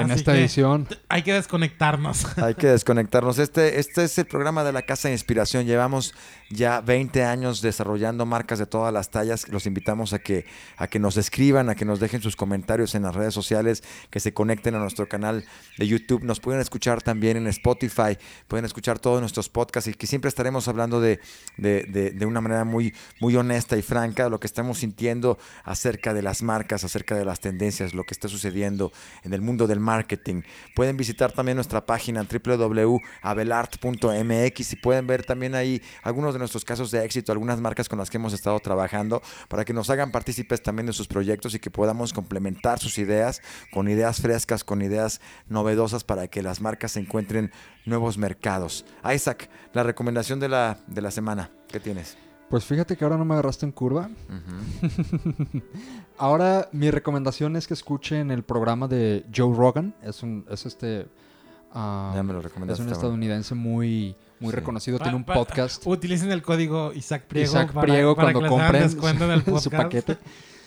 en 0.00 0.10
esta 0.10 0.36
edición. 0.36 0.88
Hay 1.08 1.22
que 1.22 1.32
desconectarnos. 1.32 2.26
Hay 2.38 2.54
que 2.54 2.68
desconectarnos. 2.68 3.38
Este, 3.38 3.80
este 3.80 4.04
es 4.04 4.18
el 4.18 4.26
programa 4.26 4.64
de 4.64 4.72
la 4.72 4.82
Casa 4.82 5.08
de 5.08 5.14
Inspiración. 5.14 5.66
Llevamos 5.66 6.14
ya 6.50 6.80
20 6.80 7.24
años 7.24 7.62
desarrollando 7.62 8.26
marcas 8.26 8.58
de 8.58 8.66
todas 8.66 8.92
las 8.92 9.10
tallas. 9.10 9.48
Los 9.48 9.66
invitamos 9.66 10.12
a 10.12 10.18
que, 10.18 10.46
a 10.76 10.88
que 10.88 10.98
nos 10.98 11.16
escriban, 11.16 11.70
a 11.70 11.74
que 11.74 11.84
nos 11.84 12.00
dejen 12.00 12.20
sus 12.20 12.36
comentarios 12.36 12.94
en 12.94 13.02
las 13.02 13.14
redes 13.14 13.34
sociales, 13.34 13.82
que 14.10 14.20
se 14.20 14.34
conecten 14.34 14.74
a 14.74 14.78
nuestro 14.78 15.08
canal 15.08 15.44
de 15.78 15.86
YouTube. 15.86 16.24
Nos 16.24 16.40
pueden 16.40 16.60
escuchar 16.60 17.02
también 17.02 17.36
en 17.36 17.46
Spotify, 17.46 18.18
pueden 18.48 18.64
escuchar 18.64 18.98
todos 18.98 19.20
nuestros 19.20 19.48
podcasts 19.48 19.88
y 19.88 19.94
que 19.94 20.06
siempre 20.06 20.28
estaremos 20.28 20.66
hablando 20.68 21.00
de, 21.00 21.20
de, 21.56 22.26
una 22.26 22.40
manera 22.40 22.64
muy, 22.64 22.94
muy 23.20 23.36
honesta 23.36 23.76
y 23.76 23.82
franca 23.82 24.28
lo 24.28 24.40
que 24.40 24.46
estamos 24.46 24.78
sintiendo 24.78 25.38
acerca 25.64 26.14
de 26.14 26.22
las 26.22 26.42
marcas, 26.42 26.84
acerca 26.84 27.14
de 27.14 27.24
las 27.24 27.40
tendencias, 27.40 27.94
lo 27.94 28.04
que 28.04 28.14
está 28.14 28.28
sucediendo 28.28 28.92
en 29.22 29.32
el 29.32 29.40
mundo 29.40 29.66
del 29.66 29.80
marketing. 29.80 29.89
Pueden 30.74 30.96
visitar 30.96 31.32
también 31.32 31.56
nuestra 31.56 31.84
página 31.84 32.24
www.abelart.mx 32.24 34.72
y 34.72 34.76
pueden 34.76 35.06
ver 35.06 35.24
también 35.24 35.54
ahí 35.54 35.82
algunos 36.02 36.34
de 36.34 36.38
nuestros 36.38 36.64
casos 36.64 36.90
de 36.90 37.04
éxito, 37.04 37.32
algunas 37.32 37.60
marcas 37.60 37.88
con 37.88 37.98
las 37.98 38.10
que 38.10 38.16
hemos 38.16 38.32
estado 38.32 38.58
trabajando, 38.60 39.22
para 39.48 39.64
que 39.64 39.72
nos 39.72 39.90
hagan 39.90 40.10
partícipes 40.10 40.62
también 40.62 40.86
de 40.86 40.92
sus 40.92 41.08
proyectos 41.08 41.54
y 41.54 41.58
que 41.58 41.70
podamos 41.70 42.12
complementar 42.12 42.78
sus 42.78 42.98
ideas 42.98 43.42
con 43.72 43.88
ideas 43.88 44.20
frescas, 44.20 44.64
con 44.64 44.82
ideas 44.82 45.20
novedosas 45.48 46.04
para 46.04 46.28
que 46.28 46.42
las 46.42 46.60
marcas 46.60 46.96
encuentren 46.96 47.52
nuevos 47.84 48.18
mercados. 48.18 48.84
Isaac, 49.12 49.48
la 49.72 49.82
recomendación 49.82 50.40
de 50.40 50.48
la, 50.48 50.78
de 50.86 51.02
la 51.02 51.10
semana, 51.10 51.50
¿qué 51.68 51.80
tienes? 51.80 52.29
Pues 52.50 52.64
fíjate 52.64 52.96
que 52.96 53.04
ahora 53.04 53.16
no 53.16 53.24
me 53.24 53.34
agarraste 53.34 53.64
en 53.64 53.70
curva. 53.70 54.10
ahora 56.18 56.68
mi 56.72 56.90
recomendación 56.90 57.54
es 57.54 57.68
que 57.68 57.74
escuchen 57.74 58.32
el 58.32 58.42
programa 58.42 58.88
de 58.88 59.24
Joe 59.34 59.56
Rogan. 59.56 59.94
Es 60.02 60.24
un, 60.24 60.44
es 60.50 60.66
este. 60.66 61.06
ya 61.72 62.22
me 62.24 62.32
lo 62.32 62.40
es 62.40 62.80
un 62.80 62.88
estadounidense 62.88 63.54
muy, 63.54 64.16
muy 64.40 64.52
reconocido, 64.52 64.98
tiene 64.98 65.14
un 65.14 65.24
podcast. 65.24 65.82
utilicen 65.86 66.32
el 66.32 66.42
código 66.42 66.92
Isaac 66.92 67.26
Priego, 67.28 67.50
Isaac 67.50 67.72
Priego 67.80 68.16
cuando 68.16 68.44
compren 68.48 68.90
su 69.60 69.70
paquete. 69.70 70.18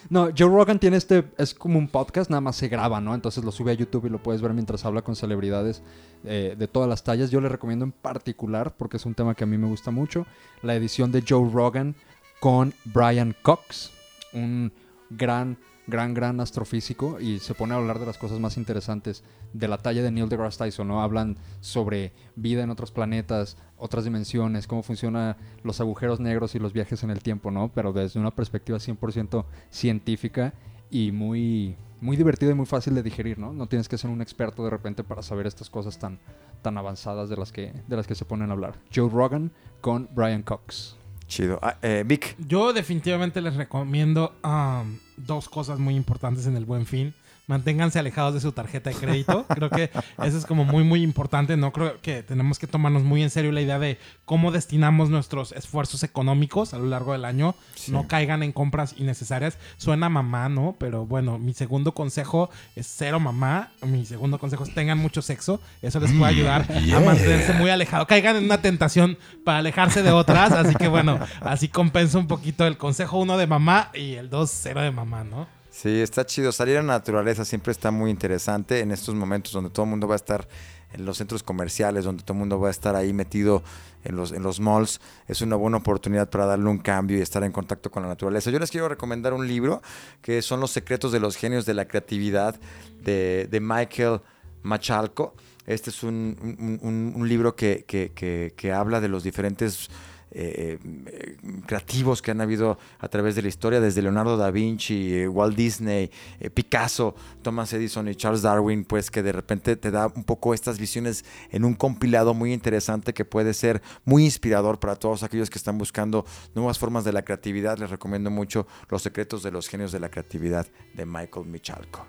No, 0.09 0.29
Joe 0.37 0.49
Rogan 0.49 0.79
tiene 0.79 0.97
este, 0.97 1.25
es 1.37 1.53
como 1.53 1.79
un 1.79 1.87
podcast, 1.87 2.29
nada 2.29 2.41
más 2.41 2.55
se 2.55 2.67
graba, 2.67 2.99
¿no? 3.01 3.15
Entonces 3.15 3.43
lo 3.43 3.51
sube 3.51 3.71
a 3.71 3.75
YouTube 3.75 4.05
y 4.05 4.09
lo 4.09 4.21
puedes 4.21 4.41
ver 4.41 4.53
mientras 4.53 4.85
habla 4.85 5.01
con 5.01 5.15
celebridades 5.15 5.81
eh, 6.25 6.55
de 6.57 6.67
todas 6.67 6.89
las 6.89 7.03
tallas. 7.03 7.31
Yo 7.31 7.41
le 7.41 7.49
recomiendo 7.49 7.85
en 7.85 7.91
particular, 7.91 8.75
porque 8.75 8.97
es 8.97 9.05
un 9.05 9.13
tema 9.13 9.35
que 9.35 9.43
a 9.43 9.47
mí 9.47 9.57
me 9.57 9.67
gusta 9.67 9.91
mucho, 9.91 10.25
la 10.61 10.75
edición 10.75 11.11
de 11.11 11.23
Joe 11.27 11.49
Rogan 11.51 11.95
con 12.39 12.73
Brian 12.85 13.35
Cox, 13.41 13.91
un 14.33 14.71
gran 15.09 15.57
gran, 15.87 16.13
gran 16.13 16.39
astrofísico 16.39 17.19
y 17.19 17.39
se 17.39 17.53
pone 17.53 17.73
a 17.73 17.77
hablar 17.77 17.99
de 17.99 18.05
las 18.05 18.17
cosas 18.17 18.39
más 18.39 18.57
interesantes 18.57 19.23
de 19.53 19.67
la 19.67 19.77
talla 19.77 20.01
de 20.01 20.11
Neil 20.11 20.29
deGrasse 20.29 20.57
Tyson, 20.57 20.87
¿no? 20.87 21.01
Hablan 21.01 21.37
sobre 21.61 22.13
vida 22.35 22.63
en 22.63 22.69
otros 22.69 22.91
planetas, 22.91 23.57
otras 23.77 24.03
dimensiones, 24.05 24.67
cómo 24.67 24.83
funcionan 24.83 25.35
los 25.63 25.81
agujeros 25.81 26.19
negros 26.19 26.55
y 26.55 26.59
los 26.59 26.73
viajes 26.73 27.03
en 27.03 27.09
el 27.09 27.21
tiempo, 27.21 27.51
¿no? 27.51 27.71
Pero 27.73 27.93
desde 27.93 28.19
una 28.19 28.31
perspectiva 28.31 28.77
100% 28.77 29.45
científica 29.69 30.53
y 30.89 31.11
muy, 31.11 31.75
muy 32.01 32.15
divertida 32.15 32.51
y 32.51 32.55
muy 32.55 32.65
fácil 32.65 32.95
de 32.95 33.03
digerir, 33.03 33.39
¿no? 33.39 33.51
No 33.51 33.67
tienes 33.67 33.89
que 33.89 33.97
ser 33.97 34.09
un 34.09 34.21
experto 34.21 34.63
de 34.63 34.69
repente 34.69 35.03
para 35.03 35.21
saber 35.21 35.47
estas 35.47 35.69
cosas 35.69 35.99
tan, 35.99 36.19
tan 36.61 36.77
avanzadas 36.77 37.29
de 37.29 37.35
las, 37.35 37.51
que, 37.51 37.73
de 37.87 37.95
las 37.95 38.07
que 38.07 38.15
se 38.15 38.25
ponen 38.25 38.49
a 38.49 38.53
hablar. 38.53 38.75
Joe 38.93 39.09
Rogan 39.09 39.51
con 39.81 40.07
Brian 40.13 40.43
Cox. 40.43 41.02
Chido. 41.33 41.57
Ah, 41.63 41.77
eh, 41.81 42.03
Vic. 42.05 42.35
Yo 42.37 42.73
definitivamente 42.73 43.41
les 43.41 43.55
recomiendo 43.55 44.35
um, 44.43 44.99
dos 45.17 45.49
cosas 45.49 45.79
muy 45.79 45.95
importantes 45.95 46.45
en 46.45 46.55
el 46.55 46.65
buen 46.65 46.85
fin 46.85 47.15
manténganse 47.47 47.99
alejados 47.99 48.33
de 48.33 48.39
su 48.39 48.51
tarjeta 48.51 48.89
de 48.89 48.95
crédito. 48.95 49.45
Creo 49.49 49.69
que 49.69 49.89
eso 50.23 50.37
es 50.37 50.45
como 50.45 50.63
muy, 50.63 50.83
muy 50.83 51.03
importante. 51.03 51.57
No 51.57 51.71
creo 51.71 51.99
que 52.01 52.23
tenemos 52.23 52.59
que 52.59 52.67
tomarnos 52.67 53.03
muy 53.03 53.23
en 53.23 53.29
serio 53.29 53.51
la 53.51 53.61
idea 53.61 53.79
de 53.79 53.99
cómo 54.25 54.51
destinamos 54.51 55.09
nuestros 55.09 55.51
esfuerzos 55.51 56.03
económicos 56.03 56.73
a 56.73 56.77
lo 56.77 56.85
largo 56.85 57.11
del 57.11 57.25
año. 57.25 57.55
No 57.87 58.07
caigan 58.07 58.43
en 58.43 58.51
compras 58.51 58.95
innecesarias. 58.97 59.57
Suena 59.77 60.09
mamá, 60.09 60.49
¿no? 60.49 60.75
Pero 60.79 61.05
bueno, 61.05 61.37
mi 61.37 61.53
segundo 61.53 61.93
consejo 61.93 62.49
es 62.75 62.87
cero 62.87 63.19
mamá. 63.19 63.71
Mi 63.81 64.05
segundo 64.05 64.39
consejo 64.39 64.63
es 64.63 64.73
tengan 64.73 64.97
mucho 64.97 65.21
sexo. 65.21 65.59
Eso 65.81 65.99
les 65.99 66.11
puede 66.11 66.31
ayudar 66.31 66.65
a 66.69 66.99
mantenerse 66.99 67.53
muy 67.53 67.69
alejados. 67.69 68.07
Caigan 68.07 68.37
en 68.37 68.45
una 68.45 68.61
tentación 68.61 69.17
para 69.43 69.59
alejarse 69.59 70.01
de 70.01 70.11
otras. 70.11 70.51
Así 70.51 70.75
que 70.75 70.87
bueno, 70.87 71.19
así 71.41 71.67
compensa 71.67 72.17
un 72.17 72.27
poquito 72.27 72.65
el 72.65 72.77
consejo 72.77 73.19
uno 73.19 73.37
de 73.37 73.47
mamá 73.47 73.89
y 73.93 74.13
el 74.15 74.29
dos 74.29 74.51
cero 74.51 74.81
de 74.81 74.91
mamá, 74.91 75.23
¿no? 75.23 75.62
Sí, 75.73 76.01
está 76.01 76.23
chido. 76.23 76.51
Salir 76.51 76.77
a 76.77 76.83
la 76.83 76.93
naturaleza 76.93 77.43
siempre 77.43 77.71
está 77.71 77.89
muy 77.89 78.11
interesante 78.11 78.81
en 78.81 78.91
estos 78.91 79.15
momentos 79.15 79.53
donde 79.53 79.71
todo 79.71 79.85
el 79.85 79.89
mundo 79.89 80.07
va 80.07 80.13
a 80.13 80.17
estar 80.17 80.47
en 80.93 81.03
los 81.03 81.17
centros 81.17 81.41
comerciales, 81.41 82.05
donde 82.05 82.21
todo 82.21 82.33
el 82.33 82.39
mundo 82.39 82.59
va 82.59 82.67
a 82.67 82.71
estar 82.71 82.95
ahí 82.95 83.11
metido 83.11 83.63
en 84.03 84.15
los, 84.15 84.33
en 84.33 84.43
los 84.43 84.59
malls. 84.59 85.01
Es 85.27 85.41
una 85.41 85.55
buena 85.55 85.77
oportunidad 85.77 86.29
para 86.29 86.45
darle 86.45 86.69
un 86.69 86.77
cambio 86.77 87.17
y 87.17 87.21
estar 87.21 87.43
en 87.43 87.51
contacto 87.51 87.89
con 87.89 88.03
la 88.03 88.09
naturaleza. 88.09 88.51
Yo 88.51 88.59
les 88.59 88.69
quiero 88.69 88.87
recomendar 88.87 89.33
un 89.33 89.47
libro 89.47 89.81
que 90.21 90.43
son 90.43 90.59
Los 90.59 90.69
secretos 90.69 91.11
de 91.11 91.19
los 91.19 91.35
genios 91.35 91.65
de 91.65 91.73
la 91.73 91.87
creatividad 91.87 92.55
de, 93.01 93.47
de 93.49 93.59
Michael 93.59 94.21
Machalco. 94.61 95.33
Este 95.65 95.89
es 95.89 96.03
un, 96.03 96.77
un, 97.15 97.27
libro 97.27 97.55
que, 97.55 97.83
que, 97.87 98.11
que, 98.13 98.53
que 98.55 98.71
habla 98.71 99.01
de 99.01 99.07
los 99.07 99.23
diferentes 99.23 99.89
eh, 100.35 100.79
eh, 101.05 101.37
creativos 101.67 102.21
que 102.23 102.31
han 102.31 102.41
habido 102.41 102.79
a 102.99 103.07
través 103.07 103.35
de 103.35 103.43
la 103.43 103.49
historia, 103.49 103.79
desde 103.79 104.01
Leonardo 104.01 104.35
da 104.35 104.49
Vinci, 104.49 105.13
eh, 105.13 105.27
Walt 105.27 105.55
Disney, 105.55 106.09
Picasso, 106.53 107.13
Thomas 107.43 107.71
Edison 107.73 108.07
y 108.07 108.15
Charles 108.15 108.41
Darwin, 108.41 108.83
pues 108.83 109.11
que 109.11 109.21
de 109.21 109.31
repente 109.31 109.75
te 109.75 109.91
da 109.91 110.07
un 110.07 110.23
poco 110.23 110.53
estas 110.53 110.79
visiones 110.79 111.23
en 111.51 111.63
un 111.63 111.75
compilado 111.75 112.33
muy 112.33 112.51
interesante 112.51 113.13
que 113.13 113.25
puede 113.25 113.53
ser 113.53 113.81
muy 114.05 114.25
inspirador 114.25 114.79
para 114.79 114.95
todos 114.95 115.21
aquellos 115.21 115.49
que 115.51 115.59
están 115.59 115.77
buscando 115.77 116.25
nuevas 116.55 116.79
formas 116.79 117.03
de 117.03 117.13
la 117.13 117.23
creatividad. 117.23 117.77
Les 117.77 117.89
recomiendo 117.89 118.31
mucho 118.31 118.65
Los 118.89 119.03
secretos 119.03 119.43
de 119.43 119.51
los 119.51 119.67
genios 119.67 119.91
de 119.91 119.99
la 119.99 120.09
creatividad 120.09 120.67
de 120.95 121.05
Michael 121.05 121.45
Michalco. 121.45 122.07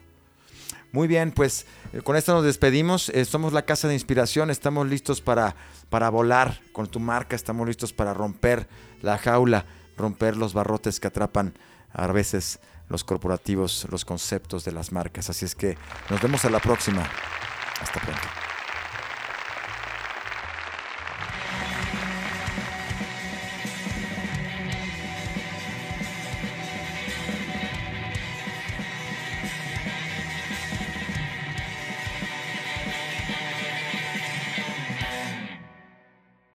Muy 0.95 1.09
bien, 1.09 1.33
pues 1.33 1.67
con 2.05 2.15
esto 2.15 2.33
nos 2.35 2.45
despedimos. 2.45 3.11
somos 3.27 3.53
la 3.53 3.63
Casa 3.63 3.89
de 3.89 3.95
Inspiración, 3.95 4.49
estamos 4.49 4.87
listos 4.87 5.21
para 5.21 5.57
para 5.89 6.09
volar 6.09 6.61
con 6.71 6.87
tu 6.87 7.01
marca, 7.01 7.35
estamos 7.35 7.67
listos 7.67 7.93
para 7.93 8.15
romper 8.15 8.69
la 9.03 9.19
jaula, 9.19 9.67
romper 9.97 10.37
los 10.37 10.55
barrotes 10.55 11.01
que 11.01 11.09
atrapan 11.09 11.59
a 11.93 12.07
veces 12.07 12.61
los 12.89 13.03
corporativos, 13.03 13.89
los 13.91 14.05
conceptos 14.05 14.65
de 14.65 14.71
las 14.71 14.93
marcas. 14.93 15.31
Así 15.31 15.45
es 15.45 15.57
que 15.57 15.77
nos 16.11 16.23
vemos 16.23 16.45
a 16.45 16.51
la 16.51 16.61
próxima. 16.61 17.03
Hasta 17.81 18.01
pronto. 18.01 18.44